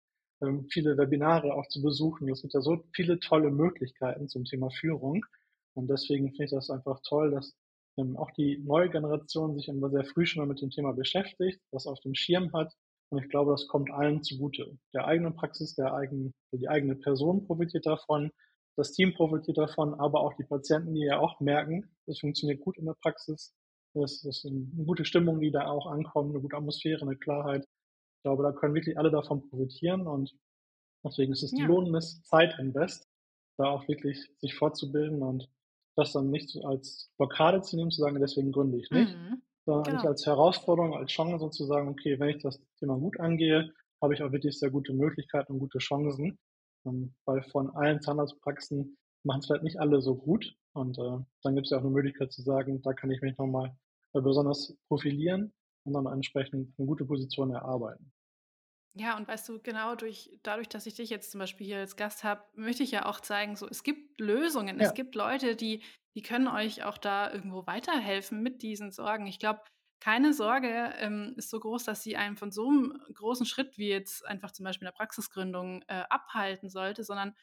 viele 0.69 0.97
Webinare 0.97 1.53
auch 1.53 1.67
zu 1.67 1.81
besuchen. 1.81 2.29
Es 2.29 2.41
gibt 2.41 2.53
ja 2.53 2.61
so 2.61 2.83
viele 2.93 3.19
tolle 3.19 3.51
Möglichkeiten 3.51 4.27
zum 4.27 4.45
Thema 4.45 4.69
Führung. 4.69 5.25
Und 5.73 5.89
deswegen 5.89 6.29
finde 6.29 6.45
ich 6.45 6.51
das 6.51 6.69
einfach 6.69 6.99
toll, 7.03 7.31
dass 7.31 7.55
ähm, 7.97 8.17
auch 8.17 8.31
die 8.31 8.57
neue 8.59 8.89
Generation 8.89 9.55
sich 9.55 9.67
immer 9.67 9.89
sehr 9.89 10.05
früh 10.05 10.25
schon 10.25 10.47
mit 10.47 10.61
dem 10.61 10.69
Thema 10.69 10.93
beschäftigt, 10.93 11.61
das 11.71 11.87
auf 11.87 11.99
dem 12.01 12.15
Schirm 12.15 12.51
hat. 12.53 12.73
Und 13.11 13.23
ich 13.23 13.29
glaube, 13.29 13.51
das 13.51 13.67
kommt 13.67 13.91
allen 13.91 14.23
zugute. 14.23 14.77
Der 14.93 15.05
eigenen 15.05 15.35
Praxis, 15.35 15.75
der 15.75 15.93
eigenen, 15.93 16.33
die 16.51 16.69
eigene 16.69 16.95
Person 16.95 17.45
profitiert 17.45 17.85
davon, 17.85 18.31
das 18.79 18.93
Team 18.93 19.13
profitiert 19.13 19.57
davon, 19.57 19.93
aber 19.95 20.21
auch 20.21 20.33
die 20.35 20.45
Patienten, 20.45 20.93
die 20.93 21.01
ja 21.01 21.19
auch 21.19 21.39
merken, 21.41 21.89
es 22.05 22.19
funktioniert 22.19 22.61
gut 22.61 22.77
in 22.77 22.85
der 22.85 22.95
Praxis. 23.01 23.53
Es 23.93 24.23
ist 24.23 24.45
eine 24.45 24.61
gute 24.85 25.03
Stimmung, 25.03 25.41
die 25.41 25.51
da 25.51 25.67
auch 25.67 25.87
ankommt, 25.87 26.29
eine 26.29 26.41
gute 26.41 26.55
Atmosphäre, 26.55 27.01
eine 27.01 27.17
Klarheit. 27.17 27.67
Ich 28.19 28.23
glaube, 28.23 28.43
da 28.43 28.51
können 28.51 28.75
wirklich 28.75 28.97
alle 28.97 29.11
davon 29.11 29.47
profitieren 29.49 30.05
und 30.05 30.35
deswegen 31.05 31.31
ist 31.31 31.41
es 31.41 31.57
ja. 31.57 31.65
lohnendes 31.65 32.21
Zeitinvest, 32.23 33.07
da 33.57 33.69
auch 33.69 33.87
wirklich 33.87 34.29
sich 34.39 34.55
fortzubilden 34.55 35.23
und 35.23 35.49
das 35.95 36.11
dann 36.11 36.29
nicht 36.29 36.57
als 36.65 37.09
Blockade 37.17 37.61
zu 37.61 37.77
nehmen, 37.77 37.91
zu 37.91 38.01
sagen, 38.01 38.19
deswegen 38.19 38.51
gründe 38.51 38.77
ich 38.77 38.91
nicht, 38.91 39.15
mhm. 39.15 39.41
sondern 39.65 39.83
genau. 39.83 39.95
eigentlich 39.95 40.09
als 40.09 40.25
Herausforderung, 40.25 40.95
als 40.95 41.13
Chance 41.13 41.39
sozusagen, 41.39 41.87
okay, 41.87 42.19
wenn 42.19 42.27
ich 42.27 42.43
das 42.43 42.59
Thema 42.77 42.97
gut 42.97 43.17
angehe, 43.21 43.71
habe 44.01 44.13
ich 44.13 44.21
auch 44.21 44.33
wirklich 44.33 44.59
sehr 44.59 44.69
gute 44.69 44.93
Möglichkeiten 44.93 45.53
und 45.53 45.59
gute 45.59 45.79
Chancen, 45.79 46.37
ähm, 46.85 47.13
weil 47.23 47.41
von 47.43 47.69
allen 47.69 48.01
Zahnarztpraxen 48.01 48.97
machen 49.23 49.39
es 49.39 49.45
vielleicht 49.45 49.63
nicht 49.63 49.79
alle 49.79 50.01
so 50.01 50.15
gut 50.15 50.57
und 50.73 50.97
äh, 50.97 51.23
dann 51.43 51.55
gibt 51.55 51.67
es 51.67 51.71
ja 51.71 51.77
auch 51.77 51.83
eine 51.83 51.91
Möglichkeit 51.91 52.33
zu 52.33 52.41
sagen, 52.41 52.81
da 52.81 52.91
kann 52.91 53.11
ich 53.11 53.21
mich 53.21 53.37
nochmal 53.37 53.73
äh, 54.13 54.19
besonders 54.19 54.75
profilieren 54.89 55.53
und 55.95 56.05
dann 56.05 56.13
entsprechend 56.13 56.73
eine 56.77 56.87
gute 56.87 57.05
Position 57.05 57.51
erarbeiten. 57.51 58.11
Ja, 58.95 59.15
und 59.15 59.27
weißt 59.27 59.47
du, 59.49 59.59
genau 59.61 59.95
durch, 59.95 60.31
dadurch, 60.43 60.67
dass 60.67 60.85
ich 60.85 60.95
dich 60.95 61.09
jetzt 61.09 61.31
zum 61.31 61.39
Beispiel 61.39 61.67
hier 61.67 61.77
als 61.77 61.95
Gast 61.95 62.23
habe, 62.23 62.43
möchte 62.55 62.83
ich 62.83 62.91
ja 62.91 63.05
auch 63.05 63.19
zeigen, 63.19 63.55
so 63.55 63.67
es 63.67 63.83
gibt 63.83 64.19
Lösungen, 64.19 64.79
ja. 64.79 64.85
es 64.85 64.93
gibt 64.93 65.15
Leute, 65.15 65.55
die, 65.55 65.83
die 66.15 66.21
können 66.21 66.47
euch 66.47 66.83
auch 66.83 66.97
da 66.97 67.31
irgendwo 67.31 67.67
weiterhelfen 67.67 68.41
mit 68.41 68.61
diesen 68.61 68.91
Sorgen. 68.91 69.27
Ich 69.27 69.39
glaube, 69.39 69.61
keine 70.01 70.33
Sorge 70.33 70.93
ähm, 70.97 71.33
ist 71.37 71.49
so 71.49 71.59
groß, 71.59 71.83
dass 71.83 72.03
sie 72.03 72.15
einen 72.17 72.37
von 72.37 72.51
so 72.51 72.67
einem 72.69 72.99
großen 73.13 73.45
Schritt 73.45 73.77
wie 73.77 73.89
jetzt 73.89 74.25
einfach 74.25 74.51
zum 74.51 74.63
Beispiel 74.63 74.87
eine 74.87 74.95
Praxisgründung 74.95 75.83
äh, 75.87 76.03
abhalten 76.09 76.69
sollte, 76.69 77.03
sondern 77.03 77.35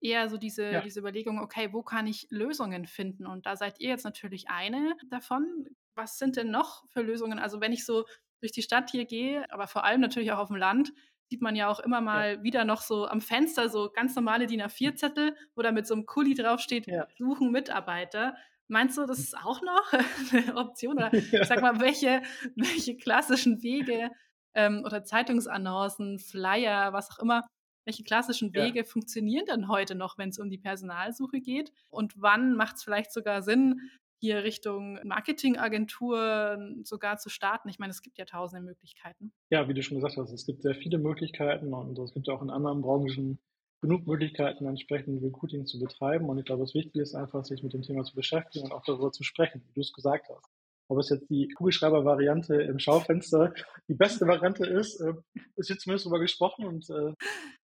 eher 0.00 0.28
so 0.28 0.36
diese, 0.36 0.70
ja. 0.70 0.80
diese 0.80 1.00
Überlegung, 1.00 1.38
okay, 1.40 1.72
wo 1.72 1.82
kann 1.82 2.06
ich 2.06 2.26
Lösungen 2.30 2.86
finden? 2.86 3.26
Und 3.26 3.46
da 3.46 3.56
seid 3.56 3.80
ihr 3.80 3.88
jetzt 3.88 4.04
natürlich 4.04 4.48
eine 4.48 4.96
davon 5.10 5.66
was 5.94 6.18
sind 6.18 6.36
denn 6.36 6.50
noch 6.50 6.84
für 6.90 7.02
Lösungen? 7.02 7.38
Also 7.38 7.60
wenn 7.60 7.72
ich 7.72 7.84
so 7.84 8.04
durch 8.40 8.52
die 8.52 8.62
Stadt 8.62 8.90
hier 8.90 9.04
gehe, 9.04 9.50
aber 9.52 9.66
vor 9.66 9.84
allem 9.84 10.00
natürlich 10.00 10.32
auch 10.32 10.38
auf 10.38 10.48
dem 10.48 10.56
Land, 10.56 10.92
sieht 11.32 11.40
man 11.40 11.56
ja 11.56 11.68
auch 11.68 11.80
immer 11.80 12.00
mal 12.00 12.34
ja. 12.34 12.42
wieder 12.42 12.64
noch 12.64 12.82
so 12.82 13.06
am 13.06 13.20
Fenster 13.22 13.70
so 13.70 13.90
ganz 13.90 14.14
normale 14.14 14.46
DIN 14.46 14.62
A4-Zettel, 14.62 15.34
wo 15.54 15.62
da 15.62 15.72
mit 15.72 15.86
so 15.86 15.94
einem 15.94 16.04
Kuli 16.04 16.34
draufsteht, 16.34 16.86
ja. 16.86 17.06
suchen 17.16 17.50
Mitarbeiter. 17.50 18.36
Meinst 18.68 18.98
du, 18.98 19.06
das 19.06 19.18
ist 19.18 19.36
auch 19.36 19.62
noch 19.62 19.92
eine 20.32 20.56
Option? 20.56 20.96
Oder 20.96 21.14
ja. 21.32 21.44
sag 21.44 21.62
mal, 21.62 21.80
welche, 21.80 22.22
welche 22.54 22.96
klassischen 22.96 23.62
Wege 23.62 24.10
ähm, 24.54 24.82
oder 24.84 25.04
Zeitungsannoncen, 25.04 26.18
Flyer, 26.18 26.92
was 26.92 27.10
auch 27.10 27.18
immer, 27.18 27.42
welche 27.84 28.04
klassischen 28.04 28.54
Wege 28.54 28.84
funktionieren 28.84 29.46
denn 29.46 29.68
heute 29.68 29.94
noch, 29.94 30.18
wenn 30.18 30.28
es 30.28 30.38
um 30.38 30.50
die 30.50 30.58
Personalsuche 30.58 31.40
geht? 31.40 31.72
Und 31.88 32.12
wann 32.16 32.54
macht 32.54 32.76
es 32.76 32.84
vielleicht 32.84 33.12
sogar 33.12 33.42
Sinn, 33.42 33.80
hier 34.22 34.44
Richtung 34.44 35.00
Marketingagentur 35.02 36.56
sogar 36.84 37.18
zu 37.18 37.28
starten? 37.28 37.68
Ich 37.68 37.80
meine, 37.80 37.90
es 37.90 38.02
gibt 38.02 38.18
ja 38.18 38.24
tausende 38.24 38.64
Möglichkeiten. 38.64 39.32
Ja, 39.50 39.68
wie 39.68 39.74
du 39.74 39.82
schon 39.82 39.96
gesagt 39.96 40.16
hast, 40.16 40.32
es 40.32 40.46
gibt 40.46 40.62
sehr 40.62 40.76
viele 40.76 40.98
Möglichkeiten 40.98 41.74
und 41.74 41.98
es 41.98 42.14
gibt 42.14 42.28
auch 42.28 42.40
in 42.40 42.48
anderen 42.48 42.82
Branchen 42.82 43.40
genug 43.80 44.06
Möglichkeiten, 44.06 44.64
entsprechend 44.66 45.24
Recruiting 45.24 45.66
zu 45.66 45.80
betreiben. 45.80 46.28
Und 46.28 46.38
ich 46.38 46.44
glaube, 46.44 46.62
das 46.62 46.72
Wichtige 46.72 47.02
ist 47.02 47.16
einfach, 47.16 47.44
sich 47.44 47.64
mit 47.64 47.72
dem 47.72 47.82
Thema 47.82 48.04
zu 48.04 48.14
beschäftigen 48.14 48.66
und 48.66 48.72
auch 48.72 48.84
darüber 48.84 49.10
zu 49.10 49.24
sprechen, 49.24 49.60
wie 49.66 49.74
du 49.74 49.80
es 49.80 49.92
gesagt 49.92 50.28
hast. 50.28 50.48
Ob 50.86 50.98
es 50.98 51.08
jetzt 51.08 51.28
die 51.28 51.48
Kugelschreiber-Variante 51.48 52.62
im 52.62 52.78
Schaufenster 52.78 53.52
die 53.88 53.94
beste 53.94 54.28
Variante 54.28 54.64
ist, 54.66 55.00
äh, 55.00 55.14
ist 55.56 55.68
jetzt 55.68 55.82
zumindest 55.82 56.06
darüber 56.06 56.20
gesprochen 56.20 56.64
und 56.64 56.88
äh, 56.90 57.12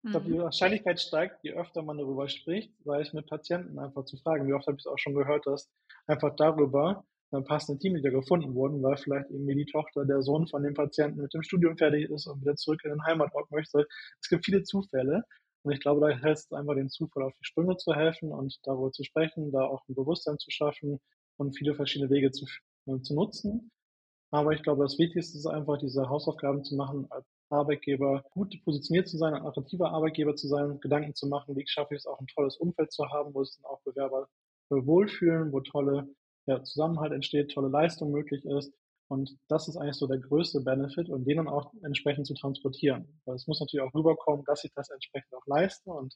ich 0.03 0.11
glaube, 0.11 0.27
die 0.27 0.33
mhm. 0.33 0.43
Wahrscheinlichkeit 0.43 0.99
steigt, 0.99 1.43
je 1.43 1.53
öfter 1.53 1.81
man 1.81 1.97
darüber 1.97 2.29
spricht, 2.29 2.71
sei 2.83 3.01
es 3.01 3.13
mit 3.13 3.27
Patienten 3.27 3.79
einfach 3.79 4.05
zu 4.05 4.17
fragen. 4.17 4.47
Wie 4.47 4.53
oft 4.53 4.67
habe 4.67 4.77
ich 4.77 4.83
es 4.83 4.87
auch 4.87 4.99
schon 4.99 5.15
gehört, 5.15 5.45
dass 5.47 5.69
einfach 6.05 6.35
darüber 6.35 7.03
dann 7.31 7.43
passende 7.43 7.79
Teamleader 7.79 8.11
gefunden 8.11 8.55
wurden, 8.55 8.81
weil 8.81 8.97
vielleicht 8.97 9.29
irgendwie 9.29 9.55
die 9.55 9.65
Tochter, 9.65 10.05
der 10.05 10.21
Sohn 10.21 10.47
von 10.47 10.63
dem 10.63 10.73
Patienten 10.73 11.21
mit 11.21 11.33
dem 11.33 11.43
Studium 11.43 11.77
fertig 11.77 12.09
ist 12.09 12.27
und 12.27 12.41
wieder 12.41 12.55
zurück 12.55 12.81
in 12.85 12.91
den 12.91 13.03
Heimatort 13.05 13.51
möchte. 13.51 13.85
Es 14.21 14.29
gibt 14.29 14.45
viele 14.45 14.63
Zufälle. 14.63 15.23
Und 15.63 15.73
ich 15.73 15.81
glaube, 15.81 15.99
da 15.99 16.07
hilft 16.07 16.45
es 16.45 16.51
einfach 16.53 16.75
den 16.75 16.89
Zufall 16.89 17.23
auf 17.23 17.33
die 17.33 17.43
Sprünge 17.43 17.75
zu 17.75 17.93
helfen 17.93 18.31
und 18.31 18.57
darüber 18.63 18.91
zu 18.91 19.03
sprechen, 19.03 19.51
da 19.51 19.65
auch 19.65 19.83
ein 19.89 19.95
Bewusstsein 19.95 20.37
zu 20.37 20.49
schaffen 20.49 20.99
und 21.35 21.57
viele 21.57 21.75
verschiedene 21.75 22.09
Wege 22.09 22.31
zu, 22.31 22.45
äh, 22.85 23.01
zu 23.01 23.13
nutzen. 23.13 23.69
Aber 24.31 24.53
ich 24.53 24.63
glaube, 24.63 24.83
das 24.83 24.97
Wichtigste 24.97 25.37
ist 25.37 25.45
einfach, 25.45 25.77
diese 25.77 26.07
Hausaufgaben 26.07 26.63
zu 26.63 26.75
machen, 26.75 27.07
als 27.09 27.25
Arbeitgeber 27.49 28.23
gut 28.31 28.55
positioniert 28.63 29.07
zu 29.07 29.17
sein, 29.17 29.33
ein 29.33 29.45
attraktiver 29.45 29.91
Arbeitgeber 29.91 30.35
zu 30.35 30.47
sein, 30.47 30.79
Gedanken 30.79 31.15
zu 31.15 31.27
machen, 31.27 31.55
wie 31.55 31.65
schaffe 31.67 31.95
ich 31.95 31.99
es 31.99 32.07
auch 32.07 32.19
ein 32.19 32.27
tolles 32.27 32.57
Umfeld 32.57 32.91
zu 32.91 33.09
haben, 33.09 33.33
wo 33.33 33.41
es 33.41 33.57
dann 33.57 33.71
auch 33.71 33.81
Bewerber 33.83 34.27
wohlfühlen, 34.69 35.51
wo 35.51 35.61
tolle 35.61 36.07
ja, 36.45 36.63
Zusammenhalt 36.63 37.13
entsteht, 37.13 37.51
tolle 37.51 37.69
Leistung 37.69 38.11
möglich 38.11 38.43
ist. 38.45 38.73
Und 39.09 39.37
das 39.47 39.69
ist 39.69 39.77
eigentlich 39.77 39.95
so 39.95 40.07
der 40.07 40.19
größte 40.19 40.61
Benefit 40.61 41.09
und 41.09 41.25
den 41.25 41.37
dann 41.37 41.47
auch 41.47 41.71
entsprechend 41.83 42.27
zu 42.27 42.33
transportieren. 42.33 43.21
Weil 43.25 43.35
es 43.35 43.47
muss 43.47 43.59
natürlich 43.61 43.87
auch 43.87 43.93
rüberkommen, 43.93 44.43
dass 44.45 44.65
ich 44.65 44.73
das 44.73 44.89
entsprechend 44.89 45.33
auch 45.33 45.45
leiste 45.47 45.89
und 45.91 46.13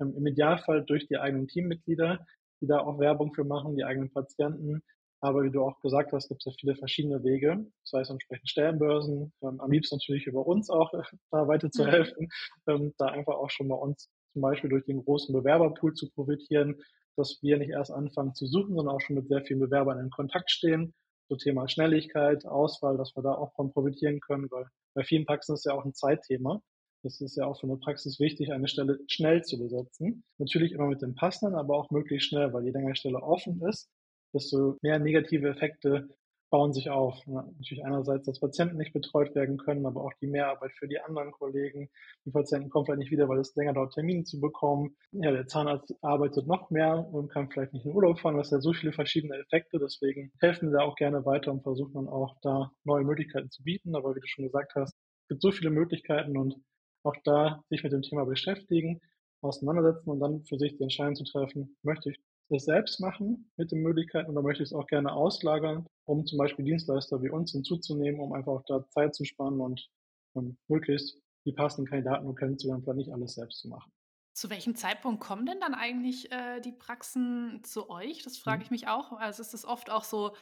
im 0.00 0.26
Idealfall 0.26 0.84
durch 0.84 1.06
die 1.06 1.18
eigenen 1.18 1.46
Teammitglieder, 1.46 2.26
die 2.60 2.66
da 2.66 2.80
auch 2.80 2.98
Werbung 2.98 3.32
für 3.32 3.44
machen, 3.44 3.76
die 3.76 3.84
eigenen 3.84 4.12
Patienten. 4.12 4.82
Aber 5.24 5.44
wie 5.44 5.52
du 5.52 5.62
auch 5.62 5.80
gesagt 5.80 6.12
hast, 6.12 6.28
gibt 6.28 6.40
es 6.40 6.46
ja 6.46 6.52
viele 6.58 6.74
verschiedene 6.74 7.22
Wege, 7.22 7.64
sei 7.84 8.00
es 8.00 8.10
entsprechend 8.10 8.50
Stellenbörsen, 8.50 9.32
ähm, 9.42 9.60
am 9.60 9.70
liebsten 9.70 9.96
natürlich 9.96 10.26
über 10.26 10.44
uns 10.44 10.68
auch 10.68 10.92
äh, 10.94 11.02
da 11.30 11.46
weiter 11.46 11.70
zu 11.70 11.84
mhm. 11.84 11.88
helfen, 11.88 12.28
ähm, 12.66 12.92
da 12.98 13.06
einfach 13.06 13.34
auch 13.34 13.50
schon 13.50 13.68
bei 13.68 13.76
uns 13.76 14.10
zum 14.32 14.42
Beispiel 14.42 14.68
durch 14.68 14.84
den 14.84 15.04
großen 15.04 15.32
Bewerberpool 15.32 15.94
zu 15.94 16.10
profitieren, 16.10 16.82
dass 17.16 17.38
wir 17.40 17.56
nicht 17.58 17.70
erst 17.70 17.92
anfangen 17.92 18.34
zu 18.34 18.46
suchen, 18.46 18.74
sondern 18.74 18.96
auch 18.96 19.00
schon 19.00 19.14
mit 19.14 19.28
sehr 19.28 19.44
vielen 19.44 19.60
Bewerbern 19.60 20.00
in 20.00 20.10
Kontakt 20.10 20.50
stehen. 20.50 20.92
So 21.28 21.36
Thema 21.36 21.68
Schnelligkeit, 21.68 22.44
Auswahl, 22.44 22.96
dass 22.96 23.14
wir 23.14 23.22
da 23.22 23.34
auch 23.34 23.54
von 23.54 23.72
profitieren 23.72 24.18
können, 24.18 24.50
weil 24.50 24.66
bei 24.94 25.04
vielen 25.04 25.24
Praxen 25.24 25.54
ist 25.54 25.66
ja 25.66 25.72
auch 25.72 25.84
ein 25.84 25.94
Zeitthema. 25.94 26.60
Das 27.04 27.20
ist 27.20 27.36
ja 27.36 27.46
auch 27.46 27.60
für 27.60 27.66
eine 27.66 27.76
Praxis 27.76 28.18
wichtig, 28.18 28.50
eine 28.52 28.66
Stelle 28.66 28.98
schnell 29.06 29.42
zu 29.42 29.58
besetzen. 29.58 30.24
Natürlich 30.38 30.72
immer 30.72 30.86
mit 30.86 31.00
dem 31.00 31.14
passenden, 31.14 31.56
aber 31.56 31.76
auch 31.76 31.90
möglichst 31.90 32.28
schnell, 32.28 32.52
weil 32.52 32.64
je 32.64 32.72
länger 32.72 32.96
Stelle 32.96 33.22
offen 33.22 33.60
ist, 33.62 33.88
desto 34.32 34.78
mehr 34.82 34.98
negative 34.98 35.48
Effekte 35.48 36.08
bauen 36.52 36.74
sich 36.74 36.90
auf. 36.90 37.18
Natürlich 37.26 37.84
einerseits, 37.84 38.26
dass 38.26 38.38
Patienten 38.38 38.76
nicht 38.76 38.92
betreut 38.92 39.34
werden 39.34 39.56
können, 39.56 39.86
aber 39.86 40.04
auch 40.04 40.12
die 40.20 40.26
Mehrarbeit 40.26 40.72
für 40.72 40.86
die 40.86 41.00
anderen 41.00 41.32
Kollegen. 41.32 41.88
Die 42.26 42.30
Patienten 42.30 42.68
kommen 42.68 42.84
vielleicht 42.84 43.00
nicht 43.00 43.10
wieder, 43.10 43.28
weil 43.28 43.40
es 43.40 43.56
länger 43.56 43.72
dauert, 43.72 43.94
Termine 43.94 44.24
zu 44.24 44.38
bekommen. 44.38 44.94
Ja, 45.12 45.32
der 45.32 45.46
Zahnarzt 45.46 45.94
arbeitet 46.02 46.46
noch 46.46 46.70
mehr 46.70 47.08
und 47.10 47.30
kann 47.30 47.50
vielleicht 47.50 47.72
nicht 47.72 47.86
in 47.86 47.94
Urlaub 47.94 48.20
fahren. 48.20 48.36
Das 48.36 48.50
sind 48.50 48.58
ja 48.58 48.60
so 48.60 48.74
viele 48.74 48.92
verschiedene 48.92 49.38
Effekte. 49.38 49.78
Deswegen 49.78 50.30
helfen 50.40 50.70
wir 50.70 50.78
da 50.78 50.84
auch 50.84 50.94
gerne 50.94 51.24
weiter 51.24 51.50
und 51.50 51.62
versuchen 51.62 51.94
dann 51.94 52.08
auch 52.08 52.36
da 52.42 52.70
neue 52.84 53.04
Möglichkeiten 53.04 53.50
zu 53.50 53.62
bieten. 53.62 53.96
Aber 53.96 54.14
wie 54.14 54.20
du 54.20 54.26
schon 54.26 54.44
gesagt 54.44 54.74
hast, 54.74 54.94
es 55.22 55.28
gibt 55.28 55.42
so 55.42 55.52
viele 55.52 55.70
Möglichkeiten 55.70 56.36
und 56.36 56.54
auch 57.02 57.16
da 57.24 57.62
sich 57.70 57.82
mit 57.82 57.92
dem 57.92 58.02
Thema 58.02 58.26
beschäftigen, 58.26 59.00
auseinandersetzen 59.40 60.10
und 60.10 60.20
dann 60.20 60.44
für 60.44 60.58
sich 60.58 60.76
die 60.76 60.82
Entscheidung 60.82 61.16
zu 61.16 61.24
treffen, 61.24 61.76
möchte 61.82 62.10
ich 62.10 62.20
das 62.52 62.64
selbst 62.64 63.00
machen 63.00 63.50
mit 63.56 63.72
den 63.72 63.82
Möglichkeiten 63.82 64.30
oder 64.30 64.42
möchte 64.42 64.62
ich 64.62 64.68
es 64.68 64.74
auch 64.74 64.86
gerne 64.86 65.12
auslagern, 65.12 65.86
um 66.04 66.26
zum 66.26 66.38
Beispiel 66.38 66.64
Dienstleister 66.64 67.22
wie 67.22 67.30
uns 67.30 67.52
hinzuzunehmen, 67.52 68.20
um 68.20 68.32
einfach 68.32 68.52
auch 68.52 68.64
da 68.66 68.86
Zeit 68.90 69.14
zu 69.14 69.24
sparen 69.24 69.60
und 69.60 69.88
um 70.34 70.56
möglichst 70.68 71.18
die 71.44 71.52
passenden 71.52 71.88
Kandidaten 71.88 72.26
und 72.26 72.38
kennenzulernen, 72.38 72.82
vielleicht 72.82 72.98
nicht 72.98 73.12
alles 73.12 73.34
selbst 73.34 73.60
zu 73.60 73.68
machen. 73.68 73.90
Zu 74.34 74.48
welchem 74.48 74.74
Zeitpunkt 74.74 75.20
kommen 75.20 75.44
denn 75.44 75.60
dann 75.60 75.74
eigentlich 75.74 76.32
äh, 76.32 76.60
die 76.60 76.72
Praxen 76.72 77.62
zu 77.64 77.90
euch? 77.90 78.22
Das 78.22 78.38
frage 78.38 78.58
mhm. 78.58 78.62
ich 78.64 78.70
mich 78.70 78.88
auch. 78.88 79.12
Also 79.12 79.42
ist 79.42 79.52
es 79.52 79.64
oft 79.64 79.90
auch 79.90 80.04
so 80.04 80.34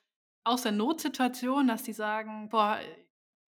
aus 0.44 0.62
der 0.62 0.72
Notsituation, 0.72 1.66
dass 1.66 1.82
die 1.82 1.92
sagen, 1.92 2.48
boah, 2.50 2.78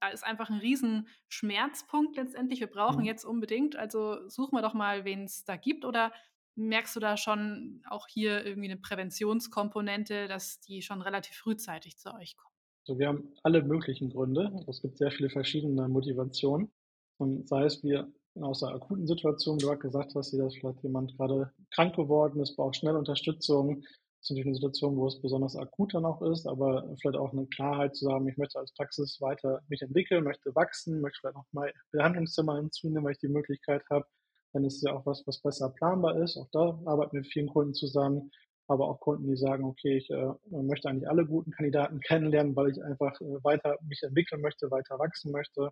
da 0.00 0.08
ist 0.08 0.24
einfach 0.24 0.50
ein 0.50 0.58
riesen 0.58 1.06
Schmerzpunkt 1.28 2.16
letztendlich. 2.16 2.58
Wir 2.58 2.66
brauchen 2.66 3.00
mhm. 3.00 3.06
jetzt 3.06 3.24
unbedingt, 3.24 3.76
also 3.76 4.28
suchen 4.28 4.56
wir 4.56 4.62
doch 4.62 4.74
mal, 4.74 5.04
wen 5.04 5.24
es 5.24 5.44
da 5.44 5.56
gibt. 5.56 5.84
Oder 5.84 6.12
merkst 6.54 6.94
du 6.96 7.00
da 7.00 7.16
schon 7.16 7.82
auch 7.88 8.06
hier 8.08 8.44
irgendwie 8.44 8.70
eine 8.70 8.80
Präventionskomponente, 8.80 10.28
dass 10.28 10.60
die 10.60 10.82
schon 10.82 11.02
relativ 11.02 11.36
frühzeitig 11.36 11.98
zu 11.98 12.14
euch 12.14 12.36
kommen? 12.36 12.54
Also 12.86 12.98
wir 12.98 13.08
haben 13.08 13.32
alle 13.42 13.62
möglichen 13.62 14.10
Gründe. 14.10 14.52
Es 14.68 14.82
gibt 14.82 14.98
sehr 14.98 15.10
viele 15.10 15.30
verschiedene 15.30 15.88
Motivationen. 15.88 16.72
Und 17.18 17.48
sei 17.48 17.64
es 17.64 17.82
wir 17.82 18.12
aus 18.40 18.62
einer 18.62 18.74
akuten 18.74 19.06
Situation, 19.06 19.58
du 19.58 19.70
hast 19.70 19.80
gesagt 19.80 20.14
hast, 20.14 20.32
dass 20.32 20.56
vielleicht 20.56 20.82
jemand 20.82 21.16
gerade 21.16 21.52
krank 21.70 21.94
geworden 21.94 22.40
ist, 22.40 22.56
braucht 22.56 22.76
schnell 22.76 22.96
Unterstützung, 22.96 23.84
das 24.22 24.30
ist 24.30 24.36
natürlich 24.36 24.46
eine 24.46 24.54
Situation, 24.54 24.96
wo 24.96 25.08
es 25.08 25.20
besonders 25.20 25.56
akut 25.56 25.94
dann 25.94 26.04
auch 26.04 26.22
ist, 26.22 26.46
aber 26.46 26.88
vielleicht 27.00 27.18
auch 27.18 27.32
eine 27.32 27.44
Klarheit 27.48 27.96
zu 27.96 28.04
sagen, 28.04 28.28
ich 28.28 28.36
möchte 28.36 28.56
als 28.56 28.72
Praxis 28.72 29.20
weiter 29.20 29.62
mich 29.66 29.82
entwickeln, 29.82 30.22
möchte 30.22 30.54
wachsen, 30.54 31.00
möchte 31.00 31.18
vielleicht 31.20 31.34
noch 31.34 31.52
mal 31.52 31.72
Behandlungszimmer 31.90 32.56
hinzunehmen, 32.56 33.02
weil 33.02 33.14
ich 33.14 33.18
die 33.18 33.26
Möglichkeit 33.26 33.82
habe. 33.90 34.06
Dann 34.52 34.64
ist 34.64 34.76
es 34.76 34.82
ja 34.82 34.94
auch 34.94 35.06
was, 35.06 35.26
was 35.26 35.40
besser 35.40 35.70
planbar 35.70 36.16
ist. 36.18 36.36
Auch 36.36 36.48
da 36.52 36.78
arbeiten 36.84 37.12
wir 37.12 37.20
mit 37.20 37.32
vielen 37.32 37.48
Kunden 37.48 37.74
zusammen, 37.74 38.30
aber 38.68 38.88
auch 38.88 39.00
Kunden, 39.00 39.28
die 39.28 39.36
sagen, 39.36 39.64
okay, 39.64 39.96
ich 39.98 40.10
äh, 40.10 40.32
möchte 40.50 40.88
eigentlich 40.88 41.08
alle 41.08 41.26
guten 41.26 41.50
Kandidaten 41.52 42.00
kennenlernen, 42.06 42.56
weil 42.56 42.70
ich 42.70 42.82
einfach 42.82 43.20
äh, 43.20 43.44
weiter 43.44 43.76
mich 43.88 44.02
entwickeln 44.02 44.40
möchte, 44.40 44.70
weiter 44.70 44.98
wachsen 44.98 45.32
möchte 45.32 45.70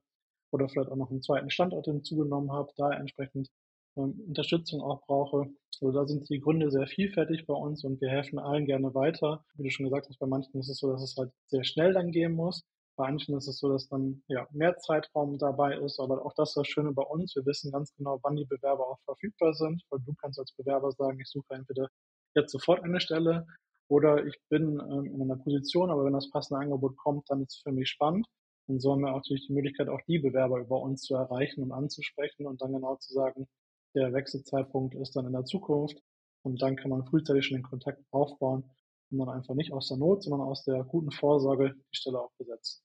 oder 0.53 0.69
vielleicht 0.69 0.91
auch 0.91 0.97
noch 0.97 1.11
einen 1.11 1.23
zweiten 1.23 1.51
Standort 1.51 1.87
hinzugenommen 1.87 2.53
habe, 2.53 2.71
da 2.77 2.93
entsprechend 2.93 3.49
ähm, 3.97 4.21
Unterstützung 4.29 4.81
auch 4.81 5.03
brauche. 5.07 5.47
Also 5.81 5.93
da 5.93 6.07
sind 6.07 6.29
die 6.29 6.41
Gründe 6.41 6.71
sehr 6.71 6.87
vielfältig 6.87 7.47
bei 7.47 7.55
uns 7.55 7.85
und 7.85 8.01
wir 8.01 8.11
helfen 8.11 8.39
allen 8.39 8.67
gerne 8.67 8.95
weiter. 8.95 9.45
Wie 9.55 9.65
du 9.65 9.71
schon 9.71 9.87
gesagt 9.87 10.09
hast, 10.09 10.19
bei 10.19 10.27
manchen 10.27 10.59
ist 10.61 10.69
es 10.69 10.79
so, 10.79 10.91
dass 10.93 11.03
es 11.03 11.17
halt 11.17 11.33
sehr 11.47 11.65
schnell 11.65 11.95
dann 11.95 12.11
gehen 12.11 12.33
muss. 12.33 12.65
Bei 13.01 13.07
manchen 13.07 13.35
ist 13.35 13.49
es 13.49 13.59
so, 13.59 13.73
dass 13.73 13.89
dann 13.89 14.23
ja 14.29 14.47
mehr 14.51 14.77
Zeitraum 14.77 15.39
dabei 15.39 15.79
ist. 15.79 15.99
Aber 15.99 16.23
auch 16.27 16.35
das 16.35 16.51
ist 16.51 16.57
das 16.57 16.69
Schöne 16.69 16.93
bei 16.93 17.03
uns. 17.03 17.35
Wir 17.35 17.47
wissen 17.47 17.73
ganz 17.73 17.95
genau, 17.95 18.19
wann 18.23 18.37
die 18.37 18.45
Bewerber 18.45 18.87
auch 18.87 18.99
verfügbar 19.07 19.55
sind. 19.55 19.83
Weil 19.89 20.01
du 20.01 20.13
kannst 20.21 20.39
als 20.39 20.53
Bewerber 20.53 20.93
sagen, 20.93 21.19
ich 21.19 21.31
suche 21.31 21.55
entweder 21.55 21.89
jetzt 22.35 22.53
sofort 22.53 22.85
eine 22.85 23.01
Stelle 23.01 23.47
oder 23.89 24.27
ich 24.27 24.37
bin 24.51 24.79
ähm, 24.81 25.07
in 25.07 25.23
einer 25.23 25.37
Position, 25.37 25.91
aber 25.91 26.05
wenn 26.05 26.13
das 26.13 26.31
passende 26.31 26.61
Angebot 26.61 26.95
kommt, 26.99 27.25
dann 27.31 27.41
ist 27.41 27.55
es 27.55 27.63
für 27.63 27.73
mich 27.73 27.89
spannend. 27.89 28.27
Und 28.67 28.81
so 28.81 28.93
haben 28.93 29.01
wir 29.01 29.13
auch 29.13 29.17
natürlich 29.17 29.47
die 29.47 29.55
Möglichkeit, 29.55 29.89
auch 29.89 30.03
die 30.07 30.19
Bewerber 30.19 30.61
über 30.61 30.83
uns 30.83 31.01
zu 31.01 31.15
erreichen 31.15 31.63
und 31.63 31.73
anzusprechen 31.73 32.47
und 32.47 32.61
dann 32.61 32.73
genau 32.75 32.97
zu 32.97 33.15
sagen, 33.15 33.49
der 33.95 34.13
Wechselzeitpunkt 34.13 34.95
ist 34.95 35.17
dann 35.17 35.27
in 35.27 35.33
der 35.33 35.47
Zukunft 35.47 35.99
und 36.43 36.61
dann 36.61 36.77
kann 36.77 36.91
man 36.91 37.07
frühzeitig 37.07 37.47
schon 37.47 37.57
den 37.57 37.65
Kontakt 37.65 38.05
aufbauen 38.11 38.71
und 39.11 39.19
dann 39.19 39.31
einfach 39.31 39.55
nicht 39.55 39.73
aus 39.73 39.89
der 39.89 39.97
Not, 39.97 40.23
sondern 40.23 40.43
aus 40.43 40.65
der 40.65 40.85
guten 40.85 41.11
Vorsorge 41.11 41.75
die 41.75 41.97
Stelle 41.97 42.21
auch 42.21 42.33
besetzen. 42.39 42.83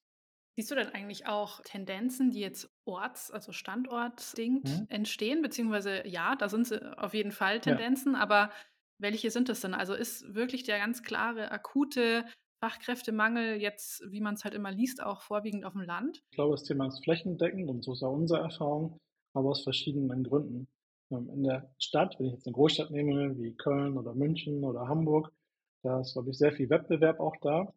Siehst 0.56 0.72
du 0.72 0.76
denn 0.76 0.88
eigentlich 0.90 1.28
auch 1.28 1.62
Tendenzen, 1.62 2.32
die 2.32 2.40
jetzt 2.40 2.70
orts-, 2.86 3.30
also 3.30 3.52
standortdingt 3.52 4.70
mhm. 4.70 4.88
entstehen? 4.90 5.42
Beziehungsweise 5.42 6.08
ja, 6.08 6.36
da 6.36 6.48
sind 6.48 6.68
sie 6.68 6.98
auf 6.98 7.14
jeden 7.14 7.32
Fall 7.32 7.60
Tendenzen, 7.60 8.14
ja. 8.14 8.20
aber 8.20 8.52
welche 8.98 9.32
sind 9.32 9.50
es 9.50 9.60
denn? 9.60 9.74
Also 9.74 9.94
ist 9.94 10.34
wirklich 10.34 10.64
der 10.64 10.80
ganz 10.80 11.04
klare, 11.04 11.52
akute 11.52 12.26
Fachkräftemangel 12.62 13.58
jetzt, 13.62 14.02
wie 14.10 14.22
man 14.22 14.36
es 14.36 14.46
halt 14.46 14.54
immer 14.54 14.72
liest, 14.72 15.04
auch 15.04 15.22
vorwiegend 15.22 15.66
auf 15.66 15.74
dem 15.74 15.82
Land? 15.82 16.24
Ich 16.32 16.38
glaube, 16.38 16.54
das 16.54 16.64
Thema 16.64 16.88
ist 16.88 17.04
flächendeckend 17.04 17.70
und 17.70 17.84
so 17.84 17.92
ist 17.92 18.04
auch 18.04 18.14
unsere 18.14 18.40
Erfahrung, 18.40 18.98
aber 19.34 19.50
aus 19.50 19.64
verschiedenen 19.64 20.24
Gründen. 20.24 20.68
Ähm, 21.12 21.30
in 21.30 21.44
der 21.44 21.70
Stadt, 21.78 22.16
wenn 22.18 22.28
ich 22.28 22.34
jetzt 22.34 22.48
eine 22.48 22.54
Großstadt 22.54 22.92
nehme, 22.92 23.38
wie 23.38 23.54
Köln 23.56 23.98
oder 23.98 24.14
München 24.14 24.64
oder 24.64 24.88
Hamburg, 24.88 25.32
da 25.84 26.00
ist, 26.00 26.14
glaube 26.14 26.32
ich, 26.32 26.38
sehr 26.38 26.54
viel 26.54 26.70
Wettbewerb 26.70 27.20
auch 27.20 27.36
da. 27.42 27.74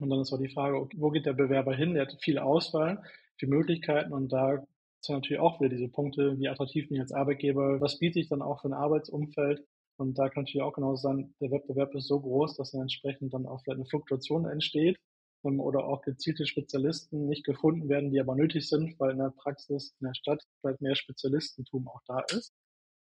Und 0.00 0.10
dann 0.10 0.20
ist 0.20 0.32
auch 0.32 0.38
die 0.38 0.48
Frage, 0.48 0.88
wo 0.96 1.10
geht 1.10 1.26
der 1.26 1.34
Bewerber 1.34 1.74
hin? 1.74 1.94
Der 1.94 2.06
hat 2.06 2.16
viel 2.22 2.38
Auswahl, 2.38 3.02
viele 3.36 3.54
Möglichkeiten 3.54 4.12
und 4.12 4.32
da 4.32 4.64
sind 5.02 5.16
natürlich 5.16 5.40
auch 5.40 5.60
wieder 5.60 5.70
diese 5.70 5.88
Punkte, 5.88 6.38
wie 6.38 6.48
attraktiv 6.48 6.88
bin 6.88 6.96
ich 6.96 7.02
als 7.02 7.12
Arbeitgeber, 7.12 7.80
was 7.80 7.98
biete 7.98 8.18
ich 8.18 8.28
dann 8.28 8.42
auch 8.42 8.60
für 8.60 8.68
ein 8.68 8.74
Arbeitsumfeld? 8.74 9.64
Und 9.96 10.18
da 10.18 10.28
kann 10.30 10.44
natürlich 10.44 10.62
auch 10.62 10.72
genau 10.72 10.96
sein, 10.96 11.34
der 11.40 11.50
Wettbewerb 11.50 11.94
ist 11.94 12.08
so 12.08 12.20
groß, 12.20 12.56
dass 12.56 12.72
dann 12.72 12.82
entsprechend 12.82 13.34
dann 13.34 13.46
auch 13.46 13.62
vielleicht 13.62 13.80
eine 13.80 13.86
Fluktuation 13.86 14.46
entsteht 14.46 14.98
ähm, 15.44 15.60
oder 15.60 15.84
auch 15.84 16.02
gezielte 16.02 16.46
Spezialisten 16.46 17.28
nicht 17.28 17.44
gefunden 17.44 17.88
werden, 17.88 18.10
die 18.10 18.20
aber 18.20 18.34
nötig 18.34 18.68
sind, 18.68 18.98
weil 18.98 19.12
in 19.12 19.18
der 19.18 19.32
Praxis 19.36 19.94
in 20.00 20.06
der 20.06 20.14
Stadt 20.14 20.42
vielleicht 20.60 20.80
mehr 20.80 20.94
Spezialistentum 20.94 21.86
auch 21.88 22.00
da 22.06 22.20
ist. 22.34 22.54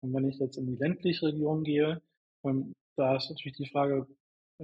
Und 0.02 0.14
wenn 0.14 0.28
ich 0.28 0.40
jetzt 0.40 0.58
in 0.58 0.68
die 0.68 0.76
ländliche 0.76 1.28
Region 1.28 1.64
gehe, 1.64 2.02
ähm, 2.44 2.74
da 2.98 3.16
ist 3.16 3.30
natürlich 3.30 3.56
die 3.56 3.70
Frage 3.70 4.08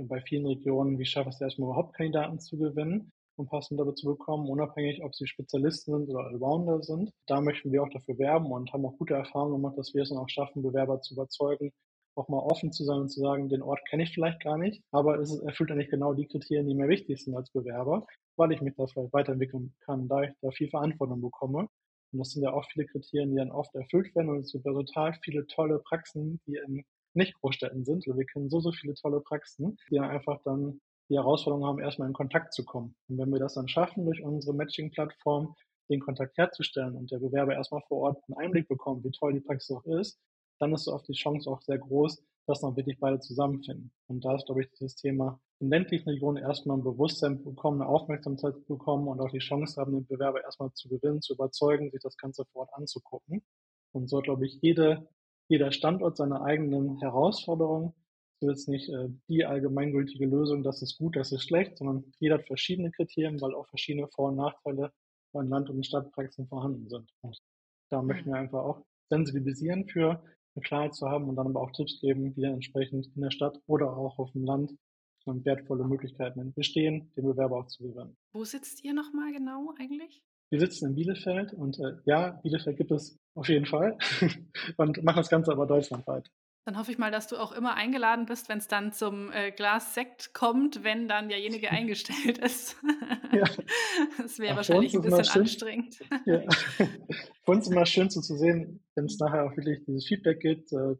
bei 0.03 0.21
vielen 0.21 0.45
Regionen, 0.45 0.99
wie 0.99 1.05
schaffe 1.05 1.29
ich 1.29 1.35
es 1.35 1.41
erstmal 1.41 1.69
überhaupt 1.69 1.95
Kandidaten 1.95 2.39
zu 2.39 2.57
gewinnen 2.57 3.11
und 3.35 3.49
passende 3.49 3.93
zu 3.93 4.07
bekommen, 4.07 4.49
unabhängig, 4.49 5.03
ob 5.03 5.15
sie 5.15 5.27
Spezialisten 5.27 5.93
sind 5.93 6.09
oder 6.09 6.25
Allrounder 6.25 6.81
sind. 6.81 7.11
Da 7.27 7.41
möchten 7.41 7.71
wir 7.71 7.83
auch 7.83 7.89
dafür 7.89 8.17
werben 8.17 8.51
und 8.51 8.71
haben 8.73 8.85
auch 8.85 8.97
gute 8.97 9.13
Erfahrungen 9.13 9.61
gemacht, 9.61 9.77
dass 9.77 9.93
wir 9.93 10.03
es 10.03 10.09
dann 10.09 10.17
auch 10.17 10.29
schaffen, 10.29 10.63
Bewerber 10.63 11.01
zu 11.01 11.13
überzeugen, 11.13 11.71
auch 12.15 12.27
mal 12.29 12.39
offen 12.39 12.71
zu 12.71 12.83
sein 12.83 13.01
und 13.01 13.09
zu 13.09 13.19
sagen, 13.19 13.47
den 13.47 13.61
Ort 13.61 13.79
kenne 13.89 14.03
ich 14.03 14.13
vielleicht 14.13 14.41
gar 14.43 14.57
nicht, 14.57 14.81
aber 14.91 15.19
es 15.19 15.37
erfüllt 15.39 15.71
eigentlich 15.71 15.89
genau 15.89 16.13
die 16.13 16.27
Kriterien, 16.27 16.67
die 16.67 16.73
mir 16.73 16.89
wichtig 16.89 17.23
sind 17.23 17.35
als 17.35 17.51
Bewerber, 17.51 18.07
weil 18.37 18.51
ich 18.51 18.61
mich 18.61 18.73
da 18.75 18.87
vielleicht 18.87 19.13
weiterentwickeln 19.13 19.75
kann, 19.85 20.07
da 20.07 20.23
ich 20.23 20.31
da 20.41 20.49
viel 20.51 20.69
Verantwortung 20.69 21.21
bekomme. 21.21 21.67
Und 22.11 22.19
das 22.19 22.31
sind 22.31 22.43
ja 22.43 22.53
auch 22.53 22.65
viele 22.71 22.85
Kriterien, 22.85 23.31
die 23.31 23.37
dann 23.37 23.51
oft 23.51 23.75
erfüllt 23.75 24.15
werden. 24.15 24.29
Und 24.29 24.39
es 24.39 24.51
gibt 24.51 24.65
ja 24.65 24.71
total 24.71 25.13
viele 25.23 25.45
tolle 25.45 25.79
Praxen, 25.79 26.39
die 26.47 26.55
in 26.55 26.83
Nicht-Großstädten 27.17 27.83
sind. 27.83 28.07
Also 28.07 28.17
wir 28.17 28.25
kennen 28.25 28.49
so, 28.49 28.59
so 28.59 28.71
viele 28.71 28.93
tolle 28.93 29.21
Praxen, 29.21 29.77
die 29.89 29.95
dann 29.95 30.09
einfach 30.09 30.41
dann 30.43 30.79
die 31.09 31.15
Herausforderung 31.15 31.65
haben, 31.65 31.79
erstmal 31.79 32.07
in 32.07 32.13
Kontakt 32.13 32.53
zu 32.53 32.65
kommen. 32.65 32.95
Und 33.07 33.17
wenn 33.17 33.31
wir 33.31 33.39
das 33.39 33.53
dann 33.53 33.67
schaffen, 33.67 34.05
durch 34.05 34.23
unsere 34.23 34.55
Matching-Plattform 34.55 35.55
den 35.89 35.99
Kontakt 36.01 36.37
herzustellen 36.37 36.95
und 36.95 37.11
der 37.11 37.19
Bewerber 37.19 37.53
erstmal 37.53 37.81
vor 37.87 37.99
Ort 37.99 38.23
einen 38.27 38.37
Einblick 38.37 38.67
bekommt, 38.67 39.03
wie 39.05 39.11
toll 39.11 39.33
die 39.33 39.39
Praxis 39.39 39.75
auch 39.75 39.85
ist, 39.85 40.19
dann 40.59 40.73
ist 40.73 40.87
oft 40.87 41.07
die 41.07 41.13
Chance 41.13 41.49
auch 41.49 41.61
sehr 41.61 41.77
groß, 41.77 42.21
dass 42.45 42.61
dann 42.61 42.75
wirklich 42.75 42.99
beide 42.99 43.19
zusammenfinden. 43.19 43.91
Und 44.07 44.25
da 44.25 44.35
ist, 44.35 44.45
glaube 44.45 44.61
ich, 44.61 44.69
dieses 44.71 44.95
Thema 44.95 45.39
in 45.59 45.69
ländlichen 45.69 46.09
Regionen 46.09 46.37
erstmal 46.37 46.77
ein 46.77 46.83
Bewusstsein 46.83 47.43
bekommen, 47.43 47.81
eine 47.81 47.89
Aufmerksamkeit 47.89 48.65
bekommen 48.67 49.07
und 49.07 49.19
auch 49.19 49.31
die 49.31 49.39
Chance 49.39 49.79
haben, 49.79 49.93
den 49.93 50.05
Bewerber 50.05 50.43
erstmal 50.43 50.71
zu 50.73 50.87
gewinnen, 50.87 51.21
zu 51.21 51.33
überzeugen, 51.33 51.91
sich 51.91 52.01
das 52.01 52.17
Ganze 52.17 52.45
vor 52.45 52.61
Ort 52.61 52.73
anzugucken. 52.73 53.43
Und 53.91 54.09
so 54.09 54.19
glaube 54.19 54.45
ich, 54.45 54.59
jede, 54.61 55.07
jeder 55.47 55.71
Standort 55.71 56.17
seine 56.17 56.41
eigenen 56.41 56.99
Herausforderungen. 56.99 57.93
So 58.39 58.51
ist 58.51 58.67
nicht 58.67 58.89
äh, 58.89 59.09
die 59.27 59.45
allgemeingültige 59.45 60.25
Lösung, 60.25 60.63
das 60.63 60.81
ist 60.81 60.97
gut, 60.97 61.15
das 61.15 61.31
ist 61.31 61.43
schlecht, 61.43 61.77
sondern 61.77 62.11
jeder 62.19 62.35
hat 62.35 62.45
verschiedene 62.45 62.91
Kriterien, 62.91 63.41
weil 63.41 63.55
auch 63.55 63.67
verschiedene 63.67 64.07
Vor- 64.09 64.29
und 64.29 64.35
Nachteile 64.35 64.91
von 65.31 65.49
Land- 65.49 65.69
und 65.69 65.85
Stadtpraxen 65.85 66.47
vorhanden 66.47 66.87
sind. 66.87 67.11
Und 67.21 67.39
da 67.89 68.01
möchten 68.01 68.29
wir 68.29 68.37
einfach 68.37 68.63
auch 68.63 68.85
sensibilisieren 69.09 69.87
für 69.87 70.21
eine 70.55 70.63
Klarheit 70.63 70.93
zu 70.93 71.09
haben 71.09 71.29
und 71.29 71.35
dann 71.35 71.47
aber 71.47 71.61
auch 71.61 71.71
Tipps 71.71 71.99
geben, 71.99 72.35
wie 72.35 72.41
dann 72.41 72.53
entsprechend 72.53 73.07
in 73.15 73.21
der 73.21 73.31
Stadt 73.31 73.59
oder 73.65 73.95
auch 73.95 74.19
auf 74.19 74.31
dem 74.33 74.43
Land 74.43 74.73
wertvolle 75.25 75.83
Möglichkeiten 75.83 76.53
bestehen, 76.53 77.11
den 77.17 77.25
Bewerber 77.25 77.57
auch 77.57 77.67
zu 77.67 77.83
gewinnen. 77.83 78.15
Wo 78.31 78.45
sitzt 78.45 78.83
ihr 78.83 78.93
nochmal 78.93 79.33
genau 79.33 79.73
eigentlich? 79.77 80.23
Wir 80.49 80.59
sitzen 80.59 80.89
in 80.89 80.95
Bielefeld 80.95 81.53
und 81.53 81.79
äh, 81.79 81.97
ja, 82.05 82.39
Bielefeld 82.43 82.77
gibt 82.77 82.91
es 82.91 83.19
auf 83.35 83.49
jeden 83.49 83.65
Fall 83.65 83.97
und 84.77 85.03
machen 85.03 85.17
das 85.17 85.29
Ganze 85.29 85.51
aber 85.51 85.65
deutschlandweit. 85.65 86.29
Dann 86.65 86.77
hoffe 86.77 86.91
ich 86.91 86.97
mal, 86.97 87.11
dass 87.11 87.27
du 87.27 87.37
auch 87.37 87.53
immer 87.53 87.75
eingeladen 87.75 88.25
bist, 88.25 88.49
wenn 88.49 88.57
es 88.57 88.67
dann 88.67 88.91
zum 88.91 89.31
äh, 89.31 89.51
Glas 89.51 89.93
Sekt 89.93 90.33
kommt, 90.33 90.83
wenn 90.83 91.07
dann 91.07 91.29
derjenige 91.29 91.71
eingestellt 91.71 92.39
ist. 92.39 92.75
ja. 93.31 93.45
Das 94.17 94.37
wäre 94.37 94.57
wahrscheinlich 94.57 94.93
ein 94.93 95.01
bisschen 95.01 95.41
anstrengend. 95.41 95.99
Ja. 96.25 96.41
Für 97.45 97.51
uns 97.51 97.69
immer 97.69 97.85
schön 97.85 98.09
so 98.09 98.19
zu 98.19 98.35
sehen, 98.35 98.83
wenn 98.95 99.05
es 99.05 99.17
nachher 99.17 99.45
auch 99.45 99.55
wirklich 99.55 99.85
dieses 99.85 100.05
Feedback 100.07 100.41
gibt. 100.41 100.73
Äh, 100.73 100.95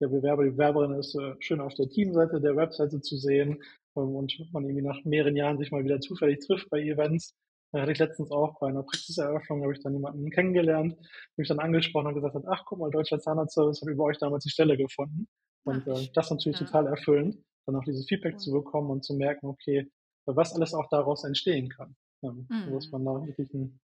der 0.00 0.08
Bewerber, 0.08 0.44
die 0.44 0.50
Bewerberin 0.50 0.98
ist 0.98 1.14
äh, 1.14 1.34
schön 1.40 1.60
auf 1.60 1.72
der 1.74 1.88
Teamseite 1.88 2.40
der 2.40 2.56
Webseite 2.56 3.00
zu 3.00 3.16
sehen 3.16 3.62
ähm, 3.96 4.14
und 4.14 4.34
man 4.52 4.64
irgendwie 4.64 4.86
nach 4.86 5.02
mehreren 5.04 5.36
Jahren 5.36 5.56
sich 5.56 5.70
mal 5.70 5.84
wieder 5.84 6.00
zufällig 6.00 6.40
trifft 6.40 6.68
bei 6.68 6.82
Events. 6.82 7.34
Da 7.72 7.82
hatte 7.82 7.92
ich 7.92 7.98
letztens 7.98 8.30
auch 8.30 8.58
bei 8.58 8.68
einer 8.68 8.82
Praxiseröffnung, 8.82 9.62
habe 9.62 9.72
ich 9.72 9.80
dann 9.80 9.92
jemanden 9.92 10.30
kennengelernt, 10.30 10.96
mich 11.36 11.48
dann 11.48 11.58
angesprochen 11.58 12.06
und 12.06 12.14
gesagt 12.14 12.34
hat, 12.34 12.44
ach 12.46 12.64
guck 12.64 12.78
mal, 12.78 12.90
Deutscher 12.90 13.20
Zahnarztservice 13.20 13.82
hat 13.82 13.88
über 13.88 14.04
euch 14.04 14.18
damals 14.18 14.44
die 14.44 14.50
Stelle 14.50 14.76
gefunden. 14.76 15.26
Und 15.64 15.86
äh, 15.86 16.08
das 16.14 16.26
ist 16.26 16.30
natürlich 16.30 16.60
ja. 16.60 16.66
total 16.66 16.86
erfüllend, 16.86 17.38
dann 17.66 17.76
auch 17.76 17.84
dieses 17.84 18.06
Feedback 18.06 18.34
ja. 18.34 18.38
zu 18.38 18.52
bekommen 18.52 18.90
und 18.90 19.04
zu 19.04 19.14
merken, 19.14 19.46
okay, 19.46 19.90
was 20.26 20.54
alles 20.54 20.74
auch 20.74 20.88
daraus 20.90 21.24
entstehen 21.24 21.68
kann. 21.68 21.96
Ähm, 22.22 22.46
mhm. 22.48 22.72
Dass 22.72 22.90
man 22.90 23.04
da 23.04 23.26
wirklich 23.26 23.52
einen, 23.52 23.80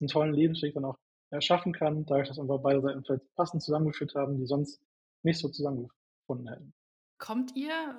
einen 0.00 0.08
tollen 0.08 0.34
Lebensweg 0.34 0.74
dann 0.74 0.84
auch 0.84 0.98
erschaffen 1.30 1.72
kann, 1.72 2.04
dadurch, 2.06 2.28
dass 2.28 2.38
einfach 2.38 2.60
beide 2.60 2.80
Seiten 2.80 3.04
vielleicht 3.04 3.34
passend 3.34 3.62
zusammengeführt 3.62 4.14
haben, 4.14 4.38
die 4.38 4.46
sonst 4.46 4.82
nicht 5.22 5.38
so 5.38 5.48
zusammengefunden 5.48 6.48
hätten. 6.48 6.74
Kommt 7.18 7.54
ihr 7.54 7.94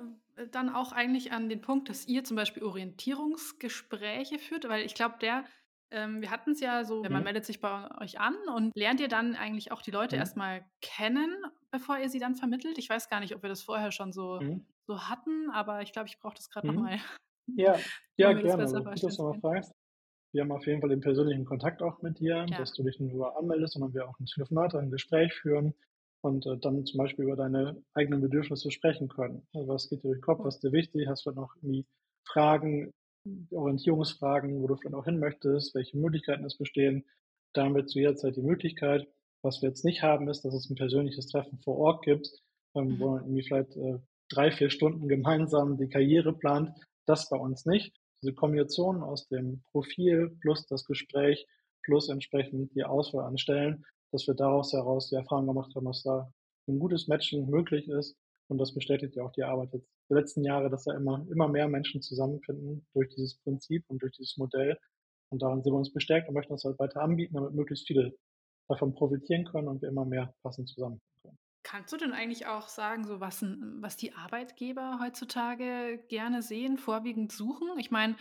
dann 0.50 0.68
auch 0.70 0.92
eigentlich 0.92 1.32
an 1.32 1.48
den 1.48 1.60
Punkt, 1.60 1.88
dass 1.88 2.06
ihr 2.06 2.24
zum 2.24 2.36
Beispiel 2.36 2.62
Orientierungsgespräche 2.62 4.38
führt? 4.38 4.68
Weil 4.68 4.84
ich 4.84 4.94
glaube, 4.94 5.16
der, 5.20 5.44
ähm, 5.90 6.20
wir 6.20 6.30
hatten 6.30 6.52
es 6.52 6.60
ja 6.60 6.84
so, 6.84 7.02
mhm. 7.02 7.12
man 7.12 7.24
meldet 7.24 7.44
sich 7.44 7.60
bei 7.60 7.90
euch 8.00 8.20
an 8.20 8.34
und 8.54 8.74
lernt 8.74 9.00
ihr 9.00 9.08
dann 9.08 9.34
eigentlich 9.34 9.72
auch 9.72 9.82
die 9.82 9.90
Leute 9.90 10.16
mhm. 10.16 10.20
erstmal 10.20 10.64
kennen, 10.80 11.30
bevor 11.70 11.98
ihr 11.98 12.08
sie 12.08 12.18
dann 12.18 12.34
vermittelt? 12.34 12.78
Ich 12.78 12.88
weiß 12.88 13.08
gar 13.08 13.20
nicht, 13.20 13.34
ob 13.34 13.42
wir 13.42 13.48
das 13.48 13.62
vorher 13.62 13.92
schon 13.92 14.12
so, 14.12 14.40
mhm. 14.40 14.66
so 14.86 15.00
hatten, 15.08 15.50
aber 15.50 15.82
ich 15.82 15.92
glaube, 15.92 16.08
ich 16.08 16.18
brauche 16.18 16.34
das 16.34 16.48
gerade 16.50 16.68
mhm. 16.68 16.74
nochmal. 16.74 16.98
Ja, 17.54 17.76
ja 18.16 18.32
gerne. 18.32 18.62
Dass 18.62 18.72
du 18.72 19.22
mal 19.22 19.38
fragst. 19.40 19.72
Wir 20.32 20.42
haben 20.42 20.52
auf 20.52 20.66
jeden 20.66 20.80
Fall 20.80 20.88
den 20.88 21.02
persönlichen 21.02 21.44
Kontakt 21.44 21.82
auch 21.82 22.00
mit 22.00 22.18
dir, 22.18 22.46
ja. 22.48 22.56
dass 22.56 22.72
du 22.72 22.82
dich 22.82 22.98
nicht 22.98 23.12
nur 23.12 23.36
anmeldest, 23.36 23.74
sondern 23.74 23.92
wir 23.92 24.08
auch 24.08 24.18
ein 24.18 24.24
Telefonat, 24.24 24.74
ein 24.74 24.90
Gespräch 24.90 25.34
führen 25.34 25.74
und 26.22 26.46
äh, 26.46 26.56
dann 26.58 26.86
zum 26.86 26.98
Beispiel 26.98 27.26
über 27.26 27.36
deine 27.36 27.82
eigenen 27.94 28.20
Bedürfnisse 28.20 28.70
sprechen 28.70 29.08
können. 29.08 29.46
Also 29.52 29.68
was 29.68 29.88
geht 29.88 30.02
dir 30.02 30.08
durch 30.08 30.18
den 30.18 30.22
Kopf, 30.22 30.44
was 30.44 30.56
ist 30.56 30.64
dir 30.64 30.72
wichtig? 30.72 31.06
Hast 31.08 31.26
du 31.26 31.32
noch 31.32 31.54
irgendwie 31.56 31.86
Fragen, 32.24 32.92
Orientierungsfragen, 33.50 34.62
wo 34.62 34.68
du 34.68 34.76
vielleicht 34.76 34.94
auch 34.94 35.04
hin 35.04 35.18
möchtest, 35.18 35.74
welche 35.74 35.98
Möglichkeiten 35.98 36.44
es 36.44 36.56
bestehen? 36.56 37.04
Da 37.52 37.64
haben 37.64 37.74
wir 37.74 37.86
zu 37.86 37.98
jeder 37.98 38.16
Zeit 38.16 38.36
die 38.36 38.42
Möglichkeit. 38.42 39.06
Was 39.42 39.60
wir 39.60 39.68
jetzt 39.68 39.84
nicht 39.84 40.02
haben, 40.02 40.28
ist, 40.28 40.42
dass 40.44 40.54
es 40.54 40.70
ein 40.70 40.76
persönliches 40.76 41.26
Treffen 41.26 41.58
vor 41.58 41.76
Ort 41.76 42.04
gibt, 42.04 42.30
ähm, 42.74 42.98
wo 42.98 43.10
man 43.10 43.24
irgendwie 43.24 43.42
vielleicht 43.42 43.76
äh, 43.76 43.98
drei, 44.28 44.50
vier 44.52 44.70
Stunden 44.70 45.08
gemeinsam 45.08 45.76
die 45.76 45.88
Karriere 45.88 46.32
plant. 46.32 46.70
Das 47.06 47.28
bei 47.28 47.36
uns 47.36 47.66
nicht. 47.66 47.92
Diese 48.22 48.34
Kombination 48.34 49.02
aus 49.02 49.26
dem 49.26 49.62
Profil 49.72 50.36
plus 50.40 50.66
das 50.66 50.84
Gespräch 50.84 51.46
plus 51.82 52.08
entsprechend 52.08 52.74
die 52.76 52.84
Auswahl 52.84 53.24
an 53.24 53.38
Stellen, 53.38 53.84
dass 54.12 54.26
wir 54.26 54.34
daraus 54.34 54.72
heraus 54.72 55.08
die 55.08 55.16
Erfahrung 55.16 55.46
gemacht 55.46 55.74
haben, 55.74 55.86
dass 55.86 56.02
da 56.02 56.30
ein 56.68 56.78
gutes 56.78 57.08
Matchen 57.08 57.48
möglich 57.48 57.88
ist. 57.88 58.16
Und 58.48 58.58
das 58.58 58.74
bestätigt 58.74 59.16
ja 59.16 59.24
auch 59.24 59.32
die 59.32 59.44
Arbeit 59.44 59.72
jetzt 59.72 59.88
der 60.10 60.18
letzten 60.18 60.44
Jahre, 60.44 60.68
dass 60.68 60.84
da 60.84 60.94
immer, 60.94 61.26
immer 61.30 61.48
mehr 61.48 61.68
Menschen 61.68 62.02
zusammenfinden 62.02 62.86
durch 62.92 63.08
dieses 63.08 63.38
Prinzip 63.38 63.84
und 63.88 64.02
durch 64.02 64.12
dieses 64.12 64.36
Modell. 64.36 64.78
Und 65.30 65.40
daran 65.40 65.62
sind 65.62 65.72
wir 65.72 65.78
uns 65.78 65.92
bestärkt 65.92 66.28
und 66.28 66.34
möchten 66.34 66.52
uns 66.52 66.64
halt 66.64 66.78
weiter 66.78 67.00
anbieten, 67.00 67.34
damit 67.34 67.54
möglichst 67.54 67.86
viele 67.86 68.14
davon 68.68 68.94
profitieren 68.94 69.44
können 69.44 69.68
und 69.68 69.80
wir 69.80 69.88
immer 69.88 70.04
mehr 70.04 70.34
passend 70.42 70.68
zusammenfinden 70.68 71.22
können. 71.22 71.38
Kannst 71.64 71.92
du 71.92 71.96
denn 71.96 72.12
eigentlich 72.12 72.46
auch 72.46 72.68
sagen, 72.68 73.04
so 73.04 73.20
was, 73.20 73.42
was 73.80 73.96
die 73.96 74.12
Arbeitgeber 74.12 74.98
heutzutage 75.00 76.04
gerne 76.08 76.42
sehen, 76.42 76.76
vorwiegend 76.76 77.32
suchen? 77.32 77.68
Ich 77.78 77.90
meine, 77.90 78.16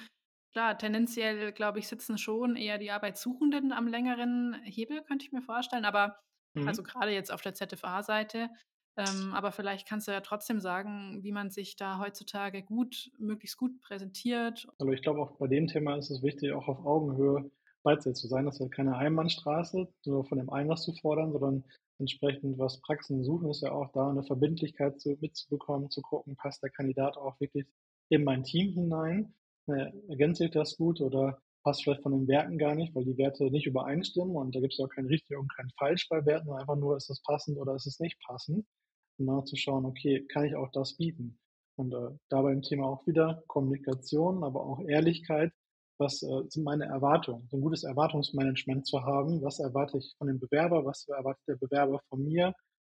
Klar, 0.52 0.78
tendenziell, 0.78 1.54
glaube 1.54 1.80
ich, 1.80 1.88
sitzen 1.88 2.18
schon 2.18 2.56
eher 2.56 2.78
die 2.78 2.92
Arbeitssuchenden 2.92 3.72
am 3.72 3.88
längeren 3.88 4.56
Hebel, 4.64 5.02
könnte 5.04 5.26
ich 5.26 5.32
mir 5.32 5.42
vorstellen. 5.42 5.86
Aber 5.86 6.18
mhm. 6.54 6.68
also 6.68 6.84
gerade 6.84 7.12
jetzt 7.12 7.32
auf 7.32 7.42
der 7.42 7.54
ZFA-Seite. 7.54 8.50
Ähm, 8.98 9.34
aber 9.34 9.54
vielleicht 9.54 9.88
kannst 9.88 10.10
du 10.10 10.12
ja 10.12 10.20
trotzdem 10.20 10.60
sagen, 10.60 11.20
wie 11.24 11.32
man 11.32 11.50
sich 11.50 11.78
da 11.78 12.00
heutzutage 12.00 12.62
gut, 12.62 13.10
möglichst 13.18 13.58
gut 13.58 13.80
präsentiert. 13.80 14.68
Also 14.80 14.92
ich 14.92 15.02
glaube 15.02 15.22
auch 15.22 15.38
bei 15.38 15.48
dem 15.48 15.68
Thema 15.68 15.96
ist 15.96 16.12
es 16.12 16.22
wichtig, 16.22 16.52
auch 16.52 16.68
auf 16.68 16.86
Augenhöhe 16.86 17.50
beidseitig 17.84 18.20
zu 18.20 18.28
sein. 18.28 18.46
Das 18.46 18.56
ist 18.56 18.60
ja 18.62 18.68
keine 18.68 18.98
Einbahnstraße, 18.98 19.88
nur 20.06 20.26
von 20.26 20.38
dem 20.38 20.50
einen 20.50 20.70
was 20.70 20.84
zu 20.84 20.94
fordern, 20.94 21.32
sondern 21.32 21.64
entsprechend, 22.00 22.60
was 22.60 22.82
Praxen 22.82 23.24
suchen, 23.24 23.50
ist 23.50 23.62
ja 23.62 23.72
auch 23.72 23.92
da 23.94 24.10
eine 24.10 24.24
Verbindlichkeit 24.24 25.00
zu, 25.00 25.18
mitzubekommen, 25.22 25.90
zu 25.90 26.02
gucken, 26.02 26.36
passt 26.36 26.62
der 26.62 26.70
Kandidat 26.70 27.16
auch 27.16 27.40
wirklich 27.40 27.68
in 28.10 28.26
mein 28.26 28.44
Team 28.44 28.74
hinein 28.74 29.34
äh, 29.68 29.92
ergänzt 30.10 30.40
sich 30.40 30.52
das 30.52 30.78
gut 30.78 31.02
oder 31.02 31.40
passt 31.64 31.84
vielleicht 31.84 32.02
von 32.02 32.12
den 32.12 32.28
Werten 32.28 32.58
gar 32.58 32.76
nicht, 32.76 32.96
weil 32.96 33.06
die 33.06 33.18
Werte 33.18 33.50
nicht 33.52 33.68
übereinstimmen 33.68 34.36
und 34.36 34.56
da 34.56 34.60
gibt 34.60 34.74
es 34.74 34.80
auch 34.80 34.90
kein 34.90 35.06
richtig 35.06 35.38
und 35.38 35.54
kein 35.56 35.70
falsch 35.78 36.08
bei 36.10 36.26
Werten, 36.26 36.46
sondern 36.46 36.62
einfach 36.62 36.78
nur, 36.78 36.98
ist 36.98 37.10
das 37.10 37.22
passend 37.22 37.58
oder 37.58 37.76
ist 37.76 37.86
es 37.86 38.00
nicht 38.00 38.20
passend. 38.26 38.66
Und 39.18 39.28
dann 39.28 39.46
zu 39.46 39.56
schauen, 39.56 39.86
okay, 39.86 40.26
kann 40.28 40.46
ich 40.46 40.56
auch 40.56 40.72
das 40.72 40.98
bieten? 40.98 41.38
Und 41.76 41.94
äh, 41.94 42.18
dabei 42.30 42.54
im 42.54 42.64
Thema 42.64 42.88
auch 42.88 43.06
wieder 43.06 43.44
Kommunikation, 43.48 44.44
aber 44.44 44.66
auch 44.66 44.80
Ehrlichkeit. 44.82 45.52
Was 46.00 46.24
äh, 46.24 46.42
sind 46.50 46.64
meine 46.64 46.86
Erwartungen? 46.86 47.48
So 47.52 47.58
ein 47.58 47.62
gutes 47.62 47.84
Erwartungsmanagement 47.84 48.88
zu 48.88 49.04
haben. 49.04 49.42
Was 49.44 49.60
erwarte 49.60 50.00
ich 50.00 50.16
von 50.18 50.28
dem 50.28 50.40
Bewerber? 50.40 50.86
Was 50.86 51.08
erwartet 51.08 51.44
der 51.48 51.56
Bewerber 51.58 52.02
von 52.10 52.24
mir? 52.24 52.54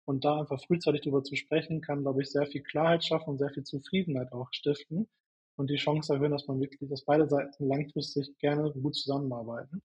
Und 0.06 0.24
da 0.24 0.40
einfach 0.40 0.62
frühzeitig 0.66 1.02
darüber 1.02 1.24
zu 1.24 1.36
sprechen, 1.36 1.82
kann, 1.82 2.04
glaube 2.04 2.22
ich, 2.22 2.32
sehr 2.32 2.46
viel 2.46 2.64
Klarheit 2.64 3.04
schaffen 3.04 3.32
und 3.32 3.38
sehr 3.40 3.50
viel 3.50 3.64
Zufriedenheit 3.64 4.32
auch 4.32 4.48
stiften 4.52 5.10
und 5.56 5.70
die 5.70 5.76
Chance 5.76 6.14
erhöhen, 6.14 6.32
dass 6.32 6.48
man 6.48 6.60
wirklich, 6.60 6.90
dass 6.90 7.06
beide 7.06 7.28
Seiten 7.28 7.68
langfristig 7.68 8.38
gerne 8.40 8.72
gut 8.72 8.96
zusammenarbeiten. 8.96 9.82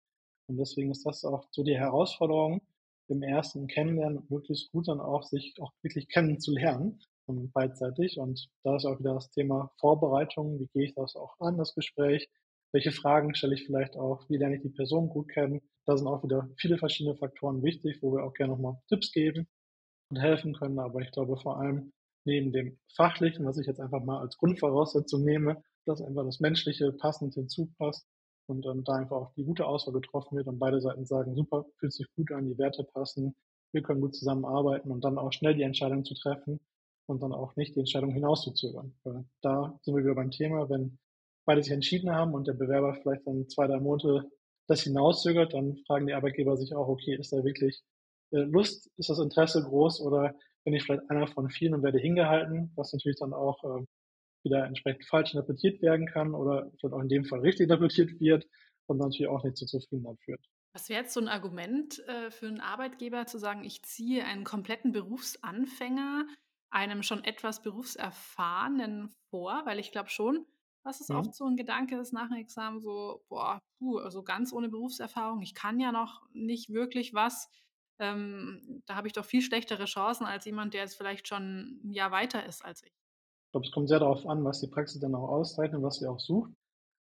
Und 0.48 0.56
deswegen 0.56 0.90
ist 0.90 1.04
das 1.04 1.24
auch 1.24 1.46
so 1.50 1.62
die 1.62 1.76
Herausforderung, 1.76 2.62
im 3.08 3.22
ersten 3.22 3.66
Kennenlernen 3.66 4.26
möglichst 4.28 4.70
gut 4.70 4.88
dann 4.88 5.00
auch 5.00 5.22
sich 5.22 5.54
auch 5.60 5.72
wirklich 5.82 6.08
kennenzulernen, 6.08 7.00
um, 7.26 7.50
beidseitig. 7.52 8.18
Und 8.18 8.48
da 8.64 8.76
ist 8.76 8.84
auch 8.84 8.98
wieder 8.98 9.14
das 9.14 9.30
Thema 9.30 9.70
Vorbereitung. 9.78 10.60
Wie 10.60 10.68
gehe 10.72 10.84
ich 10.84 10.94
das 10.94 11.16
auch 11.16 11.34
an, 11.40 11.56
das 11.56 11.74
Gespräch? 11.74 12.28
Welche 12.72 12.92
Fragen 12.92 13.34
stelle 13.34 13.54
ich 13.54 13.64
vielleicht 13.64 13.96
auch? 13.96 14.28
Wie 14.28 14.36
lerne 14.36 14.56
ich 14.56 14.62
die 14.62 14.68
Person 14.68 15.08
gut 15.08 15.28
kennen? 15.28 15.62
Da 15.86 15.96
sind 15.96 16.06
auch 16.06 16.22
wieder 16.22 16.50
viele 16.58 16.76
verschiedene 16.76 17.16
Faktoren 17.16 17.62
wichtig, 17.62 18.02
wo 18.02 18.12
wir 18.12 18.24
auch 18.24 18.34
gerne 18.34 18.52
nochmal 18.52 18.78
Tipps 18.88 19.10
geben 19.12 19.48
und 20.10 20.18
helfen 20.18 20.52
können. 20.54 20.78
Aber 20.78 21.00
ich 21.00 21.10
glaube 21.10 21.38
vor 21.38 21.58
allem 21.58 21.92
neben 22.28 22.52
dem 22.52 22.78
Fachlichen, 22.94 23.44
was 23.46 23.58
ich 23.58 23.66
jetzt 23.66 23.80
einfach 23.80 24.04
mal 24.04 24.20
als 24.20 24.38
Grundvoraussetzung 24.38 25.24
nehme, 25.24 25.62
dass 25.84 26.02
einfach 26.02 26.24
das 26.24 26.40
Menschliche 26.40 26.92
passend 26.92 27.34
hinzupasst 27.34 28.06
und 28.46 28.64
ähm, 28.66 28.84
da 28.84 28.94
einfach 28.94 29.16
auch 29.16 29.32
die 29.34 29.44
gute 29.44 29.66
Auswahl 29.66 29.94
getroffen 29.94 30.36
wird 30.36 30.46
und 30.46 30.58
beide 30.58 30.80
Seiten 30.80 31.04
sagen, 31.04 31.34
super, 31.34 31.66
fühlt 31.78 31.92
sich 31.92 32.06
gut 32.14 32.30
an, 32.32 32.46
die 32.46 32.58
Werte 32.58 32.84
passen, 32.84 33.34
wir 33.72 33.82
können 33.82 34.00
gut 34.00 34.14
zusammenarbeiten 34.14 34.90
und 34.90 35.04
dann 35.04 35.18
auch 35.18 35.32
schnell 35.32 35.54
die 35.54 35.62
Entscheidung 35.62 36.04
zu 36.04 36.14
treffen 36.14 36.60
und 37.06 37.22
dann 37.22 37.32
auch 37.32 37.56
nicht 37.56 37.74
die 37.74 37.80
Entscheidung 37.80 38.10
hinauszuzögern. 38.10 38.94
Weil 39.04 39.24
da 39.42 39.78
sind 39.82 39.94
wir 39.94 40.04
wieder 40.04 40.14
beim 40.14 40.30
Thema, 40.30 40.68
wenn 40.70 40.98
beide 41.44 41.62
sich 41.62 41.72
entschieden 41.72 42.10
haben 42.10 42.34
und 42.34 42.46
der 42.46 42.54
Bewerber 42.54 42.94
vielleicht 42.94 43.26
dann 43.26 43.48
zwei, 43.48 43.66
drei 43.66 43.80
Monate 43.80 44.30
das 44.66 44.82
hinauszögert, 44.82 45.54
dann 45.54 45.78
fragen 45.86 46.06
die 46.06 46.12
Arbeitgeber 46.12 46.56
sich 46.56 46.74
auch, 46.74 46.88
okay, 46.88 47.16
ist 47.16 47.32
da 47.32 47.42
wirklich 47.42 47.82
äh, 48.32 48.40
Lust, 48.40 48.90
ist 48.96 49.08
das 49.08 49.18
Interesse 49.18 49.62
groß 49.62 50.02
oder 50.02 50.34
bin 50.68 50.76
ich 50.76 50.84
vielleicht 50.84 51.10
einer 51.10 51.26
von 51.26 51.48
vielen 51.48 51.74
und 51.74 51.82
werde 51.82 51.98
hingehalten, 51.98 52.70
was 52.76 52.92
natürlich 52.92 53.18
dann 53.18 53.32
auch 53.32 53.64
äh, 53.64 53.84
wieder 54.44 54.66
entsprechend 54.66 55.06
falsch 55.06 55.32
interpretiert 55.32 55.80
werden 55.80 56.06
kann 56.06 56.34
oder 56.34 56.70
vielleicht 56.78 56.94
auch 56.94 57.00
in 57.00 57.08
dem 57.08 57.24
Fall 57.24 57.40
richtig 57.40 57.64
interpretiert 57.64 58.20
wird 58.20 58.46
und 58.86 58.98
natürlich 58.98 59.28
auch 59.28 59.42
nicht 59.44 59.56
zur 59.56 59.66
Zufriedenheit 59.66 60.18
führt. 60.20 60.44
Was 60.74 60.90
wäre 60.90 61.00
jetzt 61.00 61.14
so 61.14 61.20
ein 61.20 61.28
Argument 61.28 62.06
äh, 62.06 62.30
für 62.30 62.48
einen 62.48 62.60
Arbeitgeber 62.60 63.24
zu 63.26 63.38
sagen, 63.38 63.64
ich 63.64 63.82
ziehe 63.82 64.24
einen 64.24 64.44
kompletten 64.44 64.92
Berufsanfänger 64.92 66.26
einem 66.70 67.02
schon 67.02 67.24
etwas 67.24 67.62
Berufserfahrenen 67.62 69.08
vor? 69.30 69.62
Weil 69.64 69.78
ich 69.78 69.90
glaube 69.90 70.10
schon, 70.10 70.44
was 70.84 71.00
ist 71.00 71.08
mhm. 71.08 71.16
oft 71.16 71.34
so 71.34 71.46
ein 71.46 71.56
Gedanke 71.56 71.96
des 71.96 72.12
nach 72.12 72.28
dem 72.28 72.36
Examen, 72.36 72.80
so, 72.80 73.24
boah, 73.30 73.58
puh, 73.78 73.96
also 73.98 74.22
ganz 74.22 74.52
ohne 74.52 74.68
Berufserfahrung, 74.68 75.40
ich 75.40 75.54
kann 75.54 75.80
ja 75.80 75.92
noch 75.92 76.28
nicht 76.34 76.68
wirklich 76.68 77.14
was 77.14 77.48
ähm, 77.98 78.82
da 78.86 78.94
habe 78.94 79.06
ich 79.06 79.12
doch 79.12 79.24
viel 79.24 79.42
schlechtere 79.42 79.84
Chancen 79.84 80.26
als 80.26 80.44
jemand, 80.44 80.74
der 80.74 80.82
jetzt 80.82 80.96
vielleicht 80.96 81.28
schon 81.28 81.80
ein 81.84 81.92
Jahr 81.92 82.10
weiter 82.10 82.44
ist 82.46 82.64
als 82.64 82.82
ich. 82.82 82.92
Ich 82.92 83.52
glaube, 83.52 83.66
es 83.66 83.72
kommt 83.72 83.88
sehr 83.88 84.00
darauf 84.00 84.26
an, 84.26 84.44
was 84.44 84.60
die 84.60 84.68
Praxis 84.68 85.00
dann 85.00 85.14
auch 85.14 85.28
auszeichnet, 85.28 85.82
was 85.82 85.98
sie 85.98 86.06
auch 86.06 86.20
sucht, 86.20 86.52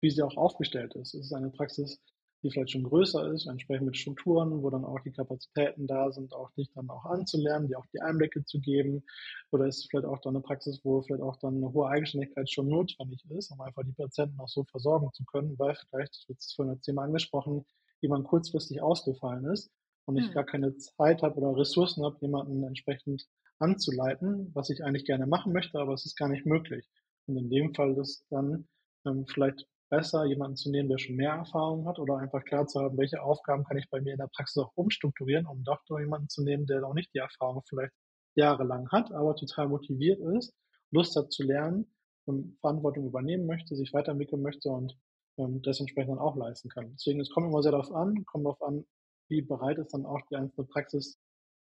wie 0.01 0.11
sie 0.11 0.21
auch 0.21 0.35
aufgestellt 0.35 0.93
ist. 0.95 1.13
Es 1.13 1.27
ist 1.27 1.33
eine 1.33 1.49
Praxis, 1.49 2.01
die 2.43 2.51
vielleicht 2.51 2.71
schon 2.71 2.83
größer 2.83 3.31
ist, 3.31 3.47
entsprechend 3.47 3.85
mit 3.85 3.97
Strukturen, 3.97 4.61
wo 4.61 4.69
dann 4.69 4.83
auch 4.83 4.99
die 4.99 5.13
Kapazitäten 5.13 5.87
da 5.87 6.11
sind, 6.11 6.33
auch 6.33 6.51
dich 6.51 6.69
dann 6.73 6.89
auch 6.89 7.05
anzulernen, 7.05 7.69
dir 7.69 7.79
auch 7.79 7.85
die 7.93 8.01
Einblicke 8.01 8.43
zu 8.43 8.59
geben. 8.59 9.03
Oder 9.51 9.65
ist 9.67 9.77
es 9.77 9.87
vielleicht 9.89 10.05
auch 10.05 10.19
dann 10.19 10.35
eine 10.35 10.43
Praxis, 10.43 10.81
wo 10.83 11.01
vielleicht 11.01 11.23
auch 11.23 11.37
dann 11.37 11.55
eine 11.55 11.71
hohe 11.71 11.87
Eigenständigkeit 11.87 12.49
schon 12.49 12.67
notwendig 12.67 13.23
ist, 13.29 13.51
um 13.51 13.61
einfach 13.61 13.83
die 13.83 13.93
Patienten 13.93 14.39
auch 14.41 14.49
so 14.49 14.65
versorgen 14.65 15.09
zu 15.13 15.23
können, 15.23 15.57
weil 15.57 15.75
vielleicht, 15.75 16.15
das 16.15 16.25
wird 16.27 16.39
es 16.39 16.53
vorhin 16.53 16.73
als 16.73 16.81
Thema 16.81 17.03
angesprochen, 17.03 17.65
jemand 18.01 18.27
kurzfristig 18.27 18.81
ausgefallen 18.81 19.45
ist 19.45 19.71
und 20.05 20.17
ich 20.17 20.27
hm. 20.27 20.33
gar 20.33 20.45
keine 20.45 20.75
Zeit 20.75 21.21
habe 21.21 21.35
oder 21.39 21.57
Ressourcen 21.57 22.03
habe, 22.03 22.17
jemanden 22.21 22.63
entsprechend 22.63 23.27
anzuleiten, 23.59 24.51
was 24.53 24.69
ich 24.69 24.83
eigentlich 24.83 25.05
gerne 25.05 25.27
machen 25.27 25.53
möchte, 25.53 25.79
aber 25.79 25.93
es 25.93 26.05
ist 26.05 26.17
gar 26.17 26.29
nicht 26.29 26.45
möglich. 26.45 26.89
Und 27.27 27.37
in 27.37 27.49
dem 27.49 27.73
Fall 27.73 27.97
ist 27.97 28.25
dann 28.29 28.67
ähm, 29.05 29.25
vielleicht 29.27 29.67
besser, 29.89 30.25
jemanden 30.25 30.57
zu 30.57 30.71
nehmen, 30.71 30.89
der 30.89 30.97
schon 30.97 31.15
mehr 31.15 31.33
Erfahrung 31.33 31.87
hat 31.87 31.99
oder 31.99 32.17
einfach 32.17 32.43
klar 32.43 32.65
zu 32.67 32.81
haben, 32.81 32.97
welche 32.97 33.21
Aufgaben 33.21 33.63
kann 33.63 33.77
ich 33.77 33.89
bei 33.89 34.01
mir 34.01 34.13
in 34.13 34.17
der 34.17 34.29
Praxis 34.33 34.61
auch 34.63 34.71
umstrukturieren, 34.75 35.45
um 35.45 35.63
doch 35.63 35.81
jemanden 35.87 36.29
zu 36.29 36.43
nehmen, 36.43 36.65
der 36.65 36.81
noch 36.81 36.93
nicht 36.93 37.13
die 37.13 37.19
Erfahrung 37.19 37.61
vielleicht 37.67 37.93
jahrelang 38.35 38.89
hat, 38.91 39.11
aber 39.11 39.35
total 39.35 39.69
motiviert 39.69 40.19
ist, 40.37 40.53
Lust 40.91 41.15
hat 41.15 41.31
zu 41.31 41.43
lernen, 41.43 41.93
ähm, 42.27 42.57
Verantwortung 42.59 43.05
übernehmen 43.05 43.45
möchte, 43.45 43.75
sich 43.75 43.93
weiterentwickeln 43.93 44.41
möchte 44.41 44.69
und 44.69 44.97
ähm, 45.37 45.61
das 45.61 45.79
entsprechend 45.79 46.11
dann 46.11 46.19
auch 46.19 46.35
leisten 46.35 46.69
kann. 46.69 46.91
Deswegen, 46.93 47.19
es 47.19 47.29
kommt 47.29 47.47
immer 47.47 47.61
sehr 47.61 47.71
darauf 47.71 47.91
an, 47.91 48.25
kommt 48.25 48.45
darauf 48.45 48.61
an, 48.63 48.85
wie 49.29 49.41
bereit 49.41 49.77
ist 49.77 49.93
dann 49.93 50.05
auch 50.05 50.21
die 50.29 50.35
einzelne 50.35 50.67
Praxis, 50.67 51.17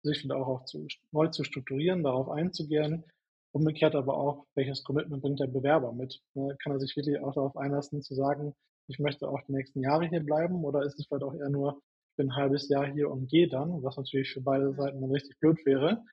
sich 0.02 0.24
wieder 0.24 0.36
auch, 0.36 0.48
auch 0.48 0.64
zu, 0.64 0.86
neu 1.12 1.28
zu 1.28 1.44
strukturieren, 1.44 2.02
darauf 2.02 2.28
einzugehen. 2.28 3.04
Umgekehrt 3.52 3.94
aber 3.94 4.16
auch, 4.16 4.46
welches 4.54 4.84
Commitment 4.84 5.22
bringt 5.22 5.40
der 5.40 5.46
Bewerber 5.46 5.92
mit? 5.92 6.20
Ne, 6.34 6.56
kann 6.62 6.72
er 6.72 6.80
sich 6.80 6.96
wirklich 6.96 7.18
auch 7.20 7.34
darauf 7.34 7.56
einlassen, 7.56 8.02
zu 8.02 8.14
sagen, 8.14 8.54
ich 8.88 8.98
möchte 8.98 9.28
auch 9.28 9.40
die 9.42 9.52
nächsten 9.52 9.80
Jahre 9.80 10.08
hier 10.08 10.20
bleiben 10.20 10.64
oder 10.64 10.82
ist 10.82 10.98
es 10.98 11.06
vielleicht 11.06 11.24
auch 11.24 11.34
eher 11.34 11.50
nur, 11.50 11.80
ich 12.10 12.16
bin 12.16 12.30
ein 12.30 12.36
halbes 12.36 12.68
Jahr 12.68 12.86
hier 12.86 13.10
und 13.10 13.28
gehe 13.28 13.48
dann, 13.48 13.82
was 13.82 13.96
natürlich 13.96 14.32
für 14.32 14.40
beide 14.40 14.72
Seiten 14.74 15.00
dann 15.00 15.10
richtig 15.10 15.38
blöd 15.40 15.64
wäre 15.64 16.04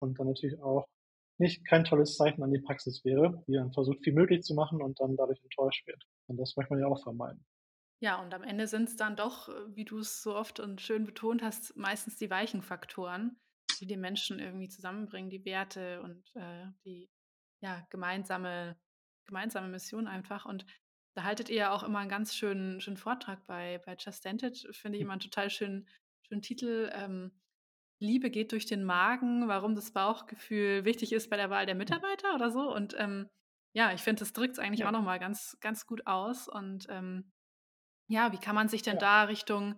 und 0.00 0.18
dann 0.18 0.26
natürlich 0.26 0.60
auch 0.60 0.86
nicht 1.38 1.66
kein 1.66 1.84
tolles 1.84 2.16
Zeichen 2.16 2.42
an 2.42 2.52
die 2.52 2.60
Praxis 2.60 3.04
wäre, 3.04 3.42
die 3.46 3.54
dann 3.54 3.72
versucht, 3.72 4.02
viel 4.02 4.12
möglich 4.12 4.42
zu 4.42 4.54
machen 4.54 4.82
und 4.82 5.00
dann 5.00 5.16
dadurch 5.16 5.42
enttäuscht 5.42 5.86
wird. 5.86 6.02
Und 6.28 6.38
das 6.38 6.56
möchte 6.56 6.72
man 6.72 6.80
ja 6.80 6.86
auch 6.86 7.02
vermeiden. 7.02 7.44
Ja, 8.02 8.20
und 8.20 8.34
am 8.34 8.42
Ende 8.42 8.66
sind 8.66 8.88
es 8.88 8.96
dann 8.96 9.14
doch, 9.14 9.48
wie 9.68 9.84
du 9.84 9.98
es 9.98 10.24
so 10.24 10.34
oft 10.34 10.58
und 10.58 10.80
schön 10.80 11.04
betont 11.04 11.40
hast, 11.40 11.76
meistens 11.76 12.16
die 12.16 12.30
weichen 12.30 12.60
Faktoren, 12.60 13.40
die 13.78 13.86
die 13.86 13.96
Menschen 13.96 14.40
irgendwie 14.40 14.68
zusammenbringen, 14.68 15.30
die 15.30 15.44
Werte 15.44 16.02
und 16.02 16.28
äh, 16.34 16.66
die 16.84 17.08
ja, 17.60 17.86
gemeinsame, 17.90 18.76
gemeinsame 19.24 19.68
Mission 19.68 20.08
einfach. 20.08 20.46
Und 20.46 20.66
da 21.14 21.22
haltet 21.22 21.48
ihr 21.48 21.56
ja 21.56 21.70
auch 21.70 21.84
immer 21.84 22.00
einen 22.00 22.10
ganz 22.10 22.34
schönen, 22.34 22.80
schönen 22.80 22.96
Vortrag 22.96 23.46
bei, 23.46 23.80
bei 23.86 23.94
Just 23.96 24.24
Dented, 24.24 24.58
finde 24.72 24.98
ich 24.98 25.02
hm. 25.02 25.06
immer 25.06 25.12
einen 25.12 25.20
total 25.20 25.48
schönen, 25.48 25.88
schönen 26.26 26.42
Titel. 26.42 26.90
Ähm, 26.92 27.40
Liebe 28.00 28.30
geht 28.30 28.50
durch 28.50 28.66
den 28.66 28.82
Magen, 28.82 29.46
warum 29.46 29.76
das 29.76 29.92
Bauchgefühl 29.92 30.84
wichtig 30.84 31.12
ist 31.12 31.30
bei 31.30 31.36
der 31.36 31.50
Wahl 31.50 31.66
der 31.66 31.76
Mitarbeiter 31.76 32.34
oder 32.34 32.50
so. 32.50 32.74
Und 32.74 32.96
ähm, 32.98 33.30
ja, 33.74 33.92
ich 33.92 34.00
finde, 34.00 34.20
das 34.20 34.32
drückt 34.32 34.54
es 34.54 34.58
eigentlich 34.58 34.80
ja. 34.80 34.88
auch 34.88 34.92
nochmal 34.92 35.20
ganz, 35.20 35.56
ganz 35.60 35.86
gut 35.86 36.08
aus. 36.08 36.48
Und 36.48 36.88
ähm, 36.90 37.31
ja, 38.12 38.32
wie 38.32 38.38
kann 38.38 38.54
man 38.54 38.68
sich 38.68 38.82
denn 38.82 38.94
ja. 38.94 39.00
da 39.00 39.22
Richtung, 39.24 39.74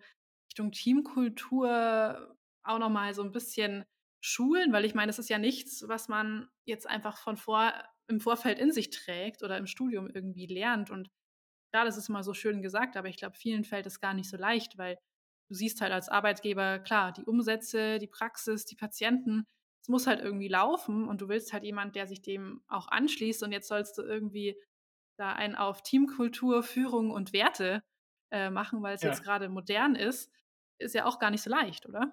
Richtung 0.50 0.72
Teamkultur 0.72 2.36
auch 2.64 2.78
nochmal 2.78 3.14
so 3.14 3.22
ein 3.22 3.32
bisschen 3.32 3.84
schulen? 4.20 4.72
Weil 4.72 4.84
ich 4.84 4.94
meine, 4.94 5.08
das 5.08 5.18
ist 5.18 5.30
ja 5.30 5.38
nichts, 5.38 5.84
was 5.86 6.08
man 6.08 6.48
jetzt 6.64 6.88
einfach 6.88 7.16
von 7.18 7.36
vor, 7.36 7.72
im 8.08 8.20
Vorfeld 8.20 8.58
in 8.58 8.72
sich 8.72 8.90
trägt 8.90 9.42
oder 9.42 9.56
im 9.56 9.66
Studium 9.66 10.08
irgendwie 10.08 10.46
lernt. 10.46 10.90
Und 10.90 11.10
klar, 11.72 11.84
das 11.84 11.96
ist 11.96 12.08
immer 12.08 12.24
so 12.24 12.34
schön 12.34 12.60
gesagt, 12.60 12.96
aber 12.96 13.08
ich 13.08 13.16
glaube, 13.16 13.36
vielen 13.36 13.64
fällt 13.64 13.86
es 13.86 14.00
gar 14.00 14.14
nicht 14.14 14.28
so 14.28 14.36
leicht, 14.36 14.78
weil 14.78 14.98
du 15.48 15.54
siehst 15.54 15.80
halt 15.80 15.92
als 15.92 16.08
Arbeitgeber, 16.08 16.80
klar, 16.80 17.12
die 17.12 17.24
Umsätze, 17.24 17.98
die 17.98 18.08
Praxis, 18.08 18.64
die 18.64 18.76
Patienten, 18.76 19.46
es 19.82 19.88
muss 19.88 20.06
halt 20.06 20.20
irgendwie 20.20 20.48
laufen 20.48 21.06
und 21.08 21.20
du 21.20 21.28
willst 21.28 21.52
halt 21.52 21.62
jemand, 21.62 21.94
der 21.94 22.06
sich 22.06 22.22
dem 22.22 22.64
auch 22.68 22.88
anschließt 22.88 23.42
und 23.42 23.52
jetzt 23.52 23.68
sollst 23.68 23.98
du 23.98 24.02
irgendwie 24.02 24.56
da 25.18 25.32
einen 25.34 25.54
auf 25.54 25.82
Teamkultur, 25.82 26.62
Führung 26.62 27.10
und 27.10 27.32
Werte 27.32 27.82
äh, 28.34 28.50
machen, 28.50 28.82
weil 28.82 28.96
es 28.96 29.02
ja. 29.02 29.10
jetzt 29.10 29.22
gerade 29.22 29.48
modern 29.48 29.94
ist, 29.94 30.28
ist 30.78 30.94
ja 30.94 31.06
auch 31.06 31.20
gar 31.20 31.30
nicht 31.30 31.42
so 31.42 31.50
leicht, 31.50 31.86
oder? 31.88 32.12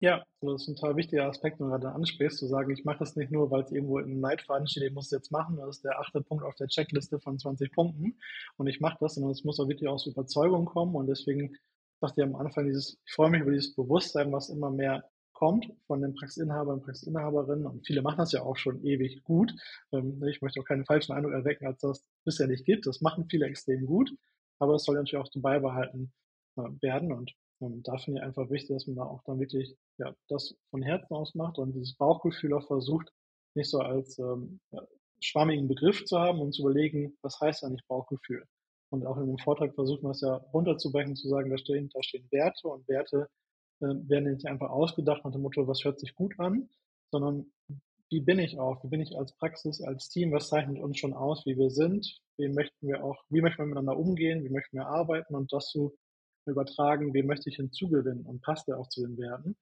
Ja, 0.00 0.24
das 0.40 0.62
ist 0.62 0.68
ein 0.68 0.74
total 0.74 0.96
wichtiger 0.96 1.26
Aspekt, 1.26 1.60
wenn 1.60 1.66
du 1.66 1.72
gerade 1.72 1.94
ansprichst, 1.94 2.38
zu 2.38 2.46
sagen, 2.46 2.70
ich 2.72 2.84
mache 2.84 3.04
es 3.04 3.14
nicht 3.14 3.30
nur, 3.30 3.50
weil 3.50 3.62
es 3.62 3.70
irgendwo 3.70 4.00
im 4.00 4.20
Leitfaden 4.20 4.66
steht, 4.66 4.82
ich 4.82 4.92
muss 4.92 5.06
es 5.06 5.10
jetzt 5.12 5.30
machen, 5.30 5.56
das 5.56 5.76
ist 5.76 5.84
der 5.84 6.00
achte 6.00 6.20
Punkt 6.20 6.44
auf 6.44 6.56
der 6.56 6.66
Checkliste 6.66 7.20
von 7.20 7.38
20 7.38 7.72
Punkten 7.72 8.18
und 8.56 8.66
ich 8.66 8.80
mache 8.80 8.98
das, 9.00 9.14
sondern 9.14 9.30
es 9.30 9.44
muss 9.44 9.60
auch 9.60 9.68
wirklich 9.68 9.88
aus 9.88 10.06
Überzeugung 10.06 10.66
kommen 10.66 10.96
und 10.96 11.06
deswegen 11.06 11.56
dachte 12.00 12.20
ich 12.20 12.26
am 12.26 12.34
Anfang 12.34 12.66
dieses, 12.66 12.98
ich 13.06 13.12
freue 13.12 13.30
mich 13.30 13.40
über 13.40 13.52
dieses 13.52 13.74
Bewusstsein, 13.74 14.32
was 14.32 14.50
immer 14.50 14.70
mehr 14.70 15.08
kommt 15.32 15.72
von 15.86 16.02
den 16.02 16.14
Praxisinhabern 16.14 16.78
und 16.78 16.84
Praxisinhaberinnen 16.84 17.64
und 17.64 17.86
viele 17.86 18.02
machen 18.02 18.18
das 18.18 18.32
ja 18.32 18.42
auch 18.42 18.56
schon 18.56 18.84
ewig 18.84 19.22
gut. 19.22 19.54
Ähm, 19.92 20.22
ich 20.24 20.42
möchte 20.42 20.60
auch 20.60 20.64
keinen 20.64 20.84
falschen 20.84 21.12
Eindruck 21.12 21.32
erwecken, 21.32 21.66
als 21.66 21.80
das 21.80 22.04
bisher 22.24 22.48
nicht 22.48 22.64
gibt. 22.64 22.86
Das 22.86 23.00
machen 23.00 23.28
viele 23.30 23.46
extrem 23.46 23.86
gut 23.86 24.10
aber 24.58 24.74
es 24.74 24.84
soll 24.84 24.96
natürlich 24.96 25.22
auch 25.22 25.30
so 25.30 25.40
beibehalten 25.40 26.12
äh, 26.56 26.62
werden 26.80 27.12
und 27.12 27.32
ähm, 27.60 27.82
da 27.82 27.96
finde 27.98 28.20
ich 28.20 28.24
einfach 28.24 28.50
wichtig, 28.50 28.76
dass 28.76 28.86
man 28.86 28.96
da 28.96 29.04
auch 29.04 29.22
dann 29.24 29.40
wirklich 29.40 29.76
ja, 29.98 30.14
das 30.28 30.54
von 30.70 30.82
Herzen 30.82 31.14
aus 31.14 31.34
macht 31.34 31.58
und 31.58 31.72
dieses 31.72 31.94
Bauchgefühl 31.96 32.52
auch 32.54 32.66
versucht, 32.66 33.12
nicht 33.54 33.70
so 33.70 33.78
als 33.78 34.18
ähm, 34.18 34.60
schwammigen 35.20 35.68
Begriff 35.68 36.04
zu 36.04 36.18
haben 36.18 36.40
und 36.40 36.52
zu 36.52 36.62
überlegen, 36.62 37.16
was 37.22 37.40
heißt 37.40 37.64
eigentlich 37.64 37.86
Bauchgefühl. 37.86 38.44
Und 38.90 39.06
auch 39.06 39.16
in 39.16 39.26
dem 39.26 39.38
Vortrag 39.38 39.74
versucht 39.74 40.02
man 40.02 40.12
es 40.12 40.20
ja 40.20 40.36
runterzubrechen, 40.52 41.16
zu 41.16 41.28
sagen, 41.28 41.50
da 41.50 41.58
stehen, 41.58 41.88
da 41.92 42.02
stehen 42.02 42.28
Werte 42.30 42.68
und 42.68 42.86
Werte 42.88 43.28
äh, 43.80 43.86
werden 43.86 44.32
nicht 44.32 44.46
einfach 44.46 44.70
ausgedacht 44.70 45.24
nach 45.24 45.32
dem 45.32 45.42
Motto, 45.42 45.66
was 45.66 45.84
hört 45.84 45.98
sich 45.98 46.14
gut 46.14 46.38
an, 46.38 46.68
sondern 47.10 47.50
wie 48.10 48.20
bin 48.20 48.38
ich 48.38 48.58
auch, 48.58 48.82
wie 48.84 48.88
bin 48.88 49.00
ich 49.00 49.16
als 49.16 49.36
Praxis, 49.36 49.80
als 49.82 50.08
Team, 50.08 50.32
was 50.32 50.48
zeichnet 50.48 50.78
uns 50.78 50.98
schon 50.98 51.12
aus, 51.12 51.44
wie 51.44 51.56
wir 51.56 51.70
sind, 51.70 52.20
wie 52.36 52.48
möchten 52.48 52.86
wir 52.86 53.04
auch, 53.04 53.22
wie 53.30 53.40
möchten 53.40 53.62
wir 53.62 53.66
miteinander 53.66 53.98
umgehen, 53.98 54.44
wie 54.44 54.50
möchten 54.50 54.76
wir 54.76 54.86
arbeiten? 54.86 55.34
Und 55.34 55.52
das 55.52 55.68
zu 55.70 55.96
übertragen, 56.46 57.14
wie 57.14 57.22
möchte 57.22 57.50
ich 57.50 57.56
hinzugewinnen? 57.56 58.24
Und 58.26 58.42
passt 58.42 58.68
er 58.68 58.78
auch 58.78 58.88
zu 58.88 59.02
den 59.02 59.18
Werten. 59.18 59.56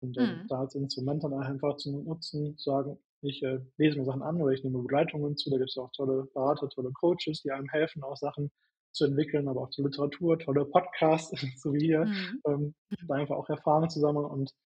Und 0.00 0.16
äh, 0.16 0.26
mhm. 0.26 0.46
da 0.48 0.60
als 0.60 0.76
Instrument 0.76 1.24
dann 1.24 1.34
einfach 1.34 1.76
zu 1.76 1.90
nutzen, 1.90 2.56
zu 2.56 2.70
sagen, 2.70 2.98
ich 3.20 3.42
äh, 3.42 3.58
lese 3.78 3.98
mir 3.98 4.04
Sachen 4.04 4.22
an 4.22 4.40
oder 4.40 4.52
ich 4.52 4.62
nehme 4.62 4.78
Begleitungen 4.78 5.36
zu, 5.36 5.50
da 5.50 5.58
gibt 5.58 5.70
es 5.70 5.76
auch 5.76 5.90
tolle 5.90 6.28
Berater, 6.32 6.68
tolle 6.68 6.92
Coaches, 6.92 7.42
die 7.42 7.50
einem 7.50 7.68
helfen, 7.68 8.04
auch 8.04 8.16
Sachen 8.16 8.52
zu 8.92 9.06
entwickeln, 9.06 9.48
aber 9.48 9.62
auch 9.62 9.70
zur 9.70 9.86
Literatur, 9.86 10.38
tolle 10.38 10.64
Podcasts, 10.64 11.32
so 11.60 11.72
wie 11.72 11.86
hier, 11.86 12.04
mhm. 12.04 12.42
ähm, 12.46 12.74
da 13.08 13.14
einfach 13.14 13.36
auch 13.36 13.48
Erfahrungen 13.48 13.90
zu 13.90 13.98
sammeln 13.98 14.26
und 14.26 14.52
ähm, 14.52 14.67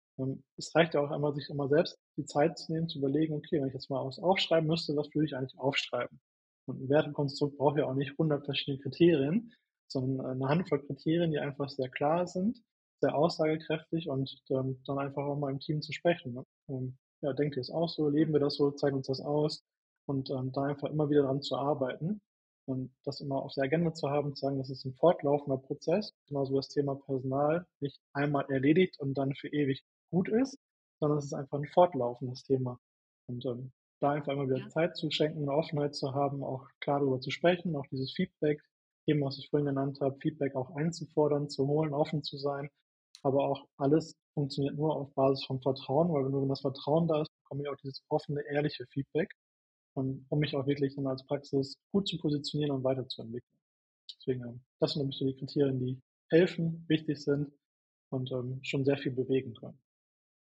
es 0.57 0.75
reicht 0.75 0.95
ja 0.95 1.01
auch 1.01 1.11
einmal, 1.11 1.35
sich 1.35 1.49
immer 1.51 1.69
selbst 1.69 1.99
die 2.17 2.25
Zeit 2.25 2.59
zu 2.59 2.73
nehmen, 2.73 2.89
zu 2.89 2.99
überlegen, 2.99 3.35
okay, 3.35 3.61
wenn 3.61 3.69
ich 3.69 3.75
jetzt 3.75 3.91
mal 3.91 4.05
was 4.07 4.19
aufschreiben 4.19 4.69
müsste, 4.69 4.97
was 4.97 5.13
würde 5.15 5.27
ich 5.27 5.37
eigentlich 5.37 5.59
aufschreiben? 5.59 6.21
Und 6.67 6.83
ein 6.83 6.89
Wertekonstrukt 6.89 7.59
braucht 7.59 7.79
ja 7.79 7.87
auch 7.87 7.95
nicht 7.95 8.13
100 8.13 8.45
verschiedene 8.45 8.81
Kriterien, 8.81 9.53
sondern 9.89 10.27
eine 10.27 10.49
Handvoll 10.49 10.85
Kriterien, 10.87 11.31
die 11.31 11.39
einfach 11.39 11.69
sehr 11.69 11.89
klar 11.89 12.27
sind, 12.27 12.63
sehr 13.01 13.15
aussagekräftig 13.15 14.09
und 14.09 14.35
ähm, 14.51 14.81
dann 14.87 14.99
einfach 14.99 15.25
auch 15.25 15.37
mal 15.37 15.51
im 15.51 15.61
Team 15.61 15.83
zu 15.83 15.93
sprechen. 15.93 16.35
Ne? 16.35 16.45
Ähm, 16.69 16.97
ja, 17.21 17.33
denkt 17.33 17.57
ihr 17.57 17.61
es 17.61 17.71
auch 17.71 17.89
so? 17.89 18.09
Leben 18.09 18.33
wir 18.33 18.41
das 18.41 18.55
so? 18.55 18.71
Zeigen 18.71 18.97
uns 18.97 19.09
das 19.09 19.21
aus? 19.21 19.63
Und 20.07 20.31
ähm, 20.31 20.53
da 20.53 20.65
einfach 20.65 20.91
immer 20.91 21.11
wieder 21.11 21.23
dran 21.23 21.43
zu 21.43 21.57
arbeiten 21.57 22.21
und 22.67 22.95
das 23.05 23.21
immer 23.21 23.43
auf 23.43 23.53
der 23.55 23.65
Agenda 23.65 23.93
zu 23.93 24.11
haben, 24.11 24.35
zu 24.35 24.47
sagen, 24.47 24.59
das 24.59 24.71
ist 24.71 24.85
ein 24.85 24.95
fortlaufender 24.95 25.59
Prozess, 25.59 26.15
genauso 26.29 26.57
das 26.57 26.69
Thema 26.69 26.95
Personal 26.95 27.67
nicht 27.81 28.01
einmal 28.13 28.45
erledigt 28.51 28.99
und 29.01 29.15
dann 29.15 29.35
für 29.35 29.49
ewig 29.49 29.85
gut 30.15 30.29
ist, 30.29 30.59
sondern 31.01 31.19
es 31.19 31.27
ist 31.27 31.35
einfach 31.35 31.59
ein 31.59 31.67
fortlaufendes 31.67 32.45
Thema. 32.45 32.79
Und 33.27 33.45
ähm, 33.47 33.73
da 34.01 34.13
einfach 34.13 34.33
immer 34.33 34.47
wieder 34.47 34.59
ja. 34.59 34.69
Zeit 34.69 34.97
zu 34.97 35.11
schenken, 35.11 35.43
eine 35.43 35.53
Offenheit 35.53 35.95
zu 35.95 36.15
haben, 36.15 36.45
auch 36.45 36.69
klar 36.81 37.01
darüber 37.01 37.21
zu 37.21 37.31
sprechen, 37.31 37.75
auch 37.77 37.87
dieses 37.91 38.13
Feedback, 38.13 38.63
Thema, 39.07 39.27
was 39.27 39.39
ich 39.39 39.51
vorhin 39.51 39.67
genannt 39.67 39.99
habe, 40.01 40.19
Feedback 40.21 40.55
auch 40.55 40.75
einzufordern, 40.77 41.49
zu 41.49 41.67
holen, 41.67 41.93
offen 41.93 42.23
zu 42.23 42.37
sein. 42.39 42.71
Aber 43.23 43.49
auch 43.49 43.67
alles 43.77 44.15
funktioniert 44.35 44.77
nur 44.77 44.95
auf 44.97 45.13
Basis 45.15 45.45
von 45.47 45.61
Vertrauen, 45.61 46.13
weil 46.13 46.29
nur 46.31 46.43
wenn 46.43 46.49
das 46.49 46.61
Vertrauen 46.61 47.09
da 47.09 47.23
ist, 47.23 47.31
bekomme 47.43 47.63
ich 47.63 47.69
auch 47.69 47.77
dieses 47.83 48.03
offene, 48.09 48.43
ehrliche 48.51 48.87
Feedback, 48.87 49.31
um, 49.95 50.27
um 50.29 50.39
mich 50.39 50.55
auch 50.55 50.67
wirklich 50.67 50.95
dann 50.95 51.07
als 51.07 51.25
Praxis 51.27 51.75
gut 51.93 52.09
zu 52.09 52.19
positionieren 52.19 52.77
und 52.77 52.85
weiterzuentwickeln. 52.85 53.59
Deswegen, 54.19 54.45
ähm, 54.45 54.61
das 54.81 54.93
sind 54.93 55.01
nämlich 55.01 55.19
so 55.19 55.27
die 55.27 55.37
Kriterien, 55.37 55.79
die 55.79 56.01
helfen, 56.31 56.85
wichtig 56.89 57.23
sind 57.23 57.53
und 58.11 58.31
ähm, 58.33 58.61
schon 58.63 58.85
sehr 58.85 58.99
viel 58.99 59.13
bewegen 59.13 59.55
können. 59.55 59.79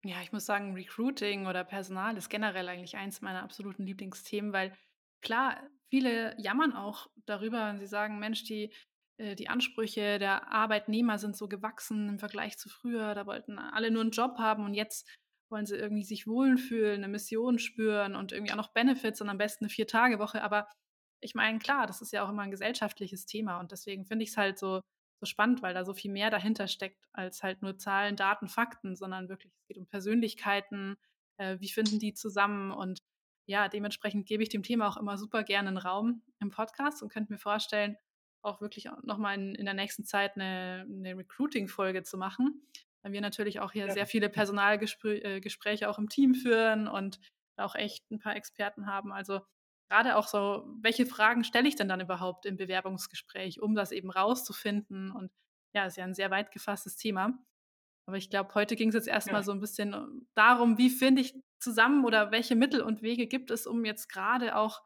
Ja, 0.05 0.21
ich 0.21 0.31
muss 0.31 0.45
sagen, 0.45 0.73
Recruiting 0.75 1.47
oder 1.47 1.63
Personal 1.63 2.15
ist 2.15 2.29
generell 2.29 2.69
eigentlich 2.69 2.95
eins 2.95 3.21
meiner 3.21 3.41
absoluten 3.41 3.87
Lieblingsthemen, 3.87 4.53
weil 4.53 4.77
klar, 5.21 5.67
viele 5.89 6.35
jammern 6.39 6.73
auch 6.73 7.07
darüber, 7.25 7.67
wenn 7.67 7.79
sie 7.79 7.87
sagen, 7.87 8.19
Mensch, 8.19 8.43
die, 8.43 8.71
äh, 9.17 9.35
die 9.35 9.49
Ansprüche 9.49 10.19
der 10.19 10.51
Arbeitnehmer 10.51 11.17
sind 11.17 11.35
so 11.35 11.47
gewachsen 11.47 12.07
im 12.07 12.19
Vergleich 12.19 12.55
zu 12.59 12.69
früher. 12.69 13.15
Da 13.15 13.25
wollten 13.25 13.57
alle 13.57 13.89
nur 13.89 14.03
einen 14.03 14.11
Job 14.11 14.37
haben 14.37 14.63
und 14.65 14.75
jetzt 14.75 15.09
wollen 15.49 15.65
sie 15.65 15.75
irgendwie 15.75 16.03
sich 16.03 16.27
wohlfühlen, 16.27 16.97
eine 17.03 17.07
Mission 17.07 17.57
spüren 17.57 18.15
und 18.15 18.31
irgendwie 18.31 18.51
auch 18.53 18.57
noch 18.57 18.73
Benefits 18.73 19.21
und 19.21 19.29
am 19.29 19.39
besten 19.39 19.65
eine 19.65 19.69
Vier-Tage-Woche. 19.71 20.43
Aber 20.43 20.67
ich 21.19 21.33
meine, 21.33 21.57
klar, 21.57 21.87
das 21.87 22.01
ist 22.01 22.11
ja 22.13 22.23
auch 22.23 22.29
immer 22.29 22.43
ein 22.43 22.51
gesellschaftliches 22.51 23.25
Thema 23.25 23.59
und 23.59 23.71
deswegen 23.71 24.05
finde 24.05 24.23
ich 24.23 24.29
es 24.31 24.37
halt 24.37 24.59
so 24.59 24.81
so 25.19 25.25
spannend, 25.25 25.61
weil 25.61 25.73
da 25.73 25.85
so 25.85 25.93
viel 25.93 26.11
mehr 26.11 26.29
dahinter 26.29 26.67
steckt 26.67 27.03
als 27.13 27.43
halt 27.43 27.61
nur 27.61 27.77
Zahlen, 27.77 28.15
Daten, 28.15 28.47
Fakten, 28.47 28.95
sondern 28.95 29.29
wirklich 29.29 29.53
es 29.53 29.67
geht 29.67 29.77
um 29.77 29.87
Persönlichkeiten, 29.87 30.97
äh, 31.37 31.57
wie 31.59 31.69
finden 31.69 31.99
die 31.99 32.13
zusammen 32.13 32.71
und 32.71 32.99
ja, 33.47 33.69
dementsprechend 33.69 34.25
gebe 34.25 34.43
ich 34.43 34.49
dem 34.49 34.63
Thema 34.63 34.87
auch 34.87 34.97
immer 34.97 35.17
super 35.17 35.43
gerne 35.43 35.69
einen 35.69 35.77
Raum 35.77 36.23
im 36.39 36.49
Podcast 36.49 37.03
und 37.03 37.09
könnte 37.09 37.31
mir 37.31 37.37
vorstellen, 37.37 37.95
auch 38.41 38.61
wirklich 38.61 38.87
nochmal 39.03 39.35
in, 39.35 39.55
in 39.55 39.65
der 39.65 39.73
nächsten 39.73 40.05
Zeit 40.05 40.35
eine, 40.35 40.85
eine 40.87 41.17
Recruiting-Folge 41.17 42.03
zu 42.03 42.17
machen, 42.17 42.61
weil 43.01 43.11
wir 43.11 43.21
natürlich 43.21 43.59
auch 43.59 43.71
hier 43.71 43.87
ja. 43.87 43.93
sehr 43.93 44.05
viele 44.05 44.29
Personalgespräche 44.29 45.85
äh, 45.85 45.87
auch 45.87 45.97
im 45.97 46.09
Team 46.09 46.35
führen 46.35 46.87
und 46.87 47.19
auch 47.57 47.75
echt 47.75 48.09
ein 48.11 48.19
paar 48.19 48.35
Experten 48.35 48.87
haben. 48.87 49.11
Also 49.11 49.41
gerade 49.89 50.15
auch 50.15 50.27
so, 50.27 50.67
welche 50.81 51.05
Fragen 51.05 51.43
stelle 51.43 51.67
ich 51.67 51.75
denn 51.75 51.89
dann 51.89 52.01
überhaupt 52.01 52.45
im 52.45 52.57
Bewerbungsgespräch, 52.57 53.61
um 53.61 53.75
das 53.75 53.91
eben 53.91 54.11
rauszufinden? 54.11 55.11
Und 55.11 55.31
ja, 55.73 55.85
ist 55.85 55.97
ja 55.97 56.03
ein 56.03 56.13
sehr 56.13 56.31
weit 56.31 56.51
gefasstes 56.51 56.95
Thema. 56.95 57.37
Aber 58.07 58.17
ich 58.17 58.29
glaube, 58.29 58.53
heute 58.53 58.75
ging 58.75 58.89
es 58.89 58.95
jetzt 58.95 59.07
erstmal 59.07 59.41
ja. 59.41 59.43
so 59.43 59.51
ein 59.51 59.59
bisschen 59.59 59.93
äh, 59.93 60.05
darum, 60.35 60.77
wie 60.77 60.89
finde 60.89 61.21
ich 61.21 61.35
zusammen 61.59 62.05
oder 62.05 62.31
welche 62.31 62.55
Mittel 62.55 62.81
und 62.81 63.01
Wege 63.01 63.27
gibt 63.27 63.49
es, 63.51 63.65
um 63.65 63.83
jetzt 63.83 64.07
gerade 64.07 64.55
auch, 64.55 64.83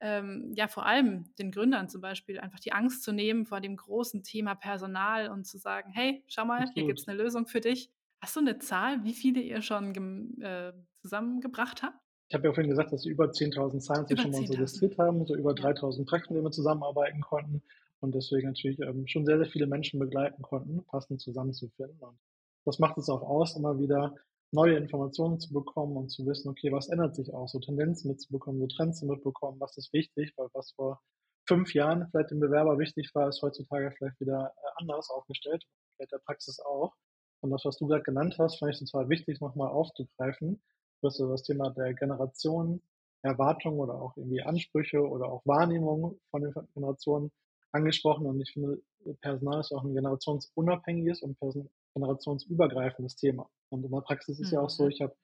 ähm, 0.00 0.52
ja, 0.54 0.68
vor 0.68 0.84
allem 0.86 1.34
den 1.36 1.50
Gründern 1.50 1.88
zum 1.88 2.00
Beispiel 2.00 2.38
einfach 2.38 2.60
die 2.60 2.72
Angst 2.72 3.02
zu 3.02 3.12
nehmen 3.12 3.46
vor 3.46 3.60
dem 3.60 3.76
großen 3.76 4.22
Thema 4.22 4.54
Personal 4.54 5.30
und 5.30 5.46
zu 5.46 5.58
sagen, 5.58 5.90
hey, 5.92 6.24
schau 6.28 6.44
mal, 6.44 6.58
Absolut. 6.58 6.74
hier 6.74 6.86
gibt 6.86 7.00
es 7.00 7.08
eine 7.08 7.16
Lösung 7.16 7.46
für 7.46 7.60
dich. 7.60 7.90
Hast 8.20 8.36
du 8.36 8.40
eine 8.40 8.58
Zahl, 8.58 9.02
wie 9.04 9.14
viele 9.14 9.40
ihr 9.40 9.62
schon 9.62 10.40
äh, 10.40 10.72
zusammengebracht 11.00 11.82
habt? 11.82 11.98
Ich 12.28 12.34
habe 12.34 12.46
ja 12.46 12.52
vorhin 12.52 12.70
gesagt, 12.70 12.92
dass 12.92 13.06
über 13.06 13.26
10.000 13.26 13.80
Scientists 13.80 14.22
schon 14.22 14.32
mal 14.32 14.44
registriert 14.44 14.98
haben, 14.98 15.24
so 15.26 15.34
über 15.34 15.52
3.000 15.52 16.06
Praktiken, 16.06 16.34
die 16.34 16.42
wir 16.42 16.50
zusammenarbeiten 16.50 17.22
konnten 17.22 17.62
und 18.00 18.14
deswegen 18.14 18.48
natürlich 18.48 18.78
ähm, 18.80 19.06
schon 19.06 19.24
sehr, 19.24 19.38
sehr 19.38 19.46
viele 19.46 19.66
Menschen 19.66 19.98
begleiten 19.98 20.42
konnten, 20.42 20.84
passend 20.86 21.20
zusammenzufinden. 21.20 21.98
Und 22.00 22.18
das 22.64 22.78
macht 22.78 22.98
es 22.98 23.08
auch 23.08 23.22
aus, 23.22 23.56
immer 23.56 23.78
wieder 23.78 24.14
neue 24.50 24.76
Informationen 24.76 25.40
zu 25.40 25.52
bekommen 25.52 25.96
und 25.96 26.10
zu 26.10 26.26
wissen, 26.26 26.48
okay, 26.48 26.72
was 26.72 26.88
ändert 26.88 27.16
sich 27.16 27.32
auch, 27.34 27.48
so 27.48 27.58
Tendenzen 27.58 28.10
mitzubekommen, 28.10 28.60
so 28.60 28.66
Trends 28.66 29.02
mitbekommen, 29.02 29.60
was 29.60 29.76
ist 29.76 29.92
wichtig, 29.92 30.32
weil 30.36 30.48
was 30.52 30.72
vor 30.72 31.00
fünf 31.46 31.74
Jahren 31.74 32.08
vielleicht 32.10 32.30
dem 32.30 32.40
Bewerber 32.40 32.78
wichtig 32.78 33.10
war, 33.14 33.28
ist 33.28 33.42
heutzutage 33.42 33.90
vielleicht 33.96 34.20
wieder 34.20 34.52
äh, 34.56 34.68
anders 34.76 35.10
aufgestellt, 35.10 35.64
vielleicht 35.96 36.12
der 36.12 36.18
Praxis 36.18 36.60
auch. 36.60 36.94
Und 37.40 37.50
das, 37.50 37.64
was 37.64 37.78
du 37.78 37.86
gerade 37.86 38.02
genannt 38.02 38.36
hast, 38.38 38.58
fand 38.58 38.72
ich 38.72 38.78
total 38.78 39.08
wichtig, 39.08 39.40
nochmal 39.40 39.68
aufzugreifen. 39.68 40.60
Du 41.00 41.08
hast 41.08 41.20
das 41.20 41.42
Thema 41.42 41.70
der 41.70 41.94
Generation, 41.94 42.80
Erwartungen 43.22 43.78
oder 43.78 43.94
auch 43.94 44.16
irgendwie 44.16 44.42
Ansprüche 44.42 45.00
oder 45.00 45.26
auch 45.26 45.44
Wahrnehmung 45.44 46.18
von 46.30 46.42
den 46.42 46.54
Generationen 46.74 47.30
angesprochen. 47.72 48.26
Und 48.26 48.40
ich 48.40 48.52
finde, 48.52 48.80
Personal 49.20 49.60
ist 49.60 49.72
auch 49.72 49.84
ein 49.84 49.94
generationsunabhängiges 49.94 51.22
und 51.22 51.36
generationsübergreifendes 51.94 53.16
Thema. 53.16 53.48
Und 53.70 53.84
in 53.84 53.90
der 53.90 54.00
Praxis 54.00 54.40
ist 54.40 54.50
mhm. 54.50 54.54
ja 54.54 54.60
auch 54.62 54.70
so, 54.70 54.84
mhm. 54.84 54.90
ich 54.90 55.00
habe 55.00 55.14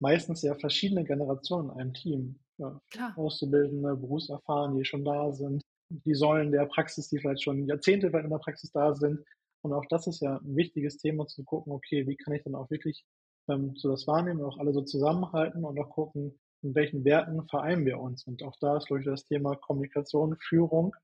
meistens 0.00 0.42
ja 0.42 0.54
verschiedene 0.54 1.04
Generationen 1.04 1.70
in 1.70 1.76
einem 1.78 1.94
Team. 1.94 2.38
Ja, 2.58 2.80
Auszubildende, 3.16 3.96
Berufserfahrene, 3.96 4.78
die 4.78 4.84
schon 4.84 5.04
da 5.04 5.32
sind, 5.32 5.62
die 5.88 6.14
Säulen 6.14 6.52
der 6.52 6.66
Praxis, 6.66 7.08
die 7.08 7.18
vielleicht 7.18 7.42
schon 7.42 7.66
Jahrzehnte 7.66 8.08
in 8.08 8.30
der 8.30 8.38
Praxis 8.38 8.70
da 8.72 8.94
sind. 8.94 9.24
Und 9.62 9.72
auch 9.72 9.84
das 9.88 10.06
ist 10.06 10.20
ja 10.20 10.36
ein 10.36 10.56
wichtiges 10.56 10.98
Thema 10.98 11.26
zu 11.26 11.44
gucken, 11.44 11.72
okay, 11.72 12.06
wie 12.06 12.16
kann 12.16 12.34
ich 12.34 12.42
dann 12.42 12.54
auch 12.54 12.70
wirklich 12.70 13.04
ähm, 13.48 13.74
so 13.76 13.88
das 13.88 14.06
wahrnehmen, 14.06 14.42
auch 14.42 14.58
alle 14.58 14.72
so 14.72 14.82
zusammenhalten 14.82 15.64
und 15.64 15.78
auch 15.78 15.90
gucken, 15.90 16.38
in 16.62 16.74
welchen 16.74 17.04
Werten 17.04 17.46
vereinen 17.48 17.84
wir 17.84 17.98
uns. 17.98 18.26
Und 18.26 18.42
auch 18.42 18.56
da 18.60 18.76
ist, 18.76 18.86
glaube 18.86 19.00
ich, 19.00 19.06
das 19.06 19.26
Thema 19.26 19.56
Kommunikation, 19.56 20.36
Führung, 20.40 20.94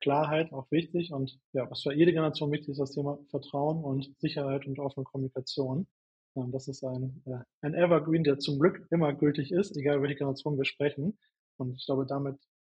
Klarheit 0.00 0.52
auch 0.52 0.70
wichtig. 0.70 1.12
Und 1.12 1.38
ja, 1.52 1.68
was 1.70 1.82
für 1.82 1.92
jede 1.92 2.12
Generation 2.12 2.52
wichtig 2.52 2.70
ist, 2.70 2.78
das 2.78 2.92
Thema 2.92 3.18
Vertrauen 3.30 3.82
und 3.82 4.14
Sicherheit 4.18 4.66
und 4.66 4.78
offene 4.78 5.04
Kommunikation. 5.04 5.86
Und 6.34 6.52
das 6.52 6.68
ist 6.68 6.84
ein, 6.84 7.20
äh, 7.26 7.38
ein 7.62 7.74
Evergreen, 7.74 8.22
der 8.22 8.38
zum 8.38 8.58
Glück 8.58 8.86
immer 8.90 9.12
gültig 9.12 9.50
ist, 9.50 9.76
egal 9.76 10.00
welche 10.02 10.16
Generation 10.16 10.56
wir 10.56 10.64
sprechen. 10.64 11.18
Und 11.56 11.74
ich 11.76 11.86
glaube, 11.86 12.06
damit, 12.06 12.36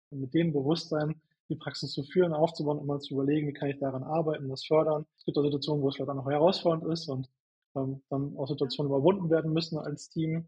mit 0.10 0.34
dem 0.34 0.52
Bewusstsein, 0.52 1.22
die 1.50 1.56
Praxis 1.56 1.92
zu 1.92 2.04
führen, 2.04 2.34
aufzubauen, 2.34 2.80
immer 2.80 3.00
zu 3.00 3.14
überlegen, 3.14 3.48
wie 3.48 3.54
kann 3.54 3.70
ich 3.70 3.78
daran 3.78 4.04
arbeiten, 4.04 4.50
das 4.50 4.66
fördern. 4.66 5.06
Es 5.18 5.26
gibt 5.26 5.38
auch 5.38 5.44
Situationen, 5.44 5.84
wo 5.84 5.90
es 5.90 5.96
vielleicht 5.96 6.10
auch 6.10 6.16
noch 6.16 6.30
herausfordernd 6.30 6.92
ist 6.92 7.08
und 7.08 7.30
ähm, 7.76 8.02
dann 8.10 8.36
auch 8.38 8.48
Situationen 8.48 8.92
überwunden 8.92 9.30
werden 9.30 9.54
müssen 9.54 9.78
als 9.78 10.10
Team, 10.10 10.48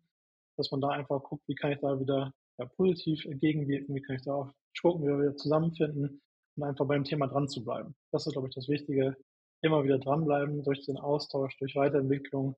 dass 0.57 0.71
man 0.71 0.81
da 0.81 0.89
einfach 0.89 1.23
guckt, 1.23 1.47
wie 1.47 1.55
kann 1.55 1.71
ich 1.71 1.79
da 1.79 1.99
wieder 1.99 2.33
ja, 2.57 2.65
positiv 2.65 3.25
entgegenwirken, 3.25 3.95
wie 3.95 4.01
kann 4.01 4.15
ich 4.15 4.23
da 4.23 4.33
auch 4.33 4.51
gucken, 4.79 5.03
wie 5.03 5.07
wir 5.07 5.19
wieder 5.19 5.35
zusammenfinden 5.35 6.21
und 6.55 6.63
einfach 6.63 6.85
beim 6.85 7.03
Thema 7.03 7.27
dran 7.27 7.47
zu 7.47 7.63
bleiben. 7.63 7.95
Das 8.11 8.27
ist, 8.27 8.33
glaube 8.33 8.47
ich, 8.47 8.55
das 8.55 8.67
Wichtige. 8.67 9.15
Immer 9.61 9.83
wieder 9.83 9.97
dranbleiben 9.97 10.61
durch 10.63 10.85
den 10.85 10.97
Austausch, 10.97 11.57
durch 11.57 11.75
Weiterentwicklung, 11.75 12.55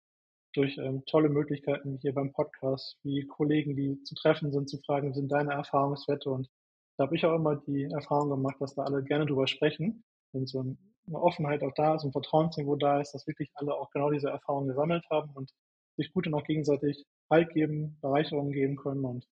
durch 0.54 0.78
ähm, 0.78 1.04
tolle 1.06 1.30
Möglichkeiten 1.30 1.98
hier 2.02 2.14
beim 2.14 2.34
Podcast, 2.34 2.98
wie 3.04 3.26
Kollegen, 3.28 3.76
die 3.76 4.02
zu 4.04 4.16
treffen 4.16 4.52
sind, 4.52 4.70
zu 4.70 4.80
fragen, 4.80 5.14
sind 5.14 5.32
deine 5.32 5.54
Erfahrungswerte 5.54 6.32
und 6.32 6.50
da 6.98 7.06
habe 7.06 7.16
ich 7.16 7.26
auch 7.26 7.36
immer 7.36 7.58
die 7.58 7.84
Erfahrung 7.84 8.30
gemacht, 8.30 8.56
dass 8.60 8.76
da 8.76 8.84
alle 8.84 9.04
gerne 9.04 9.26
drüber 9.26 9.48
sprechen, 9.48 10.04
wenn 10.32 10.48
so 10.48 10.76
eine 11.08 11.22
Offenheit 11.22 11.64
auch 11.64 11.74
da 11.76 11.96
ist, 11.96 12.04
ein 12.04 12.12
Vertrauensniveau 12.12 12.76
da 12.76 13.00
ist, 13.00 13.14
dass 13.14 13.28
wirklich 13.28 13.50
alle 13.56 13.74
auch 13.74 13.90
genau 13.92 14.10
diese 14.10 14.30
Erfahrungen 14.30 14.68
gesammelt 14.68 15.06
haben 15.10 15.32
und 15.34 15.52
sich 15.98 16.12
gut 16.12 16.28
und 16.28 16.34
auch 16.34 16.44
gegenseitig 16.44 17.06
Halt 17.30 17.54
geben, 17.54 17.98
Bereicherungen 18.02 18.52
geben 18.52 18.76
können 18.76 19.04
und 19.04 19.26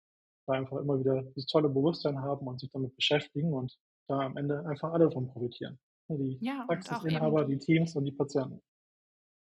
da 0.47 0.53
einfach 0.53 0.77
immer 0.77 0.99
wieder 0.99 1.23
dieses 1.35 1.45
tolle 1.47 1.69
Bewusstsein 1.69 2.21
haben 2.21 2.47
und 2.47 2.59
sich 2.59 2.71
damit 2.71 2.95
beschäftigen 2.95 3.53
und 3.53 3.75
da 4.07 4.19
am 4.19 4.37
Ende 4.37 4.65
einfach 4.65 4.93
alle 4.93 5.05
davon 5.05 5.27
profitieren. 5.27 5.79
Die 6.09 6.37
ja, 6.41 6.65
Praxisinhaber, 6.67 7.45
die 7.45 7.57
Teams 7.57 7.95
und 7.95 8.05
die 8.05 8.11
Patienten. 8.11 8.61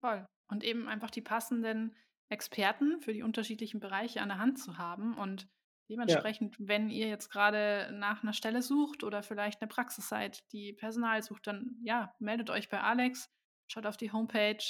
Voll. 0.01 0.26
Und 0.49 0.64
eben 0.64 0.89
einfach 0.89 1.11
die 1.11 1.20
passenden 1.20 1.95
Experten 2.28 3.01
für 3.01 3.12
die 3.12 3.22
unterschiedlichen 3.22 3.81
Bereiche 3.81 4.20
an 4.20 4.28
der 4.28 4.39
Hand 4.39 4.59
zu 4.59 4.78
haben 4.78 5.16
und 5.16 5.49
dementsprechend, 5.91 6.59
ja. 6.59 6.68
wenn 6.68 6.88
ihr 6.88 7.09
jetzt 7.09 7.30
gerade 7.30 7.91
nach 7.93 8.22
einer 8.22 8.32
Stelle 8.32 8.62
sucht 8.62 9.05
oder 9.05 9.22
vielleicht 9.22 9.61
eine 9.61 9.68
Praxis 9.68 10.09
seid, 10.09 10.51
die 10.53 10.72
Personal 10.72 11.22
sucht, 11.22 11.47
dann 11.47 11.76
ja, 11.82 12.14
meldet 12.18 12.49
euch 12.49 12.68
bei 12.68 12.80
Alex, 12.80 13.30
schaut 13.66 13.86
auf 13.86 13.97
die 13.97 14.12
Homepage. 14.12 14.64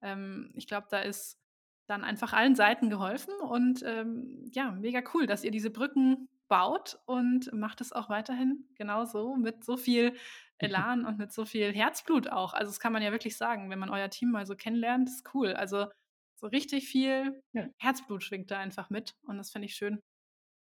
Ähm, 0.00 0.50
ich 0.54 0.66
glaube, 0.66 0.88
da 0.90 1.00
ist 1.00 1.38
dann 1.86 2.04
einfach 2.04 2.32
allen 2.32 2.54
Seiten 2.54 2.90
geholfen 2.90 3.34
und 3.34 3.82
ähm, 3.84 4.48
ja, 4.52 4.72
mega 4.72 5.02
cool, 5.14 5.26
dass 5.26 5.44
ihr 5.44 5.50
diese 5.50 5.70
Brücken 5.70 6.28
baut 6.48 6.98
und 7.06 7.52
macht 7.52 7.80
es 7.80 7.92
auch 7.92 8.08
weiterhin 8.08 8.68
genauso 8.74 9.36
mit 9.36 9.64
so 9.64 9.76
viel 9.76 10.16
Elan 10.58 11.04
und 11.04 11.18
mit 11.18 11.32
so 11.32 11.44
viel 11.44 11.72
Herzblut 11.72 12.28
auch. 12.28 12.54
Also 12.54 12.70
das 12.70 12.80
kann 12.80 12.92
man 12.92 13.02
ja 13.02 13.10
wirklich 13.10 13.36
sagen, 13.36 13.68
wenn 13.68 13.78
man 13.78 13.90
euer 13.90 14.10
Team 14.10 14.30
mal 14.30 14.46
so 14.46 14.54
kennenlernt, 14.54 15.08
ist 15.08 15.34
cool. 15.34 15.54
Also 15.54 15.86
so 16.36 16.46
richtig 16.46 16.88
viel 16.88 17.42
ja. 17.52 17.68
Herzblut 17.78 18.22
schwingt 18.22 18.50
da 18.50 18.58
einfach 18.58 18.90
mit 18.90 19.14
und 19.22 19.38
das 19.38 19.50
finde 19.50 19.66
ich 19.66 19.74
schön. 19.74 20.02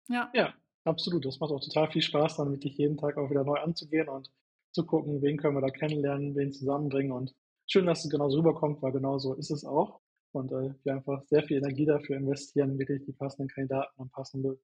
Ja. 0.07 0.29
Ja, 0.33 0.53
absolut. 0.83 1.25
Das 1.25 1.39
macht 1.39 1.51
auch 1.51 1.63
total 1.63 1.91
viel 1.91 2.01
Spaß, 2.01 2.37
dann 2.37 2.51
wirklich 2.51 2.77
jeden 2.77 2.97
Tag 2.97 3.17
auch 3.17 3.29
wieder 3.29 3.43
neu 3.43 3.59
anzugehen 3.59 4.09
und 4.09 4.31
zu 4.71 4.85
gucken, 4.85 5.21
wen 5.21 5.37
können 5.37 5.55
wir 5.55 5.61
da 5.61 5.69
kennenlernen, 5.69 6.35
wen 6.35 6.51
zusammenbringen 6.51 7.11
und 7.11 7.33
schön, 7.65 7.85
dass 7.85 8.03
es 8.03 8.11
genauso 8.11 8.39
rüberkommt, 8.39 8.81
weil 8.81 8.91
genau 8.91 9.17
so 9.17 9.33
ist 9.33 9.51
es 9.51 9.65
auch. 9.65 9.99
Und 10.33 10.51
äh, 10.51 10.73
wir 10.83 10.93
einfach 10.93 11.23
sehr 11.25 11.43
viel 11.43 11.57
Energie 11.57 11.85
dafür 11.85 12.17
investieren, 12.17 12.77
wirklich 12.77 13.03
die 13.05 13.13
passenden 13.13 13.47
Kandidaten 13.47 13.99
und 13.99 14.11
passende 14.11 14.59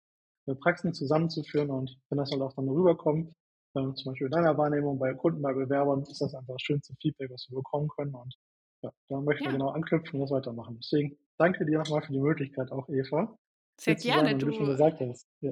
Praxen 0.60 0.94
zusammenzuführen 0.94 1.70
und 1.70 1.98
wenn 2.10 2.18
das 2.18 2.32
halt 2.32 2.42
auch 2.42 2.54
dann 2.54 2.68
rüberkommt, 2.68 3.30
äh, 3.76 3.94
zum 3.94 4.12
Beispiel 4.12 4.28
in 4.28 4.32
deiner 4.32 4.58
Wahrnehmung 4.58 5.00
bei 5.00 5.14
Kunden, 5.14 5.42
bei 5.42 5.54
Bewerbern, 5.54 6.02
ist 6.04 6.22
das 6.22 6.36
einfach 6.36 6.56
das 6.56 6.62
schönste 6.62 6.94
Feedback, 7.02 7.32
was 7.32 7.48
wir 7.50 7.58
bekommen 7.58 7.88
können 7.88 8.14
und 8.14 8.36
ja, 8.82 8.92
da 9.08 9.22
möchten 9.22 9.46
ja. 9.46 9.52
wir 9.52 9.58
genau 9.58 9.70
anknüpfen 9.70 10.20
und 10.20 10.22
das 10.22 10.32
weitermachen. 10.32 10.78
Deswegen 10.82 11.18
danke 11.38 11.66
dir 11.66 11.80
nochmal 11.80 12.02
für 12.02 12.12
die 12.12 12.20
Möglichkeit 12.20 12.72
auch, 12.72 12.90
Eva. 12.90 13.38
Sehr 13.80 13.96
gerne, 13.96 14.38
du. 14.38 14.52
Schon 14.52 14.68
gesagt 14.68 15.00
hast. 15.02 15.28
Ja. 15.42 15.52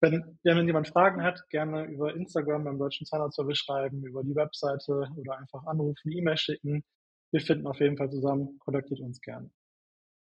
Wenn, 0.00 0.38
wenn 0.42 0.66
jemand 0.66 0.88
Fragen 0.88 1.22
hat, 1.22 1.40
gerne 1.48 1.86
über 1.86 2.14
Instagram 2.14 2.64
beim 2.64 2.78
Deutschen 2.78 3.06
Zahnarzt-Service 3.06 3.58
schreiben, 3.58 4.04
über 4.04 4.22
die 4.22 4.34
Webseite 4.36 5.08
oder 5.16 5.38
einfach 5.38 5.64
anrufen, 5.64 6.12
E-Mail 6.12 6.36
schicken. 6.36 6.84
Wir 7.32 7.40
finden 7.40 7.66
auf 7.66 7.80
jeden 7.80 7.96
Fall 7.96 8.10
zusammen. 8.10 8.58
Kontaktiert 8.58 9.00
uns 9.00 9.20
gerne. 9.20 9.50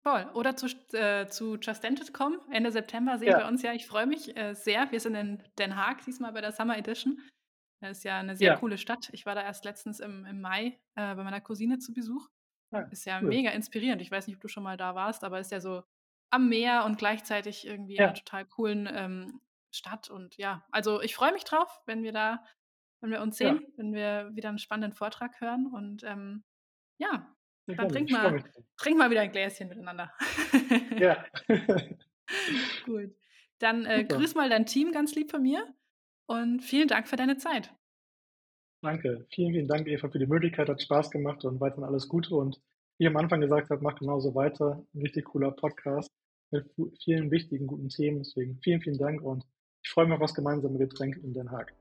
Voll. 0.03 0.25
Oder 0.35 0.55
zu, 0.55 0.67
äh, 0.93 1.27
zu 1.27 1.57
Justented.com. 1.57 2.39
Ende 2.49 2.71
September 2.71 3.17
sehen 3.17 3.29
ja. 3.29 3.39
wir 3.39 3.47
uns 3.47 3.61
ja. 3.61 3.73
Ich 3.73 3.85
freue 3.85 4.07
mich 4.07 4.35
äh, 4.37 4.53
sehr. 4.53 4.89
Wir 4.91 5.01
sind 5.01 5.15
in 5.15 5.43
Den 5.59 5.75
Haag 5.75 6.03
diesmal 6.05 6.31
bei 6.31 6.39
der 6.39 6.53
Summer 6.53 6.77
Edition. 6.77 7.19
Das 7.81 7.97
ist 7.97 8.03
ja 8.05 8.19
eine 8.19 8.35
sehr 8.35 8.53
ja. 8.53 8.57
coole 8.57 8.77
Stadt. 8.77 9.09
Ich 9.11 9.25
war 9.25 9.35
da 9.35 9.43
erst 9.43 9.65
letztens 9.65 9.99
im, 9.99 10.25
im 10.25 10.41
Mai 10.41 10.79
äh, 10.95 11.13
bei 11.13 11.23
meiner 11.23 11.41
Cousine 11.41 11.77
zu 11.77 11.93
Besuch. 11.93 12.27
Ja, 12.73 12.81
ist 12.83 13.05
ja 13.05 13.19
cool. 13.21 13.27
mega 13.27 13.51
inspirierend. 13.51 14.01
Ich 14.01 14.09
weiß 14.09 14.27
nicht, 14.27 14.37
ob 14.37 14.41
du 14.41 14.47
schon 14.47 14.63
mal 14.63 14.77
da 14.77 14.95
warst, 14.95 15.23
aber 15.23 15.39
ist 15.39 15.51
ja 15.51 15.59
so 15.59 15.83
am 16.29 16.49
Meer 16.49 16.83
und 16.85 16.97
gleichzeitig 16.97 17.65
irgendwie 17.65 17.95
ja. 17.95 18.03
in 18.03 18.09
einer 18.09 18.15
total 18.15 18.45
coolen 18.45 18.89
ähm, 18.91 19.41
Stadt. 19.71 20.09
Und 20.09 20.37
ja, 20.37 20.65
also 20.71 21.01
ich 21.01 21.15
freue 21.15 21.33
mich 21.33 21.43
drauf, 21.43 21.81
wenn 21.85 22.03
wir 22.03 22.11
da, 22.11 22.43
wenn 23.01 23.11
wir 23.11 23.21
uns 23.21 23.37
sehen, 23.37 23.65
wenn 23.77 23.93
wir 23.93 24.31
wieder 24.33 24.49
einen 24.49 24.59
spannenden 24.59 24.93
Vortrag 24.93 25.39
hören. 25.39 25.67
Und 25.67 26.03
ähm, 26.03 26.43
ja, 26.97 27.33
dann 27.67 27.89
trink 27.89 28.11
mal, 28.11 28.43
trink 28.77 28.97
mal 28.97 29.09
wieder 29.09 29.21
ein 29.21 29.31
Gläschen 29.31 29.69
miteinander. 29.69 30.11
ja. 30.97 31.25
Gut. 32.85 33.15
Dann 33.59 33.85
äh, 33.85 34.03
grüß 34.03 34.35
mal 34.35 34.49
dein 34.49 34.65
Team 34.65 34.91
ganz 34.91 35.15
lieb 35.15 35.31
von 35.31 35.41
mir 35.41 35.65
und 36.27 36.61
vielen 36.61 36.87
Dank 36.87 37.07
für 37.07 37.15
deine 37.15 37.37
Zeit. 37.37 37.73
Danke. 38.81 39.25
Vielen, 39.31 39.53
vielen 39.53 39.67
Dank, 39.67 39.87
Eva, 39.87 40.09
für 40.09 40.19
die 40.19 40.27
Möglichkeit. 40.27 40.69
Hat 40.69 40.81
Spaß 40.81 41.09
gemacht 41.09 41.43
und 41.45 41.59
weiterhin 41.59 41.83
alles 41.83 42.07
Gute. 42.07 42.35
Und 42.35 42.61
wie 42.97 43.05
ich 43.05 43.09
am 43.09 43.17
Anfang 43.17 43.41
gesagt 43.41 43.69
habe, 43.69 43.81
mach 43.81 43.95
genauso 43.95 44.35
weiter. 44.35 44.85
Ein 44.93 45.01
richtig 45.01 45.25
cooler 45.25 45.51
Podcast 45.51 46.11
mit 46.51 46.65
vielen 47.03 47.31
wichtigen, 47.31 47.67
guten 47.67 47.89
Themen. 47.89 48.19
Deswegen 48.19 48.57
vielen, 48.61 48.81
vielen 48.81 48.97
Dank 48.97 49.21
und 49.21 49.45
ich 49.83 49.89
freue 49.89 50.05
mich 50.05 50.15
auf 50.15 50.21
das 50.21 50.33
gemeinsame 50.33 50.77
Getränk 50.77 51.17
in 51.17 51.33
Den 51.33 51.51
Haag. 51.51 51.73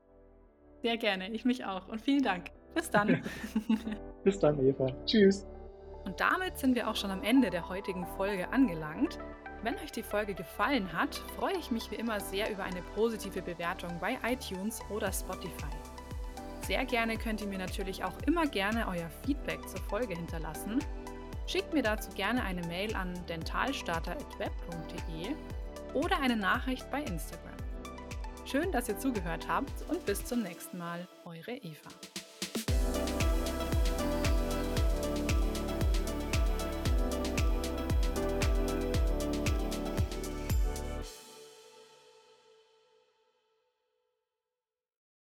Sehr 0.81 0.97
gerne, 0.97 1.29
ich 1.31 1.45
mich 1.45 1.65
auch. 1.65 1.87
Und 1.87 2.01
vielen 2.01 2.23
Dank. 2.23 2.51
Bis 2.75 2.89
dann. 2.89 3.21
Bis 4.23 4.39
dann, 4.39 4.59
Eva. 4.65 4.87
Tschüss. 5.05 5.45
Und 6.05 6.19
damit 6.19 6.57
sind 6.57 6.75
wir 6.75 6.87
auch 6.89 6.95
schon 6.95 7.11
am 7.11 7.23
Ende 7.23 7.49
der 7.49 7.67
heutigen 7.67 8.05
Folge 8.05 8.47
angelangt. 8.49 9.19
Wenn 9.63 9.75
euch 9.75 9.91
die 9.91 10.03
Folge 10.03 10.35
gefallen 10.35 10.93
hat, 10.93 11.15
freue 11.35 11.57
ich 11.57 11.71
mich 11.71 11.89
wie 11.91 11.95
immer 11.95 12.19
sehr 12.19 12.51
über 12.51 12.63
eine 12.63 12.81
positive 12.93 13.41
Bewertung 13.41 13.99
bei 13.99 14.17
iTunes 14.23 14.79
oder 14.89 15.11
Spotify. 15.11 15.67
Sehr 16.61 16.85
gerne 16.85 17.17
könnt 17.17 17.41
ihr 17.41 17.47
mir 17.47 17.57
natürlich 17.57 18.03
auch 18.03 18.17
immer 18.27 18.45
gerne 18.45 18.87
euer 18.87 19.09
Feedback 19.25 19.67
zur 19.67 19.81
Folge 19.81 20.15
hinterlassen. 20.15 20.79
Schickt 21.47 21.73
mir 21.73 21.81
dazu 21.81 22.11
gerne 22.11 22.43
eine 22.43 22.61
Mail 22.67 22.93
an 22.93 23.13
dentalstarter.web.de 23.27 25.33
oder 25.93 26.19
eine 26.19 26.35
Nachricht 26.35 26.91
bei 26.91 27.01
Instagram. 27.01 27.55
Schön, 28.45 28.73
dass 28.73 28.89
ihr 28.89 28.99
zugehört 28.99 29.47
habt 29.47 29.89
und 29.89 30.05
bis 30.05 30.25
zum 30.25 30.43
nächsten 30.43 30.77
Mal. 30.77 31.07
Eure 31.23 31.53
Eva. 31.53 31.89